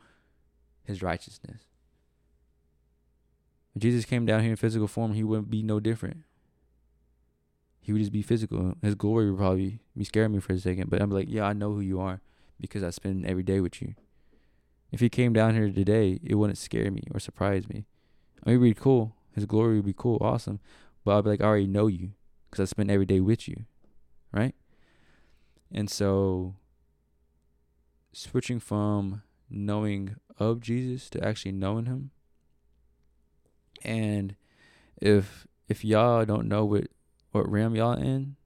his 0.84 1.02
righteousness. 1.02 1.62
If 3.74 3.82
Jesus 3.82 4.04
came 4.04 4.24
down 4.24 4.40
here 4.40 4.50
in 4.50 4.56
physical 4.56 4.88
form, 4.88 5.12
he 5.12 5.24
wouldn't 5.24 5.50
be 5.50 5.62
no 5.62 5.80
different. 5.80 6.24
He 7.80 7.92
would 7.92 8.00
just 8.00 8.12
be 8.12 8.22
physical. 8.22 8.74
His 8.82 8.94
glory 8.94 9.30
would 9.30 9.38
probably 9.38 9.80
be 9.96 10.04
scaring 10.04 10.32
me 10.32 10.40
for 10.40 10.54
a 10.54 10.58
second, 10.58 10.90
but 10.90 11.00
I'm 11.00 11.10
like, 11.10 11.28
yeah, 11.28 11.44
I 11.44 11.52
know 11.52 11.72
who 11.72 11.80
you 11.80 12.00
are 12.00 12.20
because 12.60 12.82
I 12.82 12.90
spend 12.90 13.26
every 13.26 13.42
day 13.42 13.60
with 13.60 13.82
you. 13.82 13.94
If 14.90 15.00
he 15.00 15.08
came 15.08 15.32
down 15.32 15.54
here 15.54 15.70
today, 15.70 16.18
it 16.22 16.36
wouldn't 16.36 16.58
scare 16.58 16.90
me 16.90 17.02
or 17.12 17.20
surprise 17.20 17.68
me. 17.68 17.84
I 18.44 18.50
mean, 18.50 18.56
it'd 18.62 18.76
be 18.76 18.80
cool. 18.80 19.14
His 19.34 19.44
glory 19.44 19.76
would 19.76 19.86
be 19.86 19.94
cool, 19.96 20.18
awesome. 20.20 20.60
But 21.04 21.18
I'd 21.18 21.24
be 21.24 21.30
like, 21.30 21.40
I 21.40 21.44
already 21.44 21.66
know 21.66 21.86
you 21.86 22.12
because 22.50 22.62
I 22.62 22.64
spend 22.70 22.90
every 22.90 23.06
day 23.06 23.20
with 23.20 23.46
you, 23.46 23.66
right? 24.32 24.54
And 25.70 25.90
so, 25.90 26.54
switching 28.16 28.58
from 28.58 29.22
knowing 29.50 30.16
of 30.38 30.60
Jesus 30.60 31.10
to 31.10 31.22
actually 31.22 31.52
knowing 31.52 31.86
him 31.86 32.10
and 33.84 34.34
if 35.00 35.46
if 35.68 35.84
y'all 35.84 36.24
don't 36.24 36.48
know 36.48 36.64
what 36.64 36.88
what 37.32 37.50
realm 37.50 37.74
y'all 37.74 37.92
in, 37.92 38.36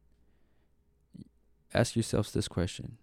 ask 1.73 1.95
yourselves 1.95 2.33
this 2.33 2.49
question. 2.49 2.99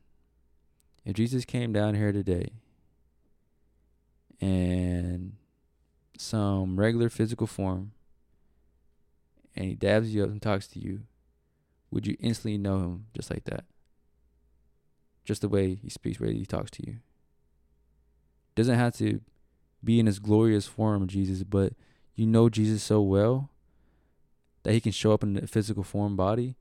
If 1.06 1.14
Jesus 1.16 1.46
came 1.46 1.72
down 1.72 1.96
here 1.96 2.12
today 2.12 2.52
and 4.42 5.34
some 6.18 6.78
regular 6.78 7.08
physical 7.08 7.48
form 7.48 7.94
and 9.56 9.66
he 9.66 9.76
dabs 9.76 10.14
you 10.14 10.24
up 10.24 10.30
and 10.30 10.42
talks 10.42 10.68
to 10.68 10.80
you, 10.80 11.04
would 11.90 12.06
you 12.06 12.18
instantly 12.20 12.58
know 12.58 12.80
him 12.80 13.06
just 13.16 13.32
like 13.32 13.46
that? 13.46 13.64
Just 15.28 15.42
the 15.42 15.50
way 15.50 15.76
he 15.76 15.90
speaks, 15.90 16.22
way 16.22 16.34
he 16.34 16.46
talks 16.46 16.72
to 16.72 16.88
you. 16.88 17.00
Doesn't 18.56 18.80
have 18.80 18.96
to 18.96 19.20
be 19.84 20.00
in 20.00 20.06
his 20.06 20.20
glorious 20.20 20.68
form, 20.68 21.06
Jesus, 21.06 21.44
but 21.44 21.74
you 22.16 22.26
know 22.26 22.48
Jesus 22.48 22.82
so 22.82 23.02
well 23.02 23.50
that 24.64 24.72
he 24.72 24.80
can 24.80 24.94
show 24.94 25.12
up 25.12 25.24
in 25.24 25.34
the 25.34 25.46
physical 25.46 25.84
form 25.84 26.16
body 26.16 26.56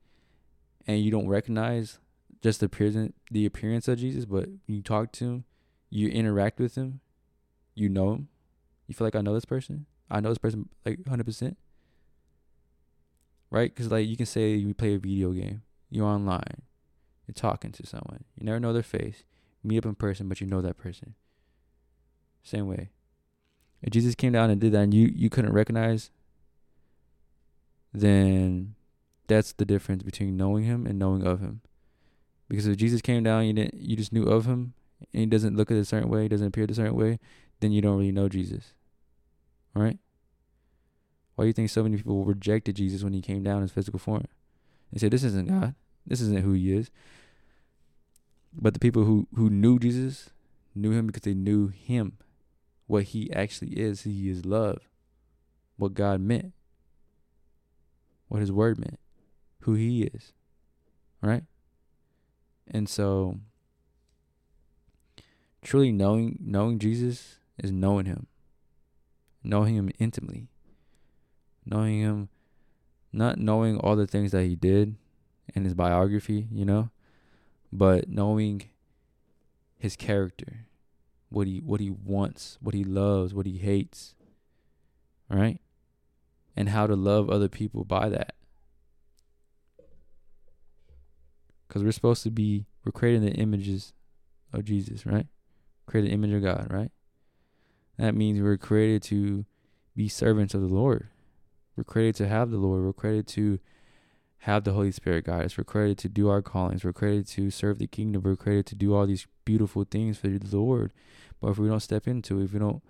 and 0.85 1.01
you 1.01 1.09
don't 1.09 1.29
recognize 1.29 1.99
just 2.43 2.59
the 2.59 2.65
appearance 2.65 3.13
the 3.31 3.45
appearance 3.45 3.87
of 3.87 3.99
Jesus, 3.99 4.25
but 4.25 4.49
you 4.65 4.81
talk 4.81 5.13
to 5.13 5.25
him, 5.25 5.45
you 5.89 6.09
interact 6.09 6.59
with 6.59 6.75
him, 6.75 6.99
you 7.73 7.87
know 7.87 8.11
him. 8.11 8.27
You 8.85 8.95
feel 8.95 9.07
like 9.07 9.15
I 9.15 9.21
know 9.21 9.33
this 9.33 9.45
person. 9.45 9.85
I 10.11 10.19
know 10.19 10.29
this 10.29 10.37
person 10.37 10.67
like 10.85 11.07
hundred 11.07 11.25
percent. 11.25 11.57
Right? 13.49 13.73
Because 13.73 13.89
like 13.89 14.07
you 14.07 14.17
can 14.17 14.25
say 14.25 14.55
you 14.55 14.73
play 14.73 14.95
a 14.95 14.99
video 14.99 15.31
game, 15.31 15.61
you're 15.89 16.05
online, 16.05 16.63
you're 17.27 17.33
talking 17.33 17.71
to 17.73 17.85
someone, 17.85 18.23
you 18.35 18.45
never 18.45 18.59
know 18.59 18.73
their 18.73 18.83
face, 18.83 19.23
meet 19.63 19.79
up 19.79 19.85
in 19.85 19.95
person, 19.95 20.29
but 20.29 20.39
you 20.39 20.47
know 20.47 20.61
that 20.61 20.77
person. 20.77 21.15
Same 22.43 22.67
way. 22.67 22.89
If 23.81 23.91
Jesus 23.91 24.15
came 24.15 24.31
down 24.31 24.49
and 24.49 24.59
did 24.59 24.71
that 24.71 24.83
and 24.83 24.93
you, 24.93 25.11
you 25.13 25.29
couldn't 25.29 25.53
recognize, 25.53 26.09
then 27.93 28.75
that's 29.27 29.51
the 29.53 29.65
difference 29.65 30.03
between 30.03 30.37
knowing 30.37 30.63
him 30.63 30.87
and 30.87 30.97
knowing 30.97 31.25
of 31.25 31.41
him. 31.41 31.61
Because 32.47 32.65
if 32.65 32.77
Jesus 32.77 33.01
came 33.01 33.23
down, 33.23 33.45
you 33.45 33.53
didn't 33.53 33.75
you 33.75 33.95
just 33.95 34.13
knew 34.13 34.23
of 34.23 34.45
him 34.45 34.73
and 35.13 35.19
he 35.19 35.25
doesn't 35.25 35.57
look 35.57 35.69
at 35.69 35.77
a 35.77 35.85
certain 35.85 36.09
way, 36.09 36.23
he 36.23 36.29
doesn't 36.29 36.47
appear 36.47 36.65
a 36.65 36.73
certain 36.73 36.95
way, 36.95 37.19
then 37.59 37.71
you 37.71 37.81
don't 37.81 37.97
really 37.97 38.11
know 38.11 38.29
Jesus. 38.29 38.73
Right? 39.73 39.99
Why 41.35 41.43
do 41.43 41.47
you 41.47 41.53
think 41.53 41.69
so 41.69 41.83
many 41.83 41.97
people 41.97 42.23
rejected 42.23 42.77
Jesus 42.77 43.03
when 43.03 43.13
he 43.13 43.21
came 43.21 43.43
down 43.43 43.57
in 43.57 43.63
his 43.63 43.71
physical 43.71 43.99
form? 43.99 44.25
They 44.91 44.99
said, 44.99 45.11
This 45.11 45.23
isn't 45.23 45.49
God. 45.49 45.75
This 46.07 46.21
isn't 46.21 46.41
who 46.41 46.53
he 46.53 46.73
is. 46.73 46.89
But 48.53 48.73
the 48.73 48.79
people 48.79 49.03
who, 49.03 49.27
who 49.35 49.49
knew 49.49 49.77
Jesus 49.77 50.29
knew 50.73 50.91
him 50.91 51.07
because 51.07 51.23
they 51.23 51.33
knew 51.33 51.67
him 51.67 52.17
what 52.87 53.03
he 53.03 53.31
actually 53.33 53.71
is. 53.71 54.03
He 54.03 54.29
is 54.29 54.45
love. 54.45 54.79
What 55.75 55.93
God 55.93 56.21
meant. 56.21 56.53
What 58.29 58.39
his 58.39 58.51
word 58.51 58.79
meant. 58.79 58.99
Who 59.61 59.73
he 59.73 60.03
is. 60.03 60.33
Right? 61.21 61.43
And 62.69 62.87
so 62.89 63.37
truly 65.61 65.91
knowing 65.91 66.39
knowing 66.41 66.79
Jesus 66.79 67.39
is 67.57 67.71
knowing 67.71 68.05
him. 68.05 68.27
Knowing 69.43 69.75
him 69.75 69.91
intimately. 69.99 70.47
Knowing 71.65 71.99
him 71.99 72.29
not 73.11 73.37
knowing 73.37 73.77
all 73.77 73.95
the 73.95 74.07
things 74.07 74.31
that 74.31 74.43
he 74.43 74.55
did 74.55 74.95
in 75.53 75.63
his 75.63 75.73
biography, 75.73 76.47
you 76.51 76.65
know, 76.65 76.89
but 77.71 78.09
knowing 78.09 78.63
his 79.77 79.95
character, 79.95 80.67
what 81.29 81.47
he 81.47 81.59
what 81.59 81.79
he 81.79 81.89
wants, 81.89 82.57
what 82.61 82.73
he 82.73 82.83
loves, 82.83 83.33
what 83.33 83.45
he 83.45 83.57
hates, 83.57 84.15
right? 85.29 85.59
And 86.55 86.69
how 86.69 86.87
to 86.87 86.95
love 86.95 87.29
other 87.29 87.47
people 87.47 87.83
by 87.83 88.09
that. 88.09 88.33
Cuz 91.69 91.83
we're 91.83 91.91
supposed 91.91 92.23
to 92.23 92.31
be 92.31 92.65
we're 92.83 92.91
creating 92.91 93.21
the 93.21 93.33
images 93.33 93.93
of 94.53 94.65
Jesus, 94.65 95.05
right? 95.05 95.27
Create 95.85 96.05
an 96.05 96.11
image 96.11 96.31
of 96.31 96.41
God, 96.41 96.67
right? 96.71 96.91
That 97.97 98.15
means 98.15 98.41
we're 98.41 98.57
created 98.57 99.03
to 99.03 99.45
be 99.95 100.07
servants 100.07 100.53
of 100.53 100.61
the 100.61 100.67
Lord. 100.67 101.07
We're 101.75 101.83
created 101.83 102.15
to 102.15 102.27
have 102.27 102.51
the 102.51 102.57
Lord. 102.57 102.83
We're 102.83 102.93
created 102.93 103.27
to 103.29 103.59
have 104.39 104.63
the 104.63 104.73
Holy 104.73 104.91
Spirit 104.91 105.25
guide 105.25 105.45
us. 105.45 105.57
We're 105.57 105.63
created 105.63 105.97
to 105.99 106.09
do 106.09 106.29
our 106.29 106.41
callings. 106.41 106.83
We're 106.83 106.93
created 106.93 107.27
to 107.29 107.49
serve 107.49 107.79
the 107.79 107.87
kingdom. 107.87 108.21
We're 108.23 108.35
created 108.35 108.65
to 108.67 108.75
do 108.75 108.95
all 108.95 109.07
these 109.07 109.27
beautiful 109.45 109.83
things 109.83 110.17
for 110.17 110.27
the 110.27 110.57
Lord. 110.57 110.93
But 111.41 111.49
if 111.49 111.57
we 111.57 111.67
don't 111.67 111.79
step 111.79 112.07
into 112.07 112.39
it, 112.39 112.45
if 112.45 112.53
we 112.53 112.59
don't 112.59 112.83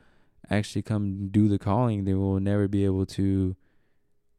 actually 0.50 0.82
come 0.82 1.30
do 1.30 1.48
the 1.48 1.58
calling, 1.58 2.06
then 2.06 2.20
we'll 2.20 2.40
never 2.40 2.68
be 2.68 2.86
able 2.86 3.06
to 3.06 3.56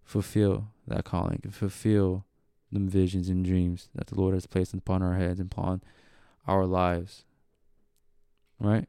fulfill 0.05 0.69
that 0.87 1.05
calling, 1.05 1.43
fulfill 1.51 2.25
the 2.71 2.81
visions 2.81 3.29
and 3.29 3.45
dreams 3.45 3.89
that 3.95 4.09
the 4.09 4.15
Lord 4.15 4.35
has 4.35 4.47
placed 4.47 4.75
upon 4.75 5.03
our 5.03 5.15
heads 5.15 5.41
and 5.41 5.53
upon 5.53 5.83
our 6.47 6.67
lives. 6.67 7.25
Right? 8.61 8.89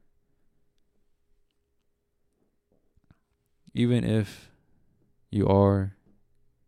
Even 3.74 4.04
if 4.04 4.50
you 5.30 5.48
are 5.48 5.96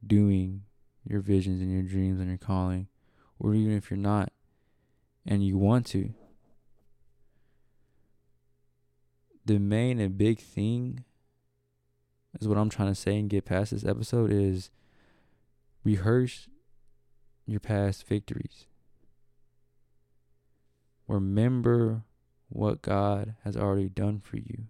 doing 0.05 0.63
your 1.07 1.21
visions 1.21 1.61
and 1.61 1.71
your 1.71 1.81
dreams 1.81 2.19
and 2.19 2.29
your 2.29 2.37
calling, 2.37 2.87
or 3.39 3.53
even 3.53 3.75
if 3.75 3.89
you're 3.89 3.97
not 3.97 4.31
and 5.25 5.45
you 5.45 5.57
want 5.57 5.85
to, 5.87 6.13
the 9.45 9.59
main 9.59 9.99
and 9.99 10.17
big 10.17 10.39
thing 10.39 11.03
is 12.39 12.47
what 12.47 12.57
I'm 12.57 12.69
trying 12.69 12.89
to 12.89 12.95
say 12.95 13.19
and 13.19 13.29
get 13.29 13.45
past 13.45 13.71
this 13.71 13.85
episode 13.85 14.31
is 14.31 14.69
rehearse 15.83 16.47
your 17.45 17.59
past 17.59 18.07
victories. 18.07 18.65
Remember 21.07 22.03
what 22.49 22.81
God 22.81 23.35
has 23.43 23.57
already 23.57 23.89
done 23.89 24.19
for 24.19 24.37
you. 24.37 24.65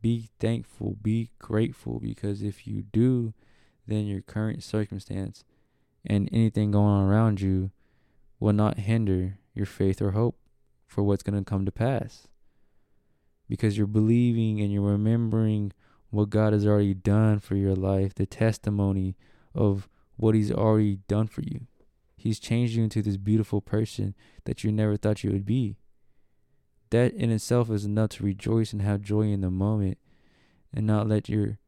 Be 0.00 0.28
thankful, 0.38 0.96
be 1.00 1.30
grateful, 1.38 1.98
because 1.98 2.42
if 2.42 2.66
you 2.66 2.82
do, 2.82 3.32
then 3.86 4.06
your 4.06 4.20
current 4.20 4.62
circumstance 4.62 5.44
and 6.04 6.28
anything 6.32 6.70
going 6.70 6.86
on 6.86 7.04
around 7.04 7.40
you 7.40 7.70
will 8.40 8.52
not 8.52 8.78
hinder 8.78 9.38
your 9.54 9.66
faith 9.66 10.02
or 10.02 10.12
hope 10.12 10.36
for 10.86 11.02
what's 11.02 11.22
going 11.22 11.38
to 11.38 11.48
come 11.48 11.64
to 11.64 11.72
pass. 11.72 12.28
Because 13.48 13.76
you're 13.76 13.86
believing 13.86 14.60
and 14.60 14.72
you're 14.72 14.82
remembering 14.82 15.72
what 16.10 16.30
God 16.30 16.52
has 16.52 16.66
already 16.66 16.94
done 16.94 17.40
for 17.40 17.56
your 17.56 17.74
life, 17.74 18.14
the 18.14 18.26
testimony 18.26 19.16
of 19.54 19.88
what 20.16 20.34
He's 20.34 20.52
already 20.52 21.00
done 21.08 21.26
for 21.26 21.42
you. 21.42 21.66
He's 22.16 22.38
changed 22.38 22.74
you 22.74 22.84
into 22.84 23.02
this 23.02 23.16
beautiful 23.16 23.60
person 23.60 24.14
that 24.44 24.64
you 24.64 24.72
never 24.72 24.96
thought 24.96 25.24
you 25.24 25.30
would 25.30 25.44
be. 25.44 25.76
That 26.90 27.12
in 27.12 27.30
itself 27.30 27.70
is 27.70 27.84
enough 27.84 28.10
to 28.10 28.24
rejoice 28.24 28.72
and 28.72 28.80
have 28.80 29.02
joy 29.02 29.22
in 29.22 29.40
the 29.40 29.50
moment 29.50 29.98
and 30.72 30.86
not 30.86 31.08
let 31.08 31.28
your 31.28 31.58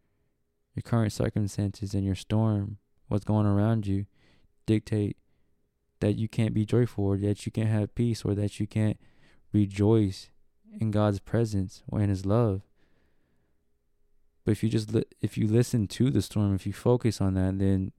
your 0.76 0.82
current 0.82 1.12
circumstances 1.12 1.94
and 1.94 2.04
your 2.04 2.14
storm, 2.14 2.76
what's 3.08 3.24
going 3.24 3.46
around 3.46 3.86
you, 3.86 4.06
dictate 4.66 5.16
that 6.00 6.16
you 6.16 6.28
can't 6.28 6.52
be 6.54 6.66
joyful 6.66 7.04
or 7.04 7.16
that 7.16 7.46
you 7.46 7.52
can't 7.52 7.70
have 7.70 7.94
peace 7.94 8.24
or 8.24 8.34
that 8.34 8.60
you 8.60 8.66
can't 8.66 8.98
rejoice 9.52 10.28
in 10.78 10.90
God's 10.90 11.18
presence 11.18 11.82
or 11.88 12.00
in 12.00 12.10
his 12.10 12.26
love. 12.26 12.60
But 14.44 14.52
if 14.52 14.62
you 14.62 14.68
just 14.68 14.92
li- 14.92 15.04
if 15.20 15.38
you 15.38 15.48
listen 15.48 15.88
to 15.88 16.10
the 16.10 16.22
storm, 16.22 16.54
if 16.54 16.66
you 16.66 16.72
focus 16.72 17.20
on 17.20 17.34
that, 17.34 17.58
then 17.58 17.92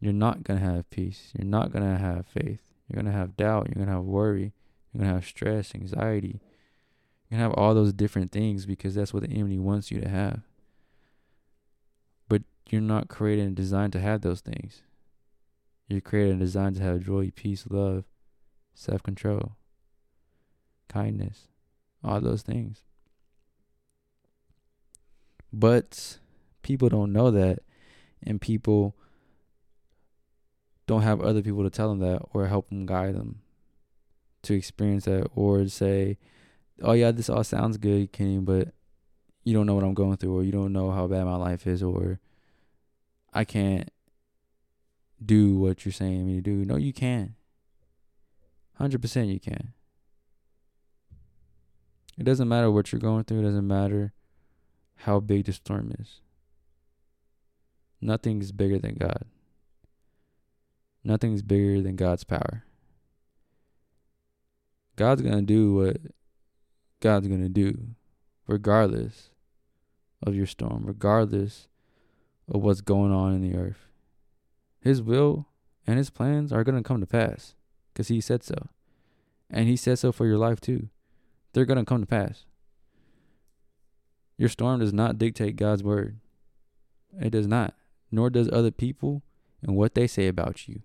you're 0.00 0.12
not 0.12 0.42
going 0.42 0.58
to 0.58 0.66
have 0.66 0.90
peace. 0.90 1.32
You're 1.38 1.46
not 1.46 1.70
going 1.70 1.84
to 1.84 1.98
have 1.98 2.26
faith. 2.26 2.60
You're 2.88 3.00
going 3.00 3.12
to 3.12 3.18
have 3.18 3.36
doubt. 3.36 3.68
You're 3.68 3.84
going 3.84 3.86
to 3.86 3.92
have 3.92 4.04
worry. 4.04 4.52
You're 4.92 5.00
going 5.00 5.10
to 5.10 5.14
have 5.14 5.26
stress, 5.26 5.74
anxiety. 5.74 6.40
You're 7.28 7.38
going 7.38 7.40
to 7.40 7.44
have 7.48 7.52
all 7.54 7.74
those 7.74 7.92
different 7.92 8.32
things 8.32 8.66
because 8.66 8.94
that's 8.94 9.12
what 9.12 9.22
the 9.22 9.30
enemy 9.30 9.58
wants 9.58 9.90
you 9.90 10.00
to 10.00 10.08
have. 10.08 10.40
You're 12.68 12.80
not 12.80 13.08
created 13.08 13.46
and 13.46 13.56
designed 13.56 13.92
to 13.92 14.00
have 14.00 14.22
those 14.22 14.40
things. 14.40 14.82
You're 15.88 16.00
created 16.00 16.32
and 16.32 16.40
designed 16.40 16.76
to 16.76 16.82
have 16.82 17.04
joy, 17.04 17.30
peace, 17.34 17.66
love, 17.68 18.04
self 18.74 19.02
control, 19.02 19.56
kindness, 20.88 21.48
all 22.02 22.20
those 22.20 22.42
things. 22.42 22.82
But 25.52 26.18
people 26.62 26.88
don't 26.88 27.12
know 27.12 27.30
that, 27.30 27.60
and 28.22 28.40
people 28.40 28.96
don't 30.86 31.02
have 31.02 31.20
other 31.20 31.42
people 31.42 31.62
to 31.62 31.70
tell 31.70 31.88
them 31.88 32.00
that 32.00 32.22
or 32.32 32.46
help 32.46 32.68
them 32.68 32.86
guide 32.86 33.14
them 33.14 33.40
to 34.42 34.54
experience 34.54 35.04
that 35.04 35.28
or 35.34 35.66
say, 35.68 36.18
oh 36.82 36.92
yeah, 36.92 37.10
this 37.10 37.28
all 37.28 37.44
sounds 37.44 37.76
good, 37.76 38.12
Kenny, 38.12 38.38
but 38.38 38.68
you 39.44 39.54
don't 39.54 39.66
know 39.66 39.74
what 39.74 39.84
I'm 39.84 39.94
going 39.94 40.16
through 40.16 40.36
or 40.36 40.42
you 40.42 40.52
don't 40.52 40.72
know 40.72 40.90
how 40.90 41.06
bad 41.06 41.24
my 41.24 41.36
life 41.36 41.66
is 41.66 41.82
or 41.82 42.20
I 43.34 43.44
can't 43.44 43.90
do 45.24 45.58
what 45.58 45.84
you're 45.84 45.92
saying 45.92 46.26
me 46.26 46.36
to 46.36 46.40
do. 46.40 46.64
No, 46.64 46.76
you 46.76 46.92
can. 46.92 47.34
100% 48.80 49.32
you 49.32 49.40
can. 49.40 49.72
It 52.16 52.24
doesn't 52.24 52.48
matter 52.48 52.70
what 52.70 52.92
you're 52.92 53.00
going 53.00 53.24
through. 53.24 53.40
It 53.40 53.44
doesn't 53.44 53.66
matter 53.66 54.12
how 54.98 55.18
big 55.20 55.46
the 55.46 55.52
storm 55.52 55.92
is. 55.98 56.20
Nothing 58.00 58.40
is 58.40 58.52
bigger 58.52 58.78
than 58.78 58.94
God. 58.94 59.24
Nothing 61.02 61.32
is 61.32 61.42
bigger 61.42 61.82
than 61.82 61.96
God's 61.96 62.24
power. 62.24 62.64
God's 64.96 65.22
going 65.22 65.34
to 65.34 65.42
do 65.42 65.74
what 65.74 65.96
God's 67.00 67.26
going 67.26 67.42
to 67.42 67.48
do, 67.48 67.88
regardless 68.46 69.30
of 70.22 70.34
your 70.34 70.46
storm, 70.46 70.84
regardless 70.86 71.68
of 72.48 72.62
what's 72.62 72.80
going 72.80 73.12
on 73.12 73.34
in 73.34 73.42
the 73.42 73.56
earth. 73.56 73.88
His 74.80 75.02
will 75.02 75.48
and 75.86 75.98
his 75.98 76.10
plans 76.10 76.52
are 76.52 76.64
going 76.64 76.76
to 76.76 76.86
come 76.86 77.00
to 77.00 77.06
pass 77.06 77.54
because 77.92 78.08
he 78.08 78.20
said 78.20 78.42
so. 78.42 78.68
And 79.50 79.68
he 79.68 79.76
said 79.76 79.98
so 79.98 80.12
for 80.12 80.26
your 80.26 80.38
life 80.38 80.60
too. 80.60 80.88
They're 81.52 81.64
going 81.64 81.78
to 81.78 81.84
come 81.84 82.00
to 82.00 82.06
pass. 82.06 82.44
Your 84.36 84.48
storm 84.48 84.80
does 84.80 84.92
not 84.92 85.18
dictate 85.18 85.56
God's 85.56 85.82
word. 85.82 86.18
It 87.20 87.30
does 87.30 87.46
not. 87.46 87.74
Nor 88.10 88.30
does 88.30 88.50
other 88.52 88.70
people 88.70 89.22
and 89.62 89.76
what 89.76 89.94
they 89.94 90.06
say 90.06 90.26
about 90.26 90.68
you. 90.68 90.82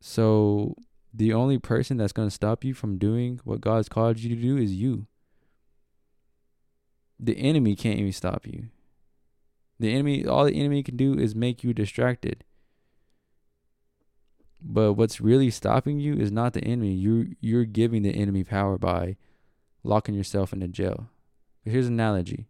So 0.00 0.74
the 1.12 1.32
only 1.32 1.58
person 1.58 1.96
that's 1.96 2.12
going 2.12 2.28
to 2.28 2.34
stop 2.34 2.64
you 2.64 2.74
from 2.74 2.98
doing 2.98 3.40
what 3.44 3.60
God's 3.60 3.88
called 3.88 4.18
you 4.18 4.34
to 4.34 4.40
do 4.40 4.56
is 4.56 4.72
you. 4.72 5.06
The 7.22 7.36
enemy 7.38 7.76
can't 7.76 7.98
even 7.98 8.12
stop 8.12 8.46
you. 8.46 8.68
The 9.78 9.92
enemy, 9.92 10.26
all 10.26 10.44
the 10.44 10.58
enemy 10.58 10.82
can 10.82 10.96
do 10.96 11.18
is 11.18 11.34
make 11.34 11.62
you 11.62 11.74
distracted. 11.74 12.44
But 14.62 14.94
what's 14.94 15.20
really 15.20 15.50
stopping 15.50 16.00
you 16.00 16.14
is 16.14 16.30
not 16.30 16.52
the 16.52 16.64
enemy. 16.64 16.92
You're 16.92 17.26
you're 17.40 17.64
giving 17.64 18.02
the 18.02 18.14
enemy 18.14 18.44
power 18.44 18.76
by 18.76 19.16
locking 19.82 20.14
yourself 20.14 20.52
in 20.52 20.62
a 20.62 20.68
jail. 20.68 21.08
Here's 21.64 21.86
an 21.86 21.94
analogy. 21.94 22.46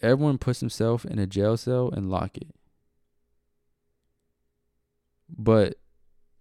Everyone 0.00 0.38
puts 0.38 0.60
himself 0.60 1.04
in 1.04 1.18
a 1.18 1.26
jail 1.26 1.56
cell 1.56 1.90
and 1.90 2.08
lock 2.08 2.36
it. 2.36 2.54
But 5.28 5.74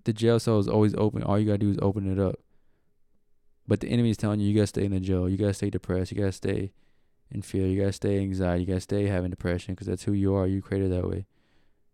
the 0.04 0.14
jail 0.14 0.39
cell 0.39 0.60
is 0.60 0.68
always 0.68 0.93
open. 0.95 1.24
All 1.24 1.39
you 1.39 1.48
gotta 1.48 1.58
do 1.58 1.72
is 1.72 1.80
open 1.82 2.12
it 2.12 2.20
up. 2.20 2.39
But 3.68 3.82
the 3.82 3.89
enemy 3.89 4.11
is 4.11 4.18
telling 4.18 4.39
you 4.39 4.47
you 4.47 4.55
gotta 4.55 4.68
stay 4.68 4.86
in 4.86 4.91
the 4.91 4.99
jail. 4.99 5.28
You 5.28 5.38
gotta 5.38 5.53
stay 5.53 5.70
depressed. 5.70 6.11
You 6.11 6.18
gotta 6.18 6.32
stay 6.32 6.72
in 7.32 7.41
fear. 7.41 7.68
You 7.68 7.82
gotta 7.82 7.93
stay 7.93 8.20
anxiety. 8.20 8.61
You 8.61 8.68
gotta 8.68 8.80
stay 8.80 9.07
having 9.07 9.30
depression 9.30 9.74
because 9.74 9.88
that's 9.88 10.03
who 10.03 10.13
you 10.13 10.34
are. 10.36 10.47
You 10.47 10.61
created 10.61 10.91
that 10.91 11.07
way. 11.07 11.26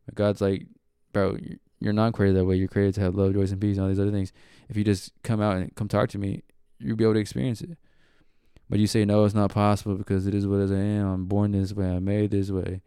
But 0.06 0.16
God's 0.16 0.42
like, 0.42 0.68
bro, 1.12 1.38
you're 1.80 1.94
not 1.94 2.14
created 2.14 2.38
that 2.38 2.46
way. 2.46 2.56
You're 2.56 2.68
created 2.68 2.96
to 2.96 3.02
have 3.02 3.16
love, 3.16 3.34
joy, 3.34 3.42
and 3.42 3.60
peace, 3.60 3.78
and 3.78 3.84
all 3.84 3.90
these 3.90 4.00
other 4.00 4.12
things. 4.12 4.32
If 4.70 4.78
you 4.78 4.84
just 4.84 5.12
come 5.24 5.42
out 5.42 5.58
and 5.58 5.74
come 5.76 5.88
talk 5.88 6.10
to 6.10 6.18
me, 6.18 6.44
you'll 6.80 6.96
be 6.98 7.04
able 7.04 7.16
to 7.16 7.20
experience 7.20 7.62
it. 7.62 7.78
But 8.70 8.80
you 8.80 8.88
say 8.88 9.06
no, 9.06 9.26
it's 9.26 9.36
not 9.36 9.52
possible 9.52 9.96
because 9.96 10.26
it 10.26 10.34
is 10.34 10.48
what 10.48 10.60
I 10.60 10.76
am. 10.76 11.08
I'm 11.08 11.26
born 11.26 11.52
this 11.52 11.74
way. 11.74 11.88
I'm 11.88 12.06
made 12.06 12.32
this 12.32 12.50
way. 12.50 12.82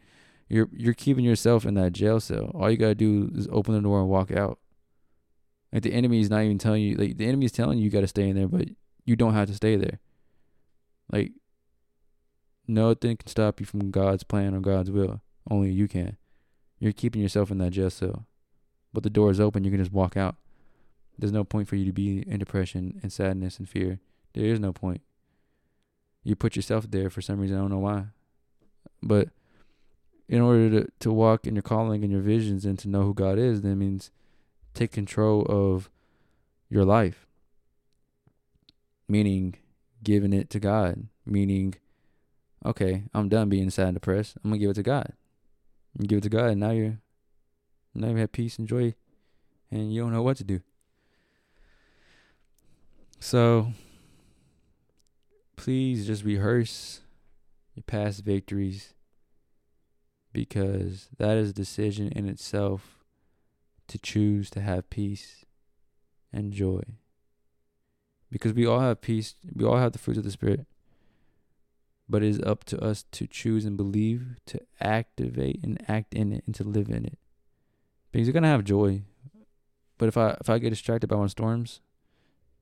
You're 0.49 0.69
you're 0.73 0.95
keeping 0.95 1.25
yourself 1.25 1.67
in 1.67 1.75
that 1.75 1.93
jail 1.93 2.21
cell. 2.21 2.51
All 2.55 2.71
you 2.71 2.77
gotta 2.77 2.95
do 2.95 3.31
is 3.35 3.49
open 3.51 3.75
the 3.75 3.81
door 3.81 4.01
and 4.01 4.09
walk 4.09 4.31
out. 4.31 4.59
Like 5.77 5.83
the 5.83 5.93
enemy 5.93 6.21
is 6.21 6.31
not 6.31 6.43
even 6.43 6.57
telling 6.57 6.83
you. 6.83 6.97
Like 6.97 7.19
the 7.19 7.27
enemy 7.27 7.45
is 7.45 7.53
telling 7.53 7.77
you 7.77 7.85
you 7.85 7.91
gotta 7.91 8.07
stay 8.07 8.31
in 8.31 8.37
there, 8.37 8.49
but 8.49 8.69
you 9.05 9.15
don't 9.15 9.35
have 9.35 9.49
to 9.49 9.55
stay 9.55 9.77
there. 9.77 10.01
Like 11.13 11.33
Nothing 12.69 13.17
can 13.17 13.29
stop 13.29 13.61
you 13.61 13.67
from 13.67 13.91
God's 13.91 14.25
plan 14.25 14.55
or 14.55 14.61
God's 14.61 14.91
will. 14.91 15.21
Only 15.49 15.71
you 15.71 15.87
can. 15.87 16.17
You're 16.79 16.93
keeping 16.93 17.23
yourself 17.23 17.51
in 17.51 17.59
that 17.59 17.71
jail 17.71 17.91
cell. 17.91 18.27
But 18.93 19.03
the 19.03 19.11
door 19.11 19.31
is 19.31 19.41
open, 19.41 19.65
you 19.65 19.71
can 19.71 19.81
just 19.81 19.93
walk 19.93 20.17
out. 20.17 20.37
There's 21.19 21.33
no 21.33 21.45
point 21.45 21.69
for 21.69 21.77
you 21.77 21.85
to 21.87 21.93
be 21.93 22.25
in 22.27 22.39
depression 22.39 22.99
and 23.03 23.13
sadness 23.13 23.59
and 23.59 23.69
fear. 23.69 24.01
There 24.35 24.45
is 24.45 24.59
no 24.59 24.73
point. 24.73 25.01
You 26.25 26.35
put 26.35 26.57
yourself 26.57 26.91
there 26.91 27.09
for 27.09 27.23
some 27.23 27.39
reason, 27.39 27.57
I 27.57 27.61
don't 27.61 27.71
know 27.71 27.79
why. 27.79 28.07
But 29.03 29.29
in 30.29 30.41
order 30.41 30.69
to, 30.71 30.89
to 31.01 31.13
walk 31.13 31.47
in 31.47 31.55
your 31.55 31.63
calling 31.63 32.03
and 32.03 32.13
your 32.13 32.21
visions 32.21 32.65
and 32.65 32.79
to 32.81 32.89
know 32.89 33.03
who 33.03 33.15
God 33.15 33.39
is, 33.39 33.63
that 33.63 33.77
means 33.77 34.11
take 34.77 34.93
control 34.93 35.43
of 35.49 35.91
your 36.69 36.85
life. 36.85 37.27
Meaning 39.09 39.57
giving 40.03 40.33
it 40.33 40.51
to 40.51 40.61
God. 40.61 41.09
Meaning, 41.25 41.75
okay, 42.65 43.05
I'm 43.15 43.29
done 43.29 43.49
being 43.49 43.71
sad 43.71 43.89
and 43.89 43.95
depressed. 43.95 44.37
I'm 44.45 44.51
gonna 44.51 44.59
give 44.59 44.71
it 44.71 44.75
to 44.75 44.83
God. 44.83 45.13
You 45.99 46.07
give 46.07 46.19
it 46.19 46.23
to 46.23 46.29
God 46.29 46.51
and 46.51 46.61
now 46.61 46.71
you're 46.71 46.99
now 47.95 48.09
you 48.09 48.17
have 48.17 48.33
peace 48.33 48.59
and 48.59 48.69
joy 48.69 48.95
and 49.71 49.93
you 49.93 50.03
don't 50.03 50.13
know 50.13 50.23
what 50.23 50.37
to 50.37 50.45
do. 50.45 50.61
So 53.19 53.73
please 55.57 56.07
just 56.07 56.23
rehearse 56.23 57.01
your 57.75 57.83
past 57.85 58.23
victories 58.25 58.93
because 60.33 61.09
that 61.17 61.39
is 61.39 61.51
a 61.51 61.55
decision 61.55 62.09
in 62.09 62.29
itself 62.29 62.96
to 63.89 63.99
choose 63.99 64.51
to 64.51 64.61
have 64.61 64.91
peace 64.91 65.45
and 66.33 66.53
joy. 66.53 66.83
Because 68.31 68.53
we 68.53 68.67
all 68.67 68.81
have 68.81 69.01
peace, 69.01 69.35
we 69.55 69.65
all 69.65 69.79
have 69.79 69.93
the 69.93 69.99
fruits 69.99 70.19
of 70.19 70.25
the 70.25 70.31
Spirit. 70.31 70.67
But 72.09 72.23
it 72.23 72.29
is 72.29 72.41
up 72.41 72.65
to 72.65 72.81
us 72.83 73.05
to 73.13 73.27
choose 73.27 73.65
and 73.65 73.77
believe, 73.77 74.37
to 74.47 74.61
activate 74.81 75.61
and 75.65 75.83
act 75.89 76.15
in 76.15 76.33
it 76.33 76.45
and 76.47 76.55
to 76.55 76.65
live 76.65 76.89
in 76.89 77.05
it. 77.05 77.19
Because 78.13 78.27
you're 78.27 78.35
gonna 78.35 78.49
have 78.49 78.65
joy. 78.65 79.03
But 79.99 80.09
if 80.09 80.17
I 80.17 80.37
if 80.41 80.49
I 80.49 80.59
get 80.59 80.71
distracted 80.71 81.09
by 81.09 81.17
my 81.17 81.27
storms, 81.27 81.81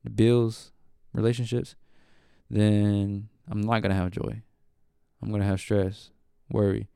the 0.02 0.10
bills, 0.10 0.72
relationships, 1.12 1.76
then 2.50 3.28
I'm 3.50 3.60
not 3.60 3.82
gonna 3.82 3.94
have 3.94 4.10
joy. 4.10 4.42
I'm 5.22 5.30
gonna 5.30 5.44
have 5.44 5.60
stress, 5.60 6.10
worry. 6.50 6.88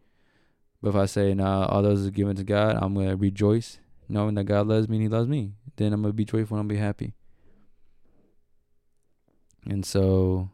But 0.83 0.91
if 0.91 0.97
I 0.97 1.07
say, 1.07 1.35
nah, 1.35 1.67
all 1.67 1.83
those 1.83 2.07
are 2.07 2.11
given 2.11 2.37
to 2.37 2.45
God, 2.45 2.79
I'm 2.81 2.95
gonna 2.95 3.17
rejoice, 3.17 3.79
knowing 4.09 4.35
that 4.35 4.45
God 4.45 4.67
loves 4.67 4.89
me 4.89 4.97
and 4.97 5.03
He 5.03 5.09
loves 5.09 5.29
me. 5.29 5.53
Then 5.77 5.93
I'm 5.93 6.03
gonna 6.03 6.13
be 6.13 6.25
joyful 6.25 6.57
and 6.57 6.65
I'll 6.65 6.69
be 6.69 6.81
happy. 6.81 7.15
And 9.67 9.85
so 9.85 10.51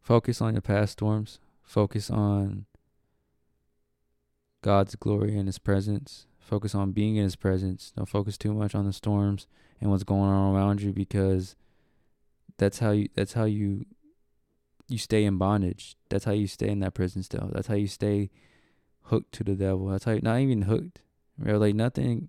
focus 0.00 0.40
on 0.40 0.54
your 0.54 0.62
past 0.62 0.92
storms. 0.92 1.38
Focus 1.62 2.10
on 2.10 2.66
God's 4.62 4.94
glory 4.96 5.36
and 5.36 5.46
His 5.46 5.58
presence. 5.58 6.26
Focus 6.38 6.74
on 6.74 6.92
being 6.92 7.16
in 7.16 7.24
His 7.24 7.36
presence. 7.36 7.92
Don't 7.96 8.08
focus 8.08 8.38
too 8.38 8.54
much 8.54 8.74
on 8.74 8.86
the 8.86 8.92
storms 8.92 9.46
and 9.80 9.90
what's 9.90 10.04
going 10.04 10.30
on 10.30 10.54
around 10.54 10.82
you 10.82 10.92
because 10.92 11.56
that's 12.56 12.78
how 12.78 12.92
you 12.92 13.08
that's 13.14 13.32
how 13.32 13.44
you 13.44 13.84
you 14.88 14.98
stay 14.98 15.24
in 15.24 15.38
bondage. 15.38 15.96
That's 16.08 16.24
how 16.24 16.32
you 16.32 16.46
stay 16.46 16.68
in 16.68 16.80
that 16.80 16.94
prison 16.94 17.22
cell. 17.22 17.50
That's 17.52 17.66
how 17.66 17.74
you 17.74 17.86
stay 17.86 18.30
hooked 19.04 19.32
to 19.32 19.44
the 19.44 19.54
devil. 19.54 19.86
That's 19.88 20.04
how 20.04 20.12
you 20.12 20.20
not 20.22 20.40
even 20.40 20.62
hooked. 20.62 21.00
Or 21.44 21.58
like 21.58 21.74
nothing 21.74 22.28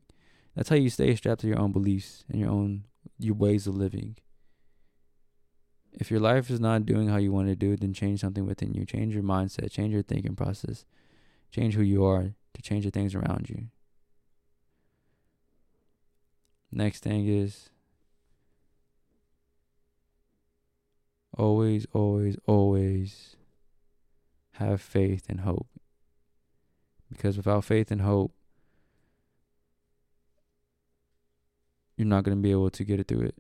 that's 0.55 0.69
how 0.69 0.75
you 0.75 0.89
stay 0.89 1.13
strapped 1.15 1.41
to 1.41 1.47
your 1.47 1.59
own 1.59 1.71
beliefs 1.71 2.23
and 2.29 2.39
your 2.39 2.49
own 2.49 2.85
your 3.19 3.35
ways 3.35 3.67
of 3.67 3.75
living. 3.75 4.15
If 5.93 6.09
your 6.09 6.19
life 6.19 6.49
is 6.49 6.59
not 6.59 6.85
doing 6.85 7.07
how 7.07 7.17
you 7.17 7.31
want 7.31 7.47
to 7.47 7.55
do 7.55 7.71
it, 7.73 7.81
then 7.81 7.93
change 7.93 8.21
something 8.21 8.45
within 8.45 8.73
you. 8.73 8.85
Change 8.85 9.13
your 9.13 9.23
mindset, 9.23 9.71
change 9.71 9.93
your 9.93 10.03
thinking 10.03 10.35
process, 10.35 10.85
change 11.51 11.75
who 11.75 11.83
you 11.83 12.03
are 12.03 12.33
to 12.53 12.61
change 12.61 12.83
the 12.85 12.91
things 12.91 13.15
around 13.15 13.49
you. 13.49 13.67
Next 16.71 17.03
thing 17.03 17.27
is 17.27 17.69
always, 21.37 21.85
always, 21.93 22.37
always 22.45 23.37
have 24.53 24.81
faith 24.81 25.27
and 25.29 25.41
hope. 25.41 25.67
Because 27.09 27.37
without 27.37 27.63
faith 27.63 27.91
and 27.91 28.01
hope, 28.01 28.33
you're 31.97 32.07
not 32.07 32.23
going 32.23 32.37
to 32.37 32.41
be 32.41 32.51
able 32.51 32.69
to 32.69 32.83
get 32.83 32.99
it 32.99 33.07
through 33.07 33.21
it. 33.21 33.35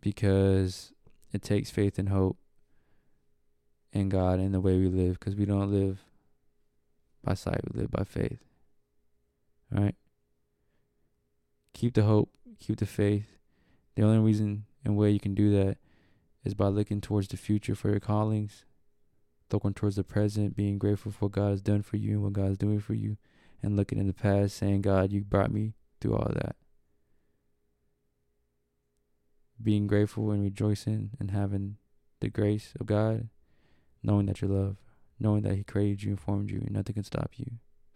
Because 0.00 0.92
it 1.32 1.42
takes 1.42 1.70
faith 1.70 1.98
and 1.98 2.08
hope 2.08 2.36
in 3.92 4.08
God 4.08 4.38
and 4.38 4.52
the 4.52 4.60
way 4.60 4.76
we 4.78 4.88
live. 4.88 5.18
Because 5.18 5.36
we 5.36 5.44
don't 5.44 5.70
live 5.70 6.00
by 7.22 7.34
sight, 7.34 7.60
we 7.72 7.80
live 7.80 7.90
by 7.90 8.04
faith. 8.04 8.40
All 9.74 9.82
right? 9.82 9.94
Keep 11.74 11.94
the 11.94 12.02
hope, 12.02 12.30
keep 12.58 12.78
the 12.78 12.86
faith. 12.86 13.38
The 13.94 14.02
only 14.02 14.18
reason 14.18 14.64
and 14.84 14.96
way 14.96 15.10
you 15.10 15.20
can 15.20 15.34
do 15.34 15.50
that 15.56 15.78
is 16.44 16.54
by 16.54 16.66
looking 16.66 17.00
towards 17.00 17.28
the 17.28 17.36
future 17.36 17.74
for 17.74 17.90
your 17.90 18.00
callings, 18.00 18.64
looking 19.52 19.74
towards 19.74 19.96
the 19.96 20.04
present, 20.04 20.56
being 20.56 20.78
grateful 20.78 21.12
for 21.12 21.26
what 21.26 21.32
God 21.32 21.50
has 21.50 21.60
done 21.60 21.82
for 21.82 21.96
you 21.96 22.12
and 22.12 22.22
what 22.22 22.32
God 22.32 22.50
is 22.50 22.58
doing 22.58 22.80
for 22.80 22.94
you, 22.94 23.16
and 23.62 23.76
looking 23.76 23.98
in 23.98 24.08
the 24.08 24.12
past, 24.12 24.56
saying, 24.56 24.82
God, 24.82 25.12
you 25.12 25.22
brought 25.22 25.52
me 25.52 25.74
through 26.00 26.16
all 26.16 26.32
that. 26.34 26.56
Being 29.62 29.86
grateful 29.86 30.30
and 30.30 30.42
rejoicing 30.42 31.10
and 31.20 31.30
having 31.30 31.76
the 32.20 32.28
grace 32.28 32.72
of 32.80 32.86
God, 32.86 33.28
knowing 34.02 34.26
that 34.26 34.40
you're 34.40 34.50
loved, 34.50 34.78
knowing 35.18 35.42
that 35.42 35.54
He 35.54 35.64
created 35.64 36.02
you 36.02 36.10
and 36.10 36.20
formed 36.20 36.50
you, 36.50 36.58
and 36.58 36.72
nothing 36.72 36.94
can 36.94 37.04
stop 37.04 37.32
you 37.36 37.46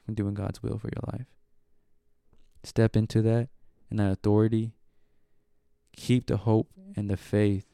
from 0.04 0.14
doing 0.14 0.34
God's 0.34 0.62
will 0.62 0.78
for 0.78 0.88
your 0.88 1.12
life. 1.12 1.26
Step 2.62 2.96
into 2.96 3.22
that 3.22 3.48
and 3.90 3.98
that 3.98 4.12
authority. 4.12 4.72
Keep 5.96 6.26
the 6.26 6.38
hope 6.38 6.70
and 6.96 7.08
the 7.08 7.16
faith 7.16 7.66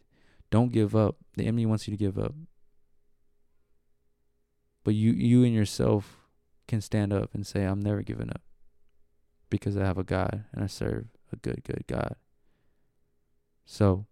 don't 0.51 0.71
give 0.71 0.95
up. 0.95 1.17
The 1.37 1.45
enemy 1.45 1.67
wants 1.67 1.89
you 1.89 1.97
to 1.97 1.99
give 1.99 2.19
up. 2.19 2.35
But 4.85 4.95
you 4.95 5.13
you 5.13 5.45
and 5.45 5.55
yourself 5.55 6.19
can 6.69 6.81
stand 6.81 7.13
up 7.13 7.35
and 7.35 7.47
say, 7.47 7.65
I'm 7.65 7.81
never 7.81 8.03
giving 8.03 8.31
up. 8.31 8.43
Because 9.49 9.77
I 9.77 9.85
have 9.85 9.99
a 9.99 10.05
God 10.05 10.45
and 10.53 10.63
I 10.63 10.67
serve 10.67 11.07
a 11.33 11.37
good, 11.37 11.63
good 11.65 11.85
God. 11.87 12.17
So 13.65 14.07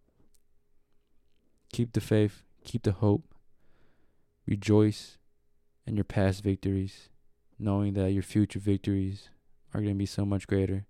keep 1.73 1.93
the 1.93 2.01
faith, 2.01 2.43
keep 2.65 2.83
the 2.83 2.93
hope, 2.93 3.35
rejoice 4.47 5.19
in 5.87 5.97
your 5.97 6.05
past 6.05 6.43
victories, 6.43 7.09
knowing 7.59 7.95
that 7.95 8.13
your 8.13 8.23
future 8.23 8.59
victories 8.59 9.29
are 9.75 9.81
going 9.81 9.95
to 9.95 9.99
be 9.99 10.07
so 10.07 10.25
much 10.25 10.47
greater. 10.47 10.87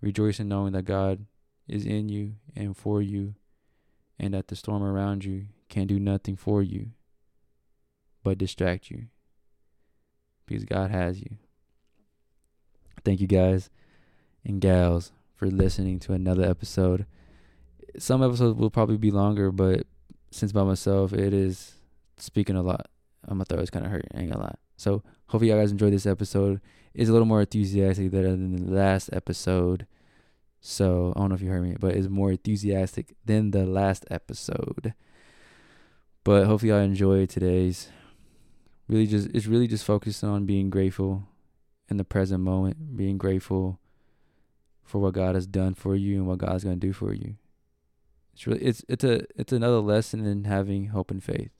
Rejoice 0.00 0.40
in 0.40 0.48
knowing 0.48 0.72
that 0.72 0.84
God 0.84 1.26
is 1.68 1.86
in 1.86 2.08
you 2.08 2.34
and 2.56 2.76
for 2.76 3.00
you 3.00 3.34
and 4.18 4.34
that 4.34 4.48
the 4.48 4.56
storm 4.56 4.82
around 4.82 5.24
you 5.24 5.46
can 5.68 5.86
do 5.86 5.98
nothing 5.98 6.36
for 6.36 6.62
you 6.62 6.90
but 8.22 8.38
distract 8.38 8.90
you 8.90 9.06
because 10.46 10.64
God 10.64 10.90
has 10.90 11.20
you. 11.20 11.36
Thank 13.04 13.20
you 13.20 13.26
guys 13.26 13.70
and 14.44 14.60
gals 14.60 15.12
for 15.34 15.46
listening 15.46 15.98
to 16.00 16.12
another 16.12 16.44
episode. 16.44 17.06
Some 17.98 18.22
episodes 18.22 18.58
will 18.58 18.70
probably 18.70 18.96
be 18.96 19.10
longer, 19.10 19.50
but 19.50 19.86
since 20.30 20.52
by 20.52 20.64
myself, 20.64 21.12
it 21.12 21.34
is 21.34 21.74
speaking 22.16 22.56
a 22.56 22.62
lot. 22.62 22.88
Uh, 23.26 23.34
my 23.34 23.44
throat 23.44 23.62
is 23.62 23.70
kind 23.70 23.84
of 23.84 23.92
hurt. 23.92 24.06
I 24.14 24.20
ain't 24.20 24.32
gonna 24.32 24.44
lie. 24.44 24.54
So 24.76 25.02
hopefully 25.28 25.50
y'all 25.50 25.60
guys 25.60 25.70
enjoyed 25.70 25.92
this 25.92 26.06
episode. 26.06 26.60
It's 26.94 27.08
a 27.08 27.12
little 27.12 27.26
more 27.26 27.40
enthusiastic 27.40 28.10
than 28.10 28.56
the 28.66 28.72
last 28.72 29.10
episode. 29.12 29.86
So 30.60 31.12
I 31.16 31.20
don't 31.20 31.28
know 31.30 31.34
if 31.34 31.42
you 31.42 31.50
heard 31.50 31.62
me, 31.62 31.76
but 31.78 31.94
it's 31.94 32.08
more 32.08 32.30
enthusiastic 32.30 33.14
than 33.24 33.50
the 33.50 33.66
last 33.66 34.04
episode. 34.10 34.94
But 36.24 36.46
hopefully 36.46 36.72
I 36.72 36.82
enjoyed 36.82 37.28
today's. 37.28 37.88
Really 38.88 39.06
just 39.06 39.28
it's 39.34 39.46
really 39.46 39.66
just 39.66 39.84
focused 39.84 40.22
on 40.22 40.46
being 40.46 40.70
grateful 40.70 41.24
in 41.88 41.96
the 41.96 42.04
present 42.04 42.42
moment, 42.42 42.96
being 42.96 43.18
grateful 43.18 43.80
for 44.82 44.98
what 45.00 45.14
God 45.14 45.34
has 45.34 45.46
done 45.46 45.74
for 45.74 45.96
you 45.96 46.16
and 46.16 46.26
what 46.26 46.38
God's 46.38 46.64
gonna 46.64 46.76
do 46.76 46.92
for 46.92 47.12
you. 47.12 47.36
It's 48.32 48.46
really 48.46 48.60
it's 48.60 48.84
it's 48.88 49.04
a 49.04 49.24
it's 49.36 49.52
another 49.52 49.80
lesson 49.80 50.24
in 50.24 50.44
having 50.44 50.86
hope 50.86 51.10
and 51.10 51.22
faith. 51.22 51.50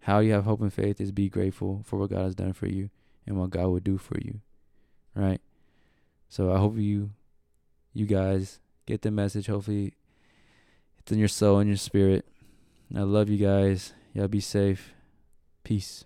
How 0.00 0.18
you 0.18 0.32
have 0.32 0.44
hope 0.44 0.60
and 0.60 0.72
faith 0.72 1.00
is 1.00 1.12
be 1.12 1.28
grateful 1.28 1.82
for 1.84 1.98
what 1.98 2.10
God 2.10 2.24
has 2.24 2.34
done 2.34 2.52
for 2.52 2.66
you 2.66 2.90
and 3.26 3.38
what 3.38 3.50
God 3.50 3.68
will 3.68 3.80
do 3.80 3.96
for 3.96 4.18
you. 4.20 4.40
Right? 5.14 5.40
So 6.28 6.52
I 6.52 6.58
hope 6.58 6.76
you 6.76 7.10
you 7.92 8.06
guys 8.06 8.60
get 8.86 9.02
the 9.02 9.10
message. 9.10 9.46
Hopefully, 9.46 9.94
it's 10.98 11.12
in 11.12 11.18
your 11.18 11.28
soul 11.28 11.58
and 11.58 11.68
your 11.68 11.76
spirit. 11.76 12.26
I 12.94 13.00
love 13.00 13.28
you 13.28 13.38
guys. 13.38 13.92
Y'all 14.12 14.28
be 14.28 14.40
safe. 14.40 14.92
Peace. 15.62 16.04